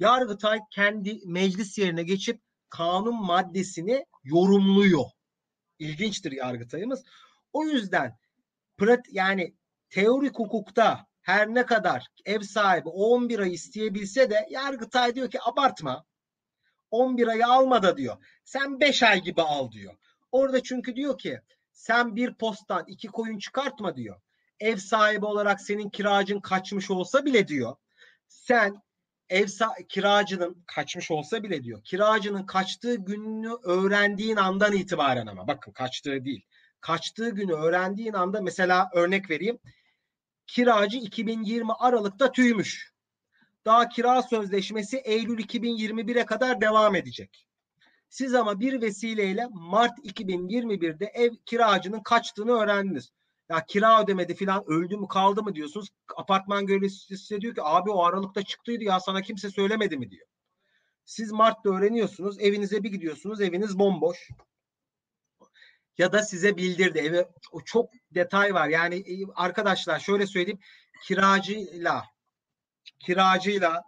Yargıtay 0.00 0.58
kendi 0.70 1.20
meclis 1.26 1.78
yerine 1.78 2.02
geçip 2.02 2.40
kanun 2.68 3.26
maddesini 3.26 4.06
yorumluyor. 4.24 5.04
İlginçtir 5.78 6.32
Yargıtay'ımız. 6.32 7.04
O 7.52 7.64
yüzden 7.64 8.18
prat 8.78 9.06
yani 9.10 9.54
teorik 9.90 10.38
hukukta 10.38 11.06
her 11.20 11.48
ne 11.48 11.66
kadar 11.66 12.06
ev 12.24 12.40
sahibi 12.40 12.88
11 12.88 13.38
ay 13.38 13.54
isteyebilse 13.54 14.30
de 14.30 14.46
Yargıtay 14.50 15.14
diyor 15.14 15.30
ki 15.30 15.38
abartma. 15.42 16.04
11 16.90 17.26
ayı 17.26 17.46
alma 17.46 17.82
da 17.82 17.96
diyor. 17.96 18.16
Sen 18.44 18.80
5 18.80 19.02
ay 19.02 19.22
gibi 19.22 19.42
al 19.42 19.70
diyor. 19.70 19.94
Orada 20.32 20.62
çünkü 20.62 20.96
diyor 20.96 21.18
ki 21.18 21.40
sen 21.72 22.16
bir 22.16 22.34
postan 22.34 22.84
iki 22.86 23.08
koyun 23.08 23.38
çıkartma 23.38 23.96
diyor. 23.96 24.20
Ev 24.60 24.76
sahibi 24.76 25.24
olarak 25.24 25.60
senin 25.60 25.90
kiracın 25.90 26.40
kaçmış 26.40 26.90
olsa 26.90 27.24
bile 27.24 27.48
diyor. 27.48 27.76
Sen 28.28 28.82
ev 29.28 29.46
kiracının 29.88 30.64
kaçmış 30.66 31.10
olsa 31.10 31.42
bile 31.42 31.62
diyor. 31.62 31.84
Kiracının 31.84 32.46
kaçtığı 32.46 32.94
gününü 32.94 33.52
öğrendiğin 33.64 34.36
andan 34.36 34.72
itibaren 34.72 35.26
ama 35.26 35.48
bakın 35.48 35.72
kaçtığı 35.72 36.24
değil. 36.24 36.46
Kaçtığı 36.80 37.30
günü 37.30 37.52
öğrendiğin 37.52 38.12
anda 38.12 38.40
mesela 38.40 38.90
örnek 38.94 39.30
vereyim. 39.30 39.58
Kiracı 40.46 40.96
2020 40.96 41.72
Aralık'ta 41.78 42.32
tüymüş. 42.32 42.92
Daha 43.64 43.88
kira 43.88 44.22
sözleşmesi 44.22 44.96
Eylül 44.96 45.38
2021'e 45.38 46.26
kadar 46.26 46.60
devam 46.60 46.94
edecek. 46.94 47.46
Siz 48.08 48.34
ama 48.34 48.60
bir 48.60 48.82
vesileyle 48.82 49.46
Mart 49.50 49.98
2021'de 49.98 51.06
ev 51.06 51.30
kiracının 51.46 52.02
kaçtığını 52.02 52.52
öğrendiniz. 52.52 53.12
Ya 53.48 53.64
kira 53.66 54.02
ödemedi 54.02 54.34
filan 54.34 54.64
öldü 54.66 54.96
mü 54.96 55.08
kaldı 55.08 55.42
mı 55.42 55.54
diyorsunuz. 55.54 55.88
Apartman 56.16 56.66
görevlisi 56.66 57.18
size 57.18 57.40
diyor 57.40 57.54
ki 57.54 57.62
abi 57.64 57.90
o 57.90 58.04
Aralık'ta 58.04 58.42
çıktıydı 58.42 58.84
ya 58.84 59.00
sana 59.00 59.22
kimse 59.22 59.50
söylemedi 59.50 59.96
mi 59.96 60.10
diyor. 60.10 60.26
Siz 61.04 61.32
Mart'ta 61.32 61.70
öğreniyorsunuz 61.70 62.40
evinize 62.40 62.82
bir 62.82 62.90
gidiyorsunuz 62.90 63.40
eviniz 63.40 63.78
bomboş. 63.78 64.30
Ya 65.98 66.12
da 66.12 66.22
size 66.22 66.56
bildirdi. 66.56 66.98
Eve 66.98 67.28
o 67.52 67.60
çok 67.60 67.90
detay 68.10 68.54
var. 68.54 68.68
Yani 68.68 68.94
e, 68.96 69.26
arkadaşlar 69.34 69.98
şöyle 69.98 70.26
söyleyeyim. 70.26 70.60
Kiracıyla 71.02 72.04
kiracıyla 72.98 73.82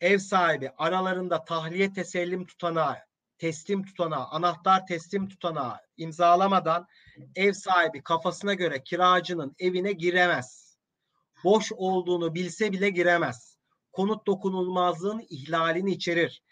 ev 0.00 0.18
sahibi 0.18 0.70
aralarında 0.78 1.44
tahliye 1.44 1.92
tesellim 1.92 2.46
tutanağı, 2.46 2.96
teslim 3.38 3.84
tutanağı, 3.84 4.26
anahtar 4.26 4.86
teslim 4.86 5.28
tutanağı 5.28 5.80
imzalamadan 5.96 6.86
ev 7.34 7.52
sahibi 7.52 8.02
kafasına 8.02 8.54
göre 8.54 8.82
kiracının 8.84 9.54
evine 9.58 9.92
giremez. 9.92 10.76
Boş 11.44 11.72
olduğunu 11.72 12.34
bilse 12.34 12.72
bile 12.72 12.90
giremez. 12.90 13.58
Konut 13.92 14.26
dokunulmazlığın 14.26 15.26
ihlalini 15.30 15.90
içerir. 15.90 16.42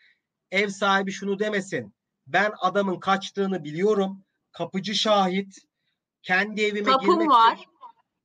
Ev 0.51 0.69
sahibi 0.69 1.13
şunu 1.13 1.39
demesin. 1.39 1.95
Ben 2.27 2.53
adamın 2.61 3.01
kaçtığını 3.01 3.65
biliyorum. 3.65 4.25
Kapıcı 4.53 4.95
şahit. 4.95 5.59
Kendi 6.23 6.63
evime 6.63 6.91
Kapım 6.91 7.07
girmek 7.07 7.29
var. 7.29 7.57
için 7.57 7.73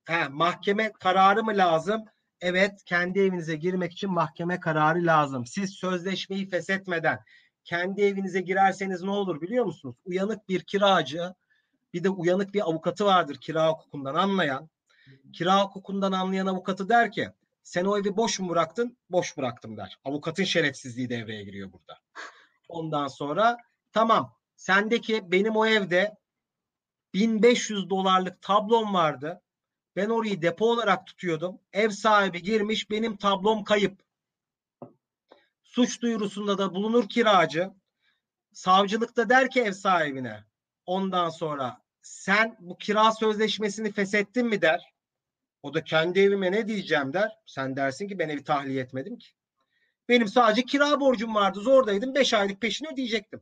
He, 0.07 0.27
mahkeme 0.27 0.91
kararı 0.91 1.43
mı 1.43 1.51
lazım? 1.55 2.05
Evet, 2.41 2.83
kendi 2.85 3.19
evinize 3.19 3.55
girmek 3.55 3.91
için 3.91 4.11
mahkeme 4.11 4.59
kararı 4.59 5.05
lazım. 5.05 5.45
Siz 5.45 5.69
sözleşmeyi 5.69 6.49
feshetmeden 6.49 7.19
kendi 7.63 8.01
evinize 8.01 8.41
girerseniz 8.41 9.01
ne 9.01 9.11
olur 9.11 9.41
biliyor 9.41 9.65
musunuz? 9.65 9.95
Uyanık 10.05 10.49
bir 10.49 10.63
kiracı, 10.63 11.33
bir 11.97 12.03
de 12.03 12.09
uyanık 12.09 12.53
bir 12.53 12.61
avukatı 12.61 13.05
vardır 13.05 13.35
kira 13.35 13.69
hukukundan 13.69 14.15
anlayan. 14.15 14.69
Kira 15.33 15.63
hukukundan 15.63 16.11
anlayan 16.11 16.47
avukatı 16.47 16.89
der 16.89 17.11
ki, 17.11 17.29
sen 17.63 17.85
o 17.85 17.97
evi 17.97 18.17
boş 18.17 18.39
mu 18.39 18.49
bıraktın? 18.49 18.97
Boş 19.09 19.37
bıraktım 19.37 19.77
der. 19.77 19.99
Avukatın 20.05 20.43
şerefsizliği 20.43 21.09
devreye 21.09 21.43
giriyor 21.43 21.71
burada. 21.71 21.99
Ondan 22.69 23.07
sonra 23.07 23.57
tamam, 23.91 24.35
sendeki 24.55 25.31
benim 25.31 25.55
o 25.55 25.65
evde 25.65 26.17
1500 27.13 27.89
dolarlık 27.89 28.41
tablom 28.41 28.93
vardı. 28.93 29.41
Ben 29.95 30.09
orayı 30.09 30.41
depo 30.41 30.65
olarak 30.65 31.07
tutuyordum. 31.07 31.59
Ev 31.73 31.89
sahibi 31.89 32.41
girmiş 32.41 32.89
benim 32.89 33.17
tablom 33.17 33.63
kayıp. 33.63 34.03
Suç 35.63 36.01
duyurusunda 36.01 36.57
da 36.57 36.75
bulunur 36.75 37.09
kiracı. 37.09 37.71
Savcılıkta 38.53 39.29
der 39.29 39.49
ki 39.49 39.61
ev 39.61 39.71
sahibine 39.71 40.43
ondan 40.85 41.29
sonra 41.29 41.86
sen 42.07 42.57
bu 42.59 42.77
kira 42.77 43.11
sözleşmesini 43.11 43.91
feshettin 43.91 44.47
mi 44.47 44.61
der. 44.61 44.93
O 45.63 45.73
da 45.73 45.83
kendi 45.83 46.19
evime 46.19 46.51
ne 46.51 46.67
diyeceğim 46.67 47.13
der. 47.13 47.31
Sen 47.45 47.75
dersin 47.75 48.07
ki 48.07 48.19
ben 48.19 48.29
evi 48.29 48.43
tahliye 48.43 48.81
etmedim 48.81 49.17
ki. 49.17 49.27
Benim 50.09 50.27
sadece 50.27 50.65
kira 50.65 50.99
borcum 50.99 51.35
vardı. 51.35 51.59
Zordaydım. 51.59 52.15
5 52.15 52.33
aylık 52.33 52.61
peşini 52.61 52.87
ödeyecektim. 52.93 53.41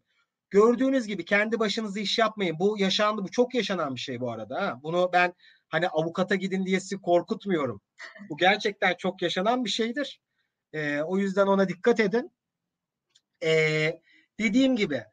Gördüğünüz 0.49 1.07
gibi 1.07 1.25
kendi 1.25 1.59
başınıza 1.59 1.99
iş 1.99 2.19
yapmayın. 2.19 2.59
Bu 2.59 2.79
yaşandı. 2.79 3.23
Bu 3.23 3.31
çok 3.31 3.55
yaşanan 3.55 3.95
bir 3.95 3.99
şey 3.99 4.19
bu 4.19 4.31
arada. 4.31 4.61
Ha? 4.61 4.79
Bunu 4.83 5.09
ben 5.13 5.33
hani 5.67 5.87
avukata 5.87 6.35
gidin 6.35 6.65
diye 6.65 6.79
sizi 6.79 7.01
korkutmuyorum. 7.01 7.81
Bu 8.29 8.37
gerçekten 8.37 8.95
çok 8.97 9.21
yaşanan 9.21 9.65
bir 9.65 9.69
şeydir. 9.69 10.21
Ee, 10.73 11.01
o 11.01 11.17
yüzden 11.17 11.47
ona 11.47 11.69
dikkat 11.69 11.99
edin. 11.99 12.31
Ee, 13.43 14.01
dediğim 14.39 14.75
gibi 14.75 15.03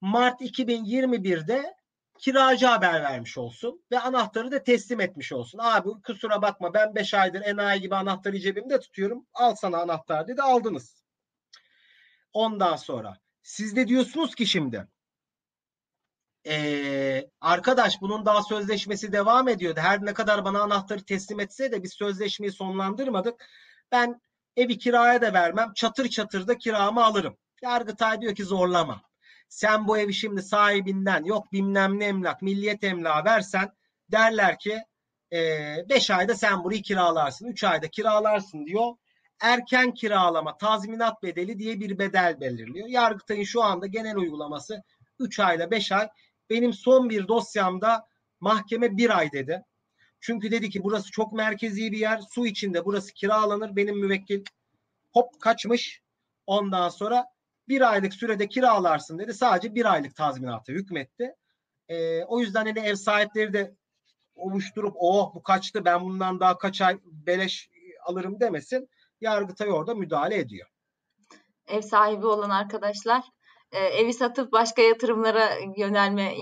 Mart 0.00 0.40
2021'de 0.40 1.76
kiracı 2.18 2.66
haber 2.66 3.02
vermiş 3.02 3.38
olsun 3.38 3.84
ve 3.90 4.00
anahtarı 4.00 4.50
da 4.50 4.62
teslim 4.62 5.00
etmiş 5.00 5.32
olsun. 5.32 5.58
Abi 5.62 5.88
kusura 6.06 6.42
bakma 6.42 6.74
ben 6.74 6.94
5 6.94 7.14
aydır 7.14 7.42
enayi 7.42 7.80
gibi 7.80 7.96
anahtarı 7.96 8.40
cebimde 8.40 8.80
tutuyorum. 8.80 9.26
Al 9.34 9.54
sana 9.54 9.78
anahtar 9.78 10.28
dedi 10.28 10.42
aldınız. 10.42 11.04
Ondan 12.32 12.76
sonra 12.76 13.18
siz 13.42 13.76
de 13.76 13.88
diyorsunuz 13.88 14.34
ki 14.34 14.46
şimdi 14.46 14.86
ee, 16.48 17.30
arkadaş 17.40 18.00
bunun 18.00 18.26
daha 18.26 18.42
sözleşmesi 18.42 19.12
devam 19.12 19.48
ediyordu. 19.48 19.80
Her 19.80 20.04
ne 20.04 20.14
kadar 20.14 20.44
bana 20.44 20.60
anahtarı 20.62 21.04
teslim 21.04 21.40
etse 21.40 21.72
de 21.72 21.82
biz 21.82 21.92
sözleşmeyi 21.92 22.52
sonlandırmadık. 22.52 23.44
Ben 23.92 24.20
evi 24.56 24.78
kiraya 24.78 25.20
da 25.20 25.32
vermem. 25.32 25.72
Çatır 25.74 26.08
çatır 26.08 26.48
da 26.48 26.58
kiramı 26.58 27.04
alırım. 27.04 27.36
Yargıtay 27.62 28.20
diyor 28.20 28.34
ki 28.34 28.44
zorlama. 28.44 29.02
Sen 29.48 29.88
bu 29.88 29.98
evi 29.98 30.14
şimdi 30.14 30.42
sahibinden 30.42 31.24
yok 31.24 31.52
bilmem 31.52 31.98
ne 31.98 32.04
emlak, 32.04 32.42
milliyet 32.42 32.84
emlağı 32.84 33.24
versen 33.24 33.72
derler 34.12 34.58
ki 34.58 34.78
5 35.32 36.10
ayda 36.10 36.34
sen 36.34 36.64
burayı 36.64 36.82
kiralarsın, 36.82 37.46
3 37.46 37.64
ayda 37.64 37.88
kiralarsın 37.88 38.66
diyor. 38.66 38.92
Erken 39.40 39.94
kiralama 39.94 40.56
tazminat 40.56 41.22
bedeli 41.22 41.58
diye 41.58 41.80
bir 41.80 41.98
bedel 41.98 42.40
belirliyor. 42.40 42.88
Yargıtay'ın 42.88 43.42
şu 43.42 43.62
anda 43.62 43.86
genel 43.86 44.16
uygulaması 44.16 44.82
3 45.18 45.40
ayla 45.40 45.70
5 45.70 45.92
ay. 45.92 46.08
Benim 46.50 46.72
son 46.72 47.10
bir 47.10 47.28
dosyamda 47.28 48.06
mahkeme 48.40 48.96
1 48.96 49.18
ay 49.18 49.32
dedi. 49.32 49.64
Çünkü 50.20 50.50
dedi 50.50 50.70
ki 50.70 50.84
burası 50.84 51.10
çok 51.10 51.32
merkezi 51.32 51.92
bir 51.92 51.98
yer. 51.98 52.20
Su 52.30 52.46
içinde 52.46 52.84
burası 52.84 53.12
kiralanır. 53.12 53.76
Benim 53.76 53.98
müvekkil 53.98 54.44
hop 55.12 55.40
kaçmış. 55.40 56.02
Ondan 56.46 56.88
sonra 56.88 57.26
bir 57.68 57.90
aylık 57.90 58.14
sürede 58.14 58.48
kiralarsın 58.48 59.18
dedi. 59.18 59.34
Sadece 59.34 59.74
bir 59.74 59.92
aylık 59.92 60.16
tazminatı 60.16 60.72
hükmetti. 60.72 61.34
Ee, 61.88 62.24
o 62.24 62.40
yüzden 62.40 62.66
hani 62.66 62.78
ev 62.78 62.94
sahipleri 62.94 63.52
de 63.52 63.76
oluşturup 64.34 64.94
oh 64.98 65.34
bu 65.34 65.42
kaçtı 65.42 65.84
ben 65.84 66.00
bundan 66.00 66.40
daha 66.40 66.58
kaç 66.58 66.80
ay 66.80 66.98
beleş 67.04 67.70
alırım 68.04 68.40
demesin. 68.40 68.88
Yargıtay 69.20 69.70
orada 69.70 69.94
müdahale 69.94 70.38
ediyor. 70.38 70.68
Ev 71.66 71.82
sahibi 71.82 72.26
olan 72.26 72.50
arkadaşlar 72.50 73.22
e, 73.72 73.78
evi 73.78 74.12
satıp 74.12 74.52
başka 74.52 74.82
yatırımlara 74.82 75.50
yönelme 75.76 76.34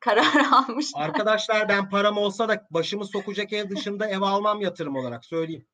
kararı 0.00 0.48
almış. 0.56 0.86
Arkadaşlar 0.94 1.68
ben 1.68 1.90
param 1.90 2.18
olsa 2.18 2.48
da 2.48 2.66
başımı 2.70 3.04
sokacak 3.04 3.52
ev 3.52 3.70
dışında 3.70 4.08
ev 4.08 4.20
almam 4.20 4.60
yatırım 4.60 4.96
olarak 4.96 5.24
söyleyeyim. 5.24 5.66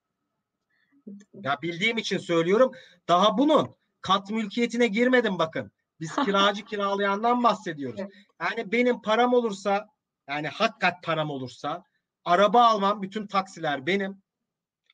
Ya 1.35 1.59
bildiğim 1.63 1.99
için 1.99 2.19
söylüyorum. 2.19 2.73
Daha 3.09 3.39
bunun 3.39 3.75
kat 4.05 4.31
mülkiyetine 4.31 4.87
girmedim 4.87 5.39
bakın. 5.39 5.73
Biz 6.01 6.15
kiracı 6.25 6.65
kiralayandan 6.65 7.43
bahsediyoruz. 7.43 8.01
Yani 8.41 8.73
benim 8.73 9.03
param 9.03 9.35
olursa 9.35 9.89
yani 10.29 10.49
hakikat 10.49 11.03
param 11.03 11.31
olursa 11.31 11.85
araba 12.25 12.65
almam 12.65 13.03
bütün 13.03 13.27
taksiler 13.27 13.87
benim. 13.87 14.23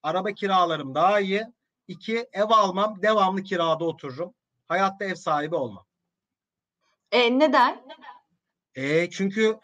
Araba 0.03 0.33
kiralarım 0.33 0.95
daha 0.95 1.21
iyi. 1.21 1.45
İki 1.89 2.29
ev 2.33 2.49
almam 2.49 3.03
devamlı 3.03 3.43
kirada 3.43 3.85
otururum. 3.85 4.35
Hayatta 4.69 5.05
ev 5.05 5.15
sahibi 5.15 5.55
olmam. 5.55 5.87
E, 7.13 7.39
neden? 7.39 7.85
E, 8.75 9.11
çünkü 9.11 9.59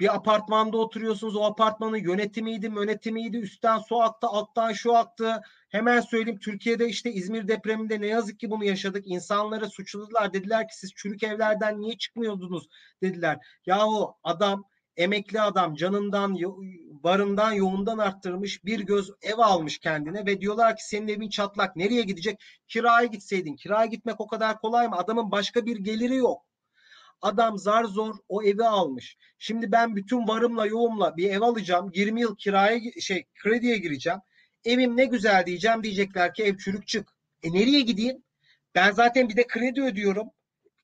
bir 0.00 0.14
apartmanda 0.14 0.76
oturuyorsunuz. 0.76 1.36
O 1.36 1.44
apartmanın 1.44 1.96
yönetimiydi, 1.96 2.66
yönetimiydi. 2.66 3.36
Üstten 3.36 3.78
su 3.78 4.02
aktı, 4.02 4.26
alttan 4.26 4.72
şu 4.72 4.96
aktı. 4.96 5.42
Hemen 5.70 6.00
söyleyeyim 6.00 6.38
Türkiye'de 6.38 6.88
işte 6.88 7.12
İzmir 7.12 7.48
depreminde 7.48 8.00
ne 8.00 8.06
yazık 8.06 8.40
ki 8.40 8.50
bunu 8.50 8.64
yaşadık. 8.64 9.06
İnsanları 9.06 9.70
suçladılar. 9.70 10.32
Dediler 10.32 10.68
ki 10.68 10.78
siz 10.78 10.92
çürük 10.94 11.22
evlerden 11.22 11.80
niye 11.80 11.98
çıkmıyordunuz 11.98 12.68
dediler. 13.02 13.38
Yahu 13.66 14.14
adam 14.22 14.64
emekli 14.96 15.40
adam 15.40 15.74
canından 15.74 16.36
barından 17.04 17.52
yoğundan 17.52 17.98
arttırmış 17.98 18.64
bir 18.64 18.80
göz 18.80 19.10
ev 19.22 19.38
almış 19.38 19.78
kendine 19.78 20.26
ve 20.26 20.40
diyorlar 20.40 20.76
ki 20.76 20.88
senin 20.88 21.08
evin 21.08 21.28
çatlak 21.28 21.76
nereye 21.76 22.02
gidecek 22.02 22.40
kiraya 22.68 23.06
gitseydin 23.06 23.56
kiraya 23.56 23.86
gitmek 23.86 24.20
o 24.20 24.26
kadar 24.26 24.60
kolay 24.60 24.88
mı 24.88 24.96
adamın 24.96 25.30
başka 25.30 25.66
bir 25.66 25.76
geliri 25.76 26.16
yok 26.16 26.46
Adam 27.22 27.58
zar 27.58 27.84
zor 27.84 28.14
o 28.28 28.42
evi 28.42 28.64
almış. 28.64 29.16
Şimdi 29.38 29.72
ben 29.72 29.96
bütün 29.96 30.28
varımla 30.28 30.66
yoğumla 30.66 31.16
bir 31.16 31.30
ev 31.30 31.40
alacağım. 31.40 31.90
20 31.94 32.20
yıl 32.20 32.36
kiraya 32.36 32.80
şey 33.00 33.26
krediye 33.42 33.78
gireceğim. 33.78 34.20
Evim 34.64 34.96
ne 34.96 35.04
güzel 35.04 35.46
diyeceğim 35.46 35.82
diyecekler 35.82 36.34
ki 36.34 36.44
ev 36.44 36.56
çürük 36.56 36.86
çık. 36.86 37.08
E 37.42 37.52
nereye 37.52 37.80
gideyim? 37.80 38.22
Ben 38.74 38.92
zaten 38.92 39.28
bir 39.28 39.36
de 39.36 39.46
kredi 39.46 39.82
ödüyorum. 39.82 40.30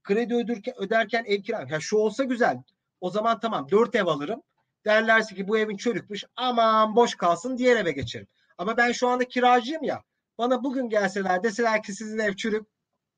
Kredi 0.03 0.35
ödürken, 0.35 0.75
öderken 0.79 1.25
ev 1.27 1.43
kira. 1.43 1.67
Ya 1.71 1.81
şu 1.81 1.97
olsa 1.97 2.25
güzel. 2.25 2.63
O 3.01 3.11
zaman 3.11 3.41
tamam 3.41 3.71
dört 3.71 3.95
ev 3.95 4.07
alırım. 4.07 4.43
Derlerse 4.85 5.35
ki 5.35 5.49
bu 5.49 5.59
evin 5.59 5.77
çürükmüş. 5.77 6.25
Aman 6.37 6.97
boş 6.97 7.15
kalsın 7.15 7.59
diğer 7.59 7.77
eve 7.77 7.93
geçerim. 7.93 8.27
Ama 8.59 8.77
ben 8.77 8.93
şu 8.93 9.09
anda 9.09 9.25
kiracıyım 9.25 9.83
ya. 9.83 10.03
Bana 10.39 10.65
bugün 10.65 10.89
gelseler 10.89 11.43
deseler 11.43 11.83
ki 11.83 11.93
sizin 11.93 12.19
ev 12.19 12.33
çürük. 12.33 12.67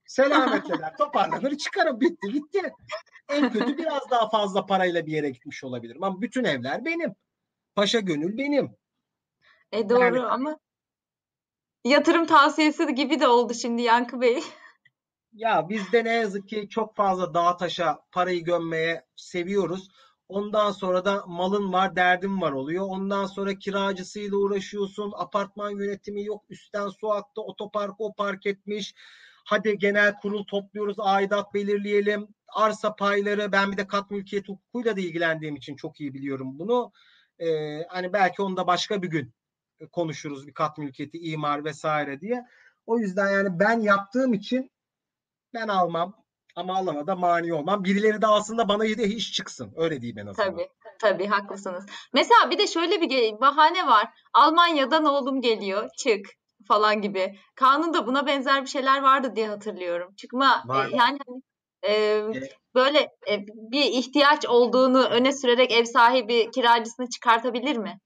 Selametler 0.06 0.96
toparlanır 0.98 1.58
çıkarım 1.58 2.00
bitti 2.00 2.32
gitti. 2.32 2.72
En 3.28 3.52
kötü 3.52 3.78
biraz 3.78 4.10
daha 4.10 4.30
fazla 4.30 4.66
parayla 4.66 5.06
bir 5.06 5.12
yere 5.12 5.30
gitmiş 5.30 5.64
olabilirim 5.64 6.02
ama 6.02 6.20
bütün 6.20 6.44
evler 6.44 6.84
benim. 6.84 7.14
Paşa 7.74 8.00
gönül 8.00 8.38
benim. 8.38 8.76
E 9.72 9.88
doğru 9.88 10.16
yani, 10.16 10.22
ama 10.22 10.58
yatırım 11.84 12.26
tavsiyesi 12.26 12.94
gibi 12.94 13.20
de 13.20 13.28
oldu 13.28 13.54
şimdi 13.54 13.82
Yankı 13.82 14.20
Bey. 14.20 14.42
Ya 15.32 15.68
biz 15.68 15.92
de 15.92 16.04
ne 16.04 16.12
yazık 16.12 16.48
ki 16.48 16.68
çok 16.68 16.96
fazla 16.96 17.34
dağ 17.34 17.56
taşa 17.56 17.98
parayı 18.12 18.44
gömmeye 18.44 19.06
seviyoruz. 19.16 19.88
Ondan 20.28 20.70
sonra 20.70 21.04
da 21.04 21.24
malın 21.26 21.72
var, 21.72 21.96
derdin 21.96 22.40
var 22.40 22.52
oluyor. 22.52 22.86
Ondan 22.88 23.26
sonra 23.26 23.54
kiracısıyla 23.54 24.36
uğraşıyorsun. 24.36 25.12
Apartman 25.16 25.70
yönetimi 25.70 26.24
yok. 26.24 26.44
Üstten 26.48 26.88
su 26.88 27.12
aktı. 27.12 27.42
Otoparkı 27.42 28.04
o 28.04 28.14
park 28.14 28.46
etmiş. 28.46 28.94
Hadi 29.44 29.78
genel 29.78 30.14
kurul 30.14 30.44
topluyoruz, 30.44 30.96
aidat 30.98 31.54
belirleyelim. 31.54 32.28
Arsa 32.48 32.94
payları, 32.94 33.52
ben 33.52 33.72
bir 33.72 33.76
de 33.76 33.86
kat 33.86 34.10
mülkiyet 34.10 34.48
hukukuyla 34.48 34.96
da 34.96 35.00
ilgilendiğim 35.00 35.56
için 35.56 35.76
çok 35.76 36.00
iyi 36.00 36.14
biliyorum 36.14 36.58
bunu. 36.58 36.92
Ee, 37.38 37.82
hani 37.88 38.12
belki 38.12 38.42
onu 38.42 38.56
da 38.56 38.66
başka 38.66 39.02
bir 39.02 39.08
gün 39.08 39.34
konuşuruz 39.92 40.46
bir 40.46 40.54
kat 40.54 40.78
mülkiyeti, 40.78 41.18
imar 41.18 41.64
vesaire 41.64 42.20
diye. 42.20 42.46
O 42.86 42.98
yüzden 42.98 43.30
yani 43.30 43.58
ben 43.58 43.80
yaptığım 43.80 44.34
için 44.34 44.70
ben 45.54 45.68
almam 45.68 46.14
ama 46.56 46.76
alana 46.76 47.06
da 47.06 47.16
mani 47.16 47.54
olmam. 47.54 47.84
Birileri 47.84 48.22
de 48.22 48.26
aslında 48.26 48.68
bana 48.68 48.84
yine 48.84 49.02
iş 49.02 49.32
çıksın. 49.32 49.72
Öyle 49.76 50.00
diyeyim 50.00 50.18
en 50.18 50.26
azından. 50.26 50.50
Tabii. 50.50 50.68
Tabii 50.98 51.26
haklısınız. 51.26 51.86
Mesela 52.12 52.50
bir 52.50 52.58
de 52.58 52.66
şöyle 52.66 53.00
bir 53.00 53.40
bahane 53.40 53.86
var. 53.86 54.08
Almanya'dan 54.34 55.04
oğlum 55.04 55.40
geliyor. 55.40 55.90
Çık 55.98 56.26
falan 56.68 57.02
gibi. 57.02 57.38
Kanunda 57.54 58.06
buna 58.06 58.26
benzer 58.26 58.62
bir 58.62 58.68
şeyler 58.68 59.02
vardı 59.02 59.32
diye 59.36 59.48
hatırlıyorum. 59.48 60.14
Çıkma 60.14 60.64
e, 60.70 60.96
yani 60.96 61.18
e, 61.82 61.92
evet. 61.92 62.56
böyle 62.74 62.98
e, 63.00 63.46
bir 63.46 63.84
ihtiyaç 63.84 64.46
olduğunu 64.46 65.04
öne 65.04 65.32
sürerek 65.32 65.72
ev 65.72 65.84
sahibi 65.84 66.50
kiracısını 66.50 67.08
çıkartabilir 67.08 67.76
mi? 67.76 67.98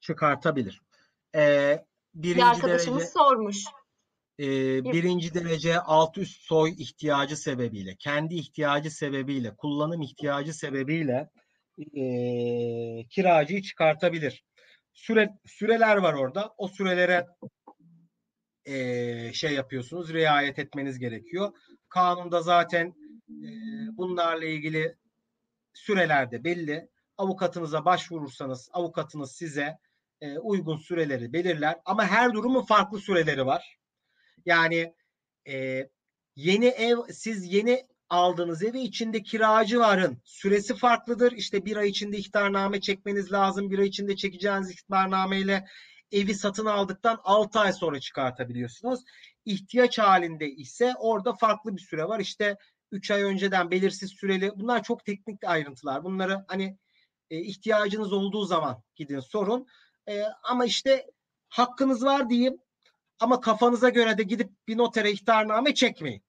Çıkartabilir. 0.00 0.80
Ee, 1.34 1.84
birinci 2.14 2.38
bir 2.38 2.42
arkadaşımız 2.42 3.00
derece, 3.00 3.12
sormuş. 3.12 3.64
E, 4.40 4.46
birinci 4.84 5.34
derece 5.34 5.80
alt 5.80 6.18
üst 6.18 6.40
soy 6.40 6.70
ihtiyacı 6.78 7.36
sebebiyle, 7.36 7.96
kendi 7.98 8.34
ihtiyacı 8.34 8.90
sebebiyle, 8.90 9.56
kullanım 9.56 10.02
ihtiyacı 10.02 10.54
sebebiyle 10.54 11.30
e, 11.78 12.04
kiracıyı 13.08 13.62
çıkartabilir. 13.62 14.44
Süre, 14.92 15.30
süreler 15.46 15.96
var 15.96 16.14
orada. 16.14 16.54
O 16.58 16.68
sürelere 16.68 17.26
e, 18.64 19.32
şey 19.32 19.52
yapıyorsunuz, 19.52 20.12
riayet 20.12 20.58
etmeniz 20.58 20.98
gerekiyor. 20.98 21.52
Kanunda 21.88 22.42
zaten 22.42 22.86
e, 23.28 23.48
bunlarla 23.96 24.44
ilgili 24.44 24.96
sürelerde 25.74 26.44
belli. 26.44 26.88
Avukatınıza 27.18 27.84
başvurursanız 27.84 28.68
avukatınız 28.72 29.32
size 29.32 29.78
e, 30.20 30.38
uygun 30.38 30.76
süreleri 30.76 31.32
belirler. 31.32 31.76
Ama 31.84 32.06
her 32.06 32.32
durumun 32.32 32.62
farklı 32.62 33.00
süreleri 33.00 33.46
var. 33.46 33.78
Yani 34.46 34.94
e, 35.48 35.88
yeni 36.36 36.66
ev, 36.66 36.96
siz 37.10 37.52
yeni 37.52 37.86
aldığınız 38.08 38.62
evi 38.62 38.80
içinde 38.80 39.22
kiracı 39.22 39.80
varın 39.80 40.22
süresi 40.24 40.74
farklıdır. 40.74 41.32
İşte 41.32 41.64
bir 41.64 41.76
ay 41.76 41.88
içinde 41.88 42.18
ihtarname 42.18 42.80
çekmeniz 42.80 43.32
lazım. 43.32 43.70
Bir 43.70 43.78
ay 43.78 43.86
içinde 43.86 44.16
çekeceğiniz 44.16 44.70
ihtarnameyle 44.70 45.66
evi 46.12 46.34
satın 46.34 46.66
aldıktan 46.66 47.20
6 47.24 47.60
ay 47.60 47.72
sonra 47.72 48.00
çıkartabiliyorsunuz. 48.00 49.00
İhtiyaç 49.44 49.98
halinde 49.98 50.50
ise 50.50 50.94
orada 50.98 51.32
farklı 51.32 51.76
bir 51.76 51.82
süre 51.82 52.04
var. 52.04 52.20
İşte 52.20 52.56
3 52.92 53.10
ay 53.10 53.22
önceden 53.22 53.70
belirsiz 53.70 54.10
süreli. 54.10 54.52
Bunlar 54.56 54.82
çok 54.82 55.04
teknik 55.04 55.44
ayrıntılar. 55.44 56.04
Bunları 56.04 56.44
hani 56.48 56.78
e, 57.30 57.40
ihtiyacınız 57.40 58.12
olduğu 58.12 58.44
zaman 58.44 58.82
gidin 58.96 59.20
sorun. 59.20 59.66
E, 60.08 60.22
ama 60.42 60.64
işte 60.64 61.10
hakkınız 61.48 62.04
var 62.04 62.30
diyeyim 62.30 62.58
ama 63.20 63.40
kafanıza 63.40 63.88
göre 63.88 64.18
de 64.18 64.22
gidip 64.22 64.50
bir 64.68 64.78
notere 64.78 65.10
ihtarname 65.10 65.74
çekmeyin. 65.74 66.22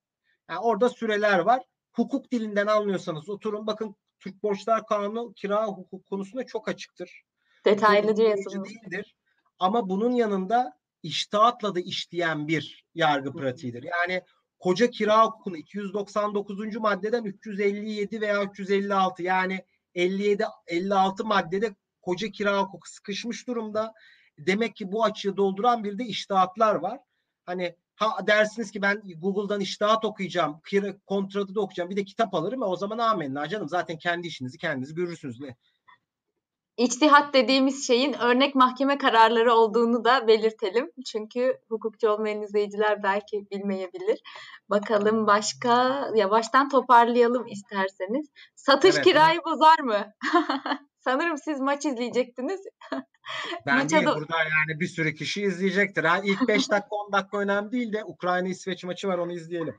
Yani 0.49 0.59
orada 0.59 0.89
süreler 0.89 1.39
var. 1.39 1.63
Hukuk 1.93 2.31
dilinden 2.31 2.67
anlıyorsanız 2.67 3.29
oturun 3.29 3.67
bakın 3.67 3.95
Türk 4.19 4.43
Borçlar 4.43 4.85
Kanunu 4.85 5.33
kira 5.33 5.67
hukuk 5.67 6.05
konusunda 6.05 6.45
çok 6.45 6.67
açıktır. 6.67 7.23
Detaylı 7.65 8.17
diyorsunuz. 8.17 8.69
Değildir. 8.69 9.15
Ama 9.59 9.89
bunun 9.89 10.11
yanında 10.11 10.79
iştahatla 11.03 11.75
da 11.75 11.79
işleyen 11.79 12.47
bir 12.47 12.85
yargı 12.95 13.33
pratiğidir. 13.33 13.83
Yani 13.83 14.21
koca 14.59 14.89
kira 14.89 15.25
hukukunu 15.25 15.57
299. 15.57 16.75
maddeden 16.75 17.23
357 17.23 18.21
veya 18.21 18.43
356 18.43 19.23
yani 19.23 19.65
57 19.95 20.45
56 20.67 21.25
maddede 21.25 21.75
koca 22.05 22.31
kira 22.31 22.61
hukuku 22.61 22.89
sıkışmış 22.89 23.47
durumda. 23.47 23.93
Demek 24.37 24.75
ki 24.75 24.91
bu 24.91 25.03
açığı 25.03 25.37
dolduran 25.37 25.83
bir 25.83 25.97
de 25.97 26.03
iştahatlar 26.03 26.75
var. 26.75 26.99
Hani 27.45 27.75
Ha 27.95 28.27
dersiniz 28.27 28.71
ki 28.71 28.81
ben 28.81 29.01
Google'dan 29.21 29.61
iştahat 29.61 30.05
okuyacağım, 30.05 30.61
kira, 30.69 30.97
kontratı 31.05 31.55
da 31.55 31.61
okuyacağım, 31.61 31.89
bir 31.89 31.95
de 31.95 32.03
kitap 32.03 32.33
alırım. 32.33 32.63
E, 32.63 32.65
o 32.65 32.75
zaman 32.75 32.97
amenna 32.97 33.47
canım. 33.47 33.69
Zaten 33.69 33.97
kendi 33.97 34.27
işinizi 34.27 34.57
kendiniz 34.57 34.93
görürsünüz. 34.93 35.39
Ne? 35.39 35.55
İçtihat 36.77 37.33
dediğimiz 37.33 37.87
şeyin 37.87 38.13
örnek 38.13 38.55
mahkeme 38.55 38.97
kararları 38.97 39.53
olduğunu 39.53 40.03
da 40.03 40.27
belirtelim. 40.27 40.91
Çünkü 41.05 41.57
hukukçu 41.69 42.09
olmayan 42.09 42.41
izleyiciler 42.41 43.03
belki 43.03 43.47
bilmeyebilir. 43.51 44.19
Bakalım 44.69 45.27
başka 45.27 46.05
yavaştan 46.15 46.69
toparlayalım 46.69 47.47
isterseniz. 47.47 48.29
Satış 48.55 48.95
Evet. 48.95 49.05
kirayı 49.05 49.39
bozar 49.45 49.79
mı? 49.79 50.13
Sanırım 51.05 51.37
siz 51.37 51.59
maç 51.59 51.85
izleyecektiniz. 51.85 52.59
Ben 53.65 53.77
Maça 53.77 53.89
değil 53.97 54.05
da- 54.07 54.15
burada 54.15 54.37
yani 54.37 54.79
bir 54.79 54.87
sürü 54.87 55.13
kişi 55.15 55.41
izleyecektir. 55.41 56.03
Ha, 56.03 56.19
ilk 56.23 56.47
5 56.47 56.69
dakika 56.71 56.95
10 56.95 57.11
dakika 57.11 57.37
önemli 57.37 57.71
değil 57.71 57.93
de 57.93 58.03
Ukrayna 58.03 58.47
İsveç 58.47 58.83
maçı 58.83 59.07
var 59.07 59.17
onu 59.17 59.31
izleyelim. 59.33 59.75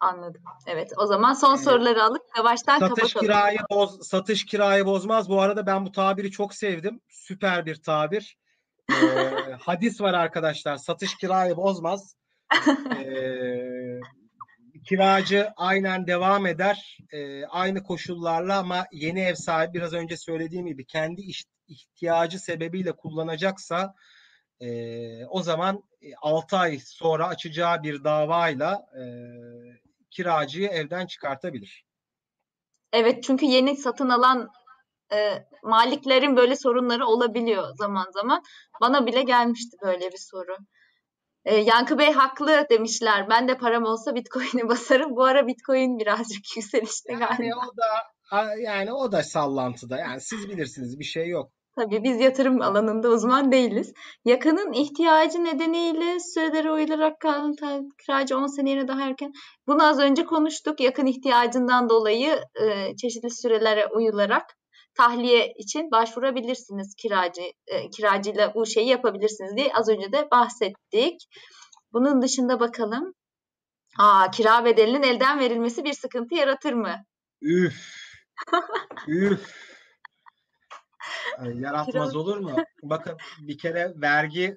Anladım. 0.00 0.42
Evet, 0.66 0.92
o 0.98 1.06
zaman 1.06 1.32
son 1.32 1.56
soruları 1.56 2.02
alıp 2.02 2.22
yavaştan 2.36 2.78
Satış 2.78 3.12
kapatalım. 3.12 3.26
kirayı 3.26 3.58
boz, 3.70 4.06
satış 4.08 4.44
kirayı 4.46 4.86
bozmaz. 4.86 5.28
Bu 5.28 5.40
arada 5.40 5.66
ben 5.66 5.86
bu 5.86 5.92
tabiri 5.92 6.30
çok 6.30 6.54
sevdim. 6.54 7.00
Süper 7.08 7.66
bir 7.66 7.82
tabir. 7.82 8.38
Ee, 8.90 8.94
hadis 9.60 10.00
var 10.00 10.14
arkadaşlar. 10.14 10.76
Satış 10.76 11.14
kirayı 11.16 11.56
bozmaz. 11.56 12.14
Ee, 12.96 14.00
kiracı 14.88 15.48
aynen 15.56 16.06
devam 16.06 16.46
eder. 16.46 16.98
Ee, 17.12 17.44
aynı 17.44 17.82
koşullarla 17.82 18.58
ama 18.58 18.86
yeni 18.92 19.20
ev 19.20 19.34
sahibi 19.34 19.74
biraz 19.74 19.92
önce 19.92 20.16
söylediğim 20.16 20.66
gibi 20.66 20.86
kendi 20.86 21.22
ihtiyacı 21.68 22.38
sebebiyle 22.38 22.92
kullanacaksa 22.92 23.94
ee, 24.62 25.26
o 25.26 25.42
zaman 25.42 25.82
6 26.22 26.56
ay 26.56 26.78
sonra 26.84 27.28
açacağı 27.28 27.82
bir 27.82 28.04
davayla 28.04 28.86
e, 28.98 29.04
kiracıyı 30.10 30.68
evden 30.68 31.06
çıkartabilir. 31.06 31.84
Evet, 32.92 33.22
çünkü 33.22 33.46
yeni 33.46 33.76
satın 33.76 34.08
alan 34.08 34.48
e, 35.12 35.46
maliklerin 35.62 36.36
böyle 36.36 36.56
sorunları 36.56 37.06
olabiliyor 37.06 37.76
zaman 37.76 38.06
zaman. 38.10 38.42
Bana 38.80 39.06
bile 39.06 39.22
gelmişti 39.22 39.76
böyle 39.82 40.12
bir 40.12 40.18
soru. 40.18 40.56
E, 41.44 41.54
Yankı 41.56 41.98
Bey 41.98 42.12
haklı 42.12 42.66
demişler. 42.70 43.26
Ben 43.30 43.48
de 43.48 43.58
param 43.58 43.84
olsa 43.84 44.14
Bitcoin'e 44.14 44.68
basarım. 44.68 45.16
Bu 45.16 45.24
ara 45.24 45.46
Bitcoin 45.46 45.98
birazcık 45.98 46.56
yükselişte 46.56 47.12
Yani 47.12 47.20
galiba. 47.38 47.56
o 47.56 47.76
da 47.76 48.54
yani 48.58 48.92
o 48.92 49.12
da 49.12 49.22
sallantıda. 49.22 49.98
Yani 49.98 50.20
siz 50.20 50.48
bilirsiniz 50.48 50.98
bir 50.98 51.04
şey 51.04 51.28
yok. 51.28 51.50
Tabii 51.76 52.02
biz 52.02 52.20
yatırım 52.20 52.62
alanında 52.62 53.08
uzman 53.08 53.52
değiliz. 53.52 53.92
Yakının 54.24 54.72
ihtiyacı 54.72 55.44
nedeniyle 55.44 56.20
sürelere 56.20 56.72
uyularak 56.72 57.20
kalan 57.20 57.54
kiracı 58.06 58.36
10 58.38 58.46
seneye 58.46 58.88
daha 58.88 59.02
erken. 59.02 59.32
Bunu 59.66 59.86
az 59.86 59.98
önce 59.98 60.24
konuştuk. 60.24 60.80
Yakın 60.80 61.06
ihtiyacından 61.06 61.88
dolayı 61.88 62.40
e, 62.62 62.96
çeşitli 62.96 63.30
sürelere 63.30 63.86
uyularak 63.86 64.44
tahliye 64.94 65.52
için 65.58 65.90
başvurabilirsiniz 65.90 66.94
kiracı 66.94 67.42
e, 67.66 67.90
kiracıyla 67.90 68.54
bu 68.54 68.66
şeyi 68.66 68.88
yapabilirsiniz 68.88 69.56
diye 69.56 69.72
az 69.74 69.88
önce 69.88 70.12
de 70.12 70.28
bahsettik. 70.30 71.20
Bunun 71.92 72.22
dışında 72.22 72.60
bakalım. 72.60 73.14
Aa, 73.98 74.30
kira 74.30 74.64
bedelinin 74.64 75.02
elden 75.02 75.38
verilmesi 75.38 75.84
bir 75.84 75.92
sıkıntı 75.92 76.34
yaratır 76.34 76.72
mı? 76.72 77.04
Üf. 77.42 77.74
Üf. 79.08 79.54
Yaratmaz 81.54 82.16
olur 82.16 82.36
mu? 82.36 82.56
Bakın 82.82 83.16
bir 83.40 83.58
kere 83.58 83.92
vergi 83.96 84.56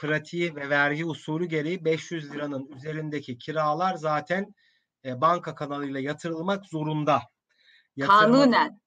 pratiği 0.00 0.56
ve 0.56 0.70
vergi 0.70 1.04
usulü 1.04 1.46
gereği 1.46 1.84
500 1.84 2.32
liranın 2.32 2.66
üzerindeki 2.76 3.38
kiralar 3.38 3.94
zaten 3.94 4.54
e, 5.04 5.20
banka 5.20 5.54
kanalıyla 5.54 6.00
yatırılmak 6.00 6.66
zorunda. 6.66 7.22
Yatırma- 7.96 8.20
Kanunen 8.20 8.80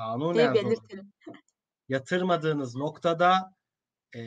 kanunen 0.00 0.44
zorunda. 0.44 0.54
belirtelim. 0.54 1.12
yatırmadığınız 1.88 2.76
noktada 2.76 3.54
e, 4.12 4.22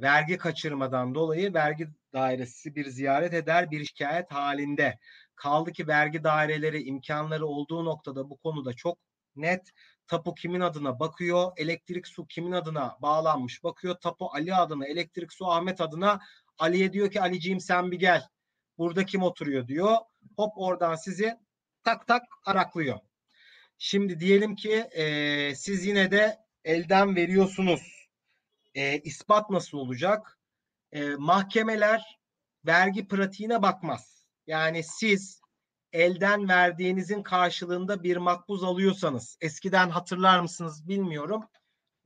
vergi 0.00 0.38
kaçırmadan 0.38 1.14
dolayı 1.14 1.54
vergi 1.54 1.88
dairesi 2.12 2.74
bir 2.74 2.88
ziyaret 2.88 3.34
eder 3.34 3.70
bir 3.70 3.84
şikayet 3.84 4.32
halinde. 4.32 4.98
Kaldı 5.36 5.72
ki 5.72 5.88
vergi 5.88 6.24
daireleri 6.24 6.82
imkanları 6.82 7.46
olduğu 7.46 7.84
noktada 7.84 8.30
bu 8.30 8.36
konuda 8.36 8.72
çok 8.72 8.98
net. 9.36 9.70
Tapu 10.06 10.34
kimin 10.34 10.60
adına 10.60 11.00
bakıyor, 11.00 11.52
elektrik 11.56 12.06
su 12.06 12.26
kimin 12.26 12.52
adına 12.52 12.96
bağlanmış 13.02 13.64
bakıyor. 13.64 13.94
Tapu 13.94 14.28
Ali 14.32 14.54
adına, 14.54 14.86
elektrik 14.86 15.32
su 15.32 15.50
Ahmet 15.50 15.80
adına. 15.80 16.20
Ali'ye 16.58 16.92
diyor 16.92 17.10
ki 17.10 17.20
Aliciğim 17.20 17.60
sen 17.60 17.90
bir 17.90 17.98
gel. 17.98 18.28
Burada 18.78 19.06
kim 19.06 19.22
oturuyor 19.22 19.68
diyor. 19.68 19.96
Hop 20.36 20.52
oradan 20.56 20.94
sizi 20.94 21.38
tak 21.84 22.06
tak 22.06 22.22
araklıyor. 22.46 22.98
Şimdi 23.78 24.20
diyelim 24.20 24.56
ki 24.56 24.72
e, 24.72 25.54
siz 25.54 25.86
yine 25.86 26.10
de 26.10 26.38
elden 26.64 27.16
veriyorsunuz. 27.16 28.08
E, 28.74 28.98
ispat 28.98 29.50
nasıl 29.50 29.78
olacak? 29.78 30.38
E, 30.92 31.14
mahkemeler 31.14 32.18
vergi 32.66 33.08
pratiğine 33.08 33.62
bakmaz. 33.62 34.24
Yani 34.46 34.82
siz 34.82 35.40
elden 35.92 36.48
verdiğinizin 36.48 37.22
karşılığında 37.22 38.02
bir 38.02 38.16
makbuz 38.16 38.64
alıyorsanız, 38.64 39.38
eskiden 39.40 39.90
hatırlar 39.90 40.40
mısınız 40.40 40.88
bilmiyorum. 40.88 41.44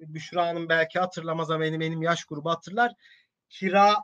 Büşra 0.01 0.47
Hanım 0.47 0.69
belki 0.69 0.99
hatırlamaz 0.99 1.51
ama 1.51 1.61
benim, 1.61 1.81
benim 1.81 2.03
yaş 2.03 2.25
grubu 2.25 2.51
hatırlar. 2.51 2.93
Kira 3.49 3.97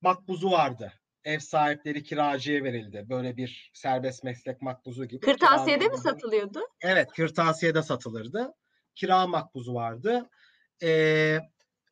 makbuzu 0.00 0.50
vardı. 0.50 0.92
Ev 1.24 1.38
sahipleri 1.38 2.02
kiracıya 2.02 2.64
verildi. 2.64 3.06
Böyle 3.08 3.36
bir 3.36 3.70
serbest 3.74 4.24
meslek 4.24 4.62
makbuzu 4.62 5.04
gibi. 5.04 5.20
Kırtasiyede 5.20 5.88
mi 5.88 5.98
satılıyordu? 5.98 6.60
Evet, 6.80 7.08
kırtasiyede 7.16 7.82
satılırdı. 7.82 8.54
Kira 8.94 9.26
makbuzu 9.26 9.74
vardı. 9.74 10.30
Ee, 10.82 11.38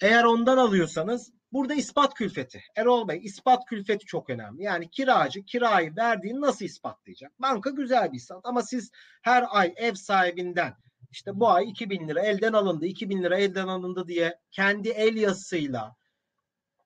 eğer 0.00 0.24
ondan 0.24 0.56
alıyorsanız 0.56 1.32
burada 1.52 1.74
ispat 1.74 2.14
külfeti. 2.14 2.62
Erol 2.76 3.08
Bey 3.08 3.20
ispat 3.22 3.64
külfeti 3.64 4.06
çok 4.06 4.30
önemli. 4.30 4.62
Yani 4.62 4.90
kiracı 4.90 5.44
kirayı 5.44 5.96
verdiğini 5.96 6.40
nasıl 6.40 6.64
ispatlayacak? 6.64 7.40
Banka 7.40 7.70
güzel 7.70 8.12
bir 8.12 8.16
ispat 8.16 8.40
ama 8.44 8.62
siz 8.62 8.90
her 9.22 9.44
ay 9.48 9.74
ev 9.76 9.94
sahibinden 9.94 10.74
işte 11.10 11.30
bu 11.34 11.50
ay 11.50 11.70
2000 11.70 12.08
lira 12.08 12.20
elden 12.20 12.52
alındı, 12.52 12.86
2000 12.86 13.22
lira 13.22 13.38
elden 13.38 13.68
alındı 13.68 14.08
diye 14.08 14.38
kendi 14.50 14.88
el 14.88 15.16
yazısıyla 15.16 15.96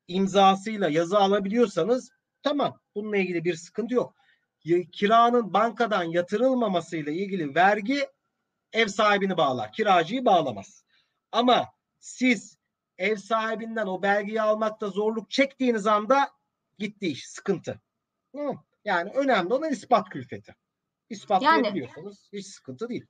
imzasıyla 0.08 0.88
yazı 0.88 1.18
alabiliyorsanız 1.18 2.10
tamam 2.42 2.80
bununla 2.94 3.16
ilgili 3.16 3.44
bir 3.44 3.54
sıkıntı 3.54 3.94
yok. 3.94 4.14
Kiranın 4.92 5.52
bankadan 5.52 6.04
yatırılmamasıyla 6.04 7.12
ilgili 7.12 7.54
vergi 7.54 8.06
ev 8.72 8.86
sahibini 8.86 9.36
bağlar. 9.36 9.72
Kiracıyı 9.72 10.24
bağlamaz. 10.24 10.84
Ama 11.32 11.68
siz 11.98 12.58
ev 12.98 13.16
sahibinden 13.16 13.86
o 13.86 14.02
belgeyi 14.02 14.42
almakta 14.42 14.88
zorluk 14.88 15.30
çektiğiniz 15.30 15.86
anda 15.86 16.30
gitti 16.78 17.06
iş. 17.06 17.28
Sıkıntı. 17.28 17.80
Yani 18.84 19.10
önemli 19.10 19.54
olan 19.54 19.70
ispat 19.70 20.08
külfeti. 20.08 20.54
İspatlayabiliyorsanız 21.10 22.28
hiç 22.32 22.46
sıkıntı 22.46 22.88
değil. 22.88 23.06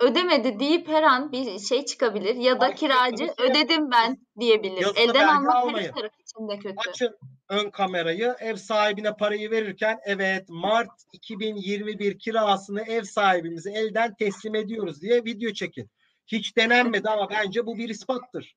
Ödemedi 0.00 0.58
deyip 0.60 0.88
her 0.88 1.02
an 1.02 1.32
bir 1.32 1.58
şey 1.58 1.84
çıkabilir 1.84 2.34
ya 2.34 2.60
da 2.60 2.64
Ay, 2.64 2.74
kiracı 2.74 3.24
mesela- 3.24 3.50
ödedim 3.50 3.90
ben 3.90 4.26
diyebilir. 4.40 4.80
Yazılı 4.82 5.00
Elden 5.00 5.28
almak 5.28 5.54
her 5.54 5.60
almayın. 5.60 5.88
iki 5.88 5.94
taraf 6.00 6.12
için 6.20 6.48
de 6.48 6.58
kötü. 6.58 6.90
Açın 6.90 7.16
ön 7.48 7.70
kamerayı 7.70 8.34
ev 8.40 8.56
sahibine 8.56 9.16
parayı 9.16 9.50
verirken 9.50 9.98
evet 10.04 10.44
Mart 10.48 10.90
2021 11.12 12.18
kirasını 12.18 12.82
ev 12.82 13.02
sahibimize 13.02 13.70
elden 13.72 14.14
teslim 14.14 14.54
ediyoruz 14.54 15.02
diye 15.02 15.24
video 15.24 15.52
çekin. 15.52 15.90
Hiç 16.26 16.56
denenmedi 16.56 17.08
ama 17.08 17.30
bence 17.30 17.66
bu 17.66 17.76
bir 17.78 17.88
ispattır. 17.88 18.56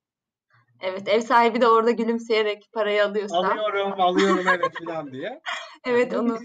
Evet 0.81 1.07
ev 1.07 1.21
sahibi 1.21 1.61
de 1.61 1.67
orada 1.67 1.91
gülümseyerek 1.91 2.69
parayı 2.73 3.05
alıyorsa. 3.05 3.37
Alıyorum, 3.37 4.01
alıyorum 4.01 4.45
evet 4.47 4.77
filan 4.79 5.11
diye. 5.11 5.41
Evet 5.85 6.13
Yani 6.13 6.31
onu. 6.31 6.39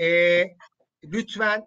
Ee, 0.00 0.44
lütfen 1.04 1.64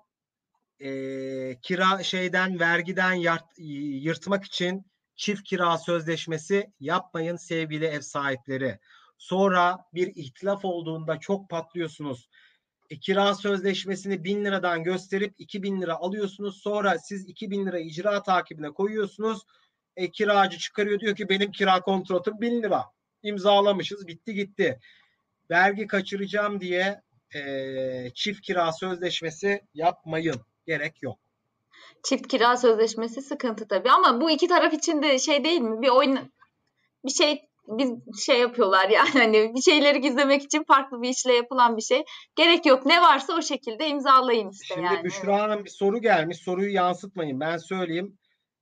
ee, 0.84 1.58
kira 1.62 2.04
şeyden 2.04 2.60
vergiden 2.60 3.14
yart- 3.14 3.60
yırtmak 4.04 4.44
için 4.44 4.86
çift 5.16 5.44
kira 5.44 5.78
sözleşmesi 5.78 6.74
yapmayın 6.80 7.36
sevgili 7.36 7.86
ev 7.86 8.02
sahipleri. 8.02 8.80
Sonra 9.18 9.78
bir 9.94 10.16
ihtilaf 10.16 10.66
olduğunda 10.66 11.20
çok 11.20 11.50
patlıyorsunuz. 11.50 12.30
E, 12.90 13.00
kira 13.00 13.36
sözleşmesini 13.36 14.24
1000 14.24 14.46
liradan 14.46 14.84
gösterip 14.84 15.34
2000 15.38 15.82
lira 15.82 15.96
alıyorsunuz. 15.96 16.62
Sonra 16.62 17.00
siz 17.00 17.26
2000 17.28 17.66
lira 17.66 17.80
icra 17.80 18.24
takibine 18.24 18.70
koyuyorsunuz. 18.70 19.42
E, 19.96 20.12
kiracı 20.12 20.58
çıkarıyor 20.58 21.00
diyor 21.00 21.16
ki 21.16 21.30
benim 21.30 21.52
kira 21.52 21.82
kontratım 21.82 22.42
1000 22.42 22.64
lira. 22.64 22.84
İmzalamışız 23.24 24.08
bitti 24.08 24.34
gitti. 24.34 24.80
Vergi 25.50 25.88
kaçıracağım 25.88 26.60
diye 26.62 27.02
e, 27.36 28.12
çift 28.14 28.42
kira 28.42 28.72
sözleşmesi 28.72 29.62
yapmayın. 29.74 30.42
Gerek 30.68 31.04
yok. 31.04 31.20
çift 32.04 32.28
kira 32.28 32.58
sözleşmesi 32.58 33.22
sıkıntı 33.22 33.68
tabii 33.68 33.92
ama 33.92 34.22
bu 34.22 34.32
iki 34.32 34.48
taraf 34.48 34.74
için 34.74 35.02
de 35.02 35.20
şey 35.20 35.44
değil 35.44 35.62
mi? 35.62 35.82
Bir 35.82 35.90
oyun 35.90 36.32
bir 37.06 37.12
şey 37.12 37.42
biz 37.68 37.92
şey 38.26 38.40
yapıyorlar 38.40 38.90
yani 38.90 39.10
hani 39.14 39.54
bir 39.56 39.62
şeyleri 39.62 40.02
gizlemek 40.02 40.44
için 40.44 40.64
farklı 40.64 41.02
bir 41.02 41.10
işle 41.10 41.34
yapılan 41.34 41.78
bir 41.78 41.82
şey. 41.82 42.04
Gerek 42.36 42.66
yok. 42.66 42.86
Ne 42.86 43.02
varsa 43.02 43.34
o 43.34 43.42
şekilde 43.42 43.88
imzalayın 43.88 44.50
işte 44.50 44.74
Şimdi 44.74 44.86
yani. 44.86 45.04
Büşra 45.04 45.42
Hanım 45.42 45.66
bir 45.66 45.70
soru 45.70 46.02
gelmiş. 46.02 46.38
Soruyu 46.38 46.74
yansıtmayın. 46.74 47.40
Ben 47.40 47.58
söyleyeyim. 47.58 48.18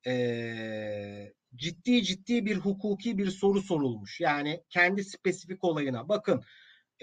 Ee, 0.07 1.33
ciddi 1.55 2.03
ciddi 2.03 2.45
bir 2.45 2.57
hukuki 2.57 3.17
bir 3.17 3.29
soru 3.29 3.61
sorulmuş. 3.61 4.19
Yani 4.19 4.63
kendi 4.69 5.03
spesifik 5.03 5.63
olayına. 5.63 6.09
Bakın 6.09 6.43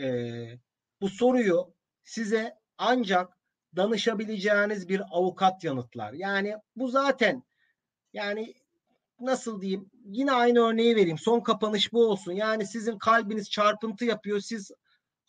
ee, 0.01 0.59
bu 1.01 1.09
soruyu 1.09 1.75
size 2.05 2.55
ancak 2.79 3.38
danışabileceğiniz 3.79 4.89
bir 4.89 5.03
avukat 5.11 5.65
yanıtlar. 5.65 6.13
Yani 6.13 6.57
bu 6.77 6.89
zaten 6.89 7.43
yani 8.13 8.55
nasıl 9.21 9.61
diyeyim 9.61 9.91
yine 10.05 10.33
aynı 10.33 10.61
örneği 10.61 10.97
vereyim. 10.97 11.19
Son 11.19 11.41
kapanış 11.41 11.93
bu 11.93 12.07
olsun. 12.07 12.33
Yani 12.33 12.67
sizin 12.67 12.99
kalbiniz 12.99 13.51
çarpıntı 13.51 14.05
yapıyor. 14.05 14.41
Siz 14.41 14.71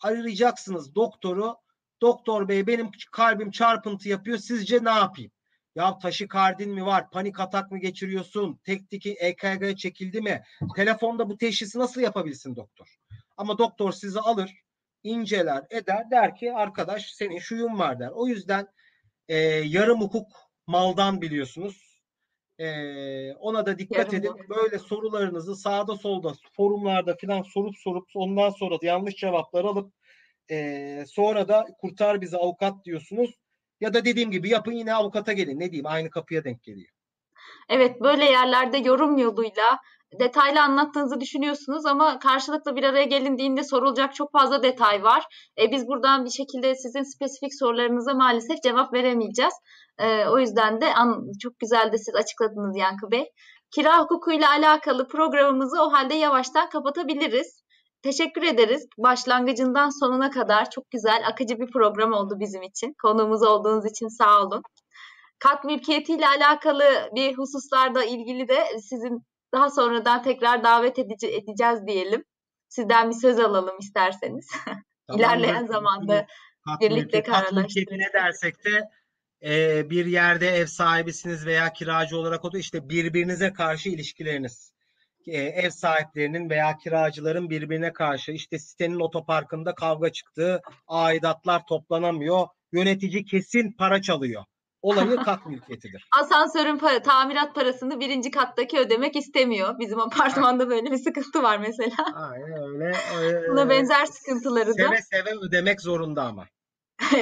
arayacaksınız 0.00 0.94
doktoru. 0.94 1.56
Doktor 2.00 2.48
bey 2.48 2.66
benim 2.66 2.90
kalbim 3.12 3.50
çarpıntı 3.50 4.08
yapıyor. 4.08 4.38
Sizce 4.38 4.84
ne 4.84 4.90
yapayım? 4.90 5.30
Ya 5.74 5.98
taşikardin 5.98 6.70
mi 6.70 6.86
var? 6.86 7.10
Panik 7.10 7.40
atak 7.40 7.70
mı 7.70 7.78
geçiriyorsun? 7.78 8.60
Tektiki 8.64 9.12
EKG 9.12 9.76
çekildi 9.76 10.20
mi? 10.20 10.42
Telefonda 10.76 11.30
bu 11.30 11.38
teşhisi 11.38 11.78
nasıl 11.78 12.00
yapabilsin 12.00 12.56
doktor? 12.56 12.96
Ama 13.36 13.58
doktor 13.58 13.92
sizi 13.92 14.20
alır, 14.20 14.54
inceler, 15.02 15.64
eder 15.70 16.10
der 16.10 16.36
ki 16.36 16.52
arkadaş 16.52 17.10
senin 17.12 17.38
şuyun 17.38 17.78
var 17.78 17.98
der. 18.00 18.10
O 18.14 18.26
yüzden 18.26 18.66
e, 19.28 19.36
yarım 19.46 20.00
hukuk 20.00 20.26
maldan 20.66 21.20
biliyorsunuz. 21.22 22.02
E, 22.58 23.34
ona 23.34 23.66
da 23.66 23.78
dikkat 23.78 24.12
Yarım 24.12 24.14
edin. 24.14 24.28
hukuk. 24.28 24.50
Böyle 24.50 24.78
sorularınızı 24.78 25.56
sağda 25.56 25.96
solda 25.96 26.32
forumlarda 26.56 27.16
falan 27.20 27.42
sorup 27.42 27.76
sorup 27.78 28.08
ondan 28.14 28.50
sonra 28.50 28.80
da 28.80 28.86
yanlış 28.86 29.16
cevaplar 29.16 29.64
alıp 29.64 29.92
e, 30.50 31.04
sonra 31.06 31.48
da 31.48 31.66
kurtar 31.80 32.20
bizi 32.20 32.36
avukat 32.36 32.84
diyorsunuz. 32.84 33.30
Ya 33.80 33.94
da 33.94 34.04
dediğim 34.04 34.30
gibi 34.30 34.48
yapın 34.48 34.72
yine 34.72 34.94
avukata 34.94 35.32
gelin. 35.32 35.60
Ne 35.60 35.70
diyeyim 35.70 35.86
aynı 35.86 36.10
kapıya 36.10 36.44
denk 36.44 36.62
geliyor. 36.62 36.90
Evet 37.68 38.00
böyle 38.00 38.24
yerlerde 38.24 38.78
yorum 38.78 39.18
yoluyla 39.18 39.78
detaylı 40.18 40.62
anlattığınızı 40.62 41.20
düşünüyorsunuz 41.20 41.86
ama 41.86 42.18
karşılıklı 42.18 42.76
bir 42.76 42.84
araya 42.84 43.04
gelindiğinde 43.04 43.64
sorulacak 43.64 44.14
çok 44.14 44.32
fazla 44.32 44.62
detay 44.62 45.02
var. 45.02 45.24
E, 45.60 45.70
biz 45.70 45.88
buradan 45.88 46.24
bir 46.24 46.30
şekilde 46.30 46.74
sizin 46.74 47.02
spesifik 47.02 47.54
sorularınıza 47.54 48.14
maalesef 48.14 48.62
cevap 48.62 48.92
veremeyeceğiz. 48.92 49.54
E, 49.98 50.26
o 50.26 50.38
yüzden 50.38 50.80
de 50.80 50.94
an, 50.94 51.32
çok 51.42 51.58
güzel 51.58 51.92
de 51.92 51.98
siz 51.98 52.14
açıkladınız 52.14 52.76
Yankı 52.76 53.10
Bey. 53.10 53.24
Kira 53.70 54.00
hukukuyla 54.00 54.50
alakalı 54.50 55.08
programımızı 55.08 55.82
o 55.82 55.92
halde 55.92 56.14
yavaştan 56.14 56.68
kapatabiliriz. 56.68 57.62
Teşekkür 58.02 58.42
ederiz. 58.42 58.86
Başlangıcından 58.98 60.00
sonuna 60.00 60.30
kadar 60.30 60.70
çok 60.70 60.90
güzel, 60.90 61.22
akıcı 61.26 61.58
bir 61.58 61.70
program 61.72 62.12
oldu 62.12 62.34
bizim 62.40 62.62
için. 62.62 62.94
Konuğumuz 63.02 63.42
olduğunuz 63.42 63.86
için 63.90 64.08
sağ 64.08 64.42
olun. 64.42 64.62
Kat 65.38 65.64
mülkiyetiyle 65.64 66.28
alakalı 66.28 66.84
bir 67.14 67.38
hususlarda 67.38 68.04
ilgili 68.04 68.48
de 68.48 68.78
sizin 68.78 69.24
daha 69.52 69.70
sonradan 69.70 70.22
tekrar 70.22 70.64
davet 70.64 70.98
edici, 70.98 71.26
edeceğiz 71.26 71.86
diyelim. 71.86 72.24
Sizden 72.68 73.10
bir 73.10 73.14
söz 73.14 73.38
alalım 73.38 73.78
isterseniz. 73.78 74.50
İlerleyen 75.14 75.66
zamanda 75.66 76.26
Kat 76.64 76.80
birlikte 76.80 77.22
kararlaştırırız. 77.22 77.92
ne 77.92 78.12
dersek 78.12 78.64
de 78.64 78.90
e, 79.42 79.90
bir 79.90 80.06
yerde 80.06 80.48
ev 80.48 80.66
sahibisiniz 80.66 81.46
veya 81.46 81.72
kiracı 81.72 82.16
olarak 82.16 82.44
o 82.44 82.52
da 82.52 82.58
işte 82.58 82.88
birbirinize 82.88 83.52
karşı 83.52 83.88
ilişkileriniz. 83.88 84.72
E, 85.26 85.38
ev 85.38 85.70
sahiplerinin 85.70 86.50
veya 86.50 86.76
kiracıların 86.76 87.50
birbirine 87.50 87.92
karşı 87.92 88.32
işte 88.32 88.58
sitenin 88.58 89.00
otoparkında 89.00 89.74
kavga 89.74 90.12
çıktı, 90.12 90.62
aidatlar 90.86 91.66
toplanamıyor, 91.66 92.46
yönetici 92.72 93.24
kesin 93.24 93.72
para 93.72 94.02
çalıyor. 94.02 94.44
Olayı 94.82 95.16
kat 95.16 95.46
mülkiyetidir. 95.46 96.08
asansörün 96.20 96.78
para, 96.78 97.02
tamirat 97.02 97.54
parasını 97.54 98.00
birinci 98.00 98.30
kattaki 98.30 98.78
ödemek 98.78 99.16
istemiyor. 99.16 99.78
Bizim 99.78 100.00
apartmanda 100.00 100.70
böyle 100.70 100.90
bir 100.90 100.98
sıkıntı 100.98 101.42
var 101.42 101.58
mesela. 101.58 102.04
Aynen 102.14 102.62
öyle. 102.62 102.90
Ee, 103.20 103.48
Buna 103.48 103.68
benzer 103.70 104.06
sıkıntıları 104.06 104.68
da 104.68 104.72
Seve 104.72 105.02
seve 105.02 105.30
ödemek 105.48 105.80
zorunda 105.80 106.22
ama. 106.22 106.46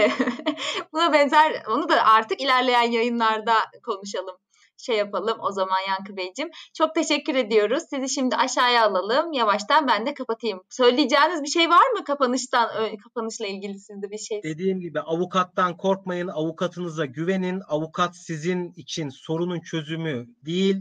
Buna 0.92 1.12
benzer 1.12 1.62
onu 1.68 1.88
da 1.88 2.04
artık 2.04 2.40
ilerleyen 2.40 2.90
yayınlarda 2.90 3.54
konuşalım. 3.82 4.36
Şey 4.78 4.96
yapalım 4.96 5.38
o 5.40 5.52
zaman 5.52 5.78
Yankı 5.88 6.16
Beyciğim. 6.16 6.50
Çok 6.74 6.94
teşekkür 6.94 7.34
ediyoruz. 7.34 7.82
Sizi 7.90 8.08
şimdi 8.08 8.36
aşağıya 8.36 8.86
alalım. 8.86 9.32
Yavaştan 9.32 9.86
ben 9.88 10.06
de 10.06 10.14
kapatayım. 10.14 10.60
Söyleyeceğiniz 10.70 11.42
bir 11.42 11.48
şey 11.48 11.68
var 11.68 11.90
mı 11.98 12.04
kapanıştan 12.04 12.68
kapanışla 13.04 13.46
ilgili 13.46 13.78
sizde 13.78 14.10
bir 14.10 14.18
şey? 14.18 14.42
Dediğim 14.42 14.80
gibi 14.80 15.00
avukattan 15.00 15.76
korkmayın, 15.76 16.28
avukatınıza 16.28 17.04
güvenin. 17.04 17.60
Avukat 17.68 18.16
sizin 18.16 18.72
için 18.76 19.08
sorunun 19.08 19.60
çözümü 19.60 20.26
değil, 20.46 20.76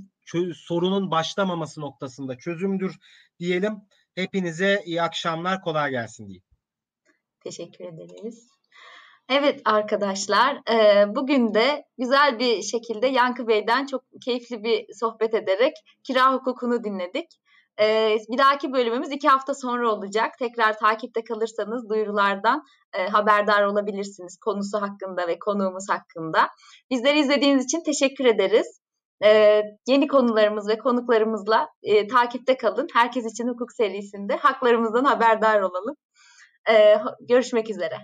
sorunun 0.56 1.12
başlamaması 1.12 1.82
noktasında 1.82 2.38
çözümdür 2.38 2.96
diyelim. 3.40 3.74
Hepinize 4.16 4.84
iyi 4.86 5.02
akşamlar, 5.02 5.62
kolay 5.62 5.92
gelsin 5.92 6.28
diyeyim. 6.28 6.44
Teşekkür 7.44 7.86
ederiz. 7.86 8.57
Evet 9.30 9.62
arkadaşlar, 9.66 10.58
bugün 11.16 11.54
de 11.54 11.86
güzel 11.98 12.40
bir 12.40 12.62
şekilde 12.62 13.08
Yankı 13.08 13.48
Bey'den 13.48 13.86
çok 13.86 14.02
keyifli 14.26 14.64
bir 14.64 14.86
sohbet 15.00 15.34
ederek 15.34 15.74
kira 16.04 16.34
hukukunu 16.34 16.84
dinledik. 16.84 17.26
Bir 18.30 18.38
dahaki 18.38 18.74
bölümümüz 18.74 19.12
iki 19.12 19.28
hafta 19.28 19.54
sonra 19.54 19.92
olacak. 19.92 20.38
Tekrar 20.40 20.78
takipte 20.80 21.24
kalırsanız 21.24 21.90
duyurulardan 21.90 22.64
haberdar 23.12 23.64
olabilirsiniz 23.64 24.38
konusu 24.46 24.82
hakkında 24.82 25.28
ve 25.28 25.40
konuğumuz 25.40 25.90
hakkında. 25.90 26.50
Bizleri 26.92 27.20
izlediğiniz 27.20 27.64
için 27.64 27.84
teşekkür 27.84 28.26
ederiz. 28.26 28.80
Yeni 29.88 30.08
konularımız 30.08 30.68
ve 30.70 30.78
konuklarımızla 30.78 31.70
takipte 32.12 32.58
kalın. 32.58 32.88
Herkes 32.94 33.26
için 33.34 33.48
hukuk 33.48 33.72
serisinde 33.72 34.36
haklarımızdan 34.36 35.04
haberdar 35.04 35.62
olalım. 35.62 35.96
Görüşmek 37.30 37.70
üzere. 37.70 37.98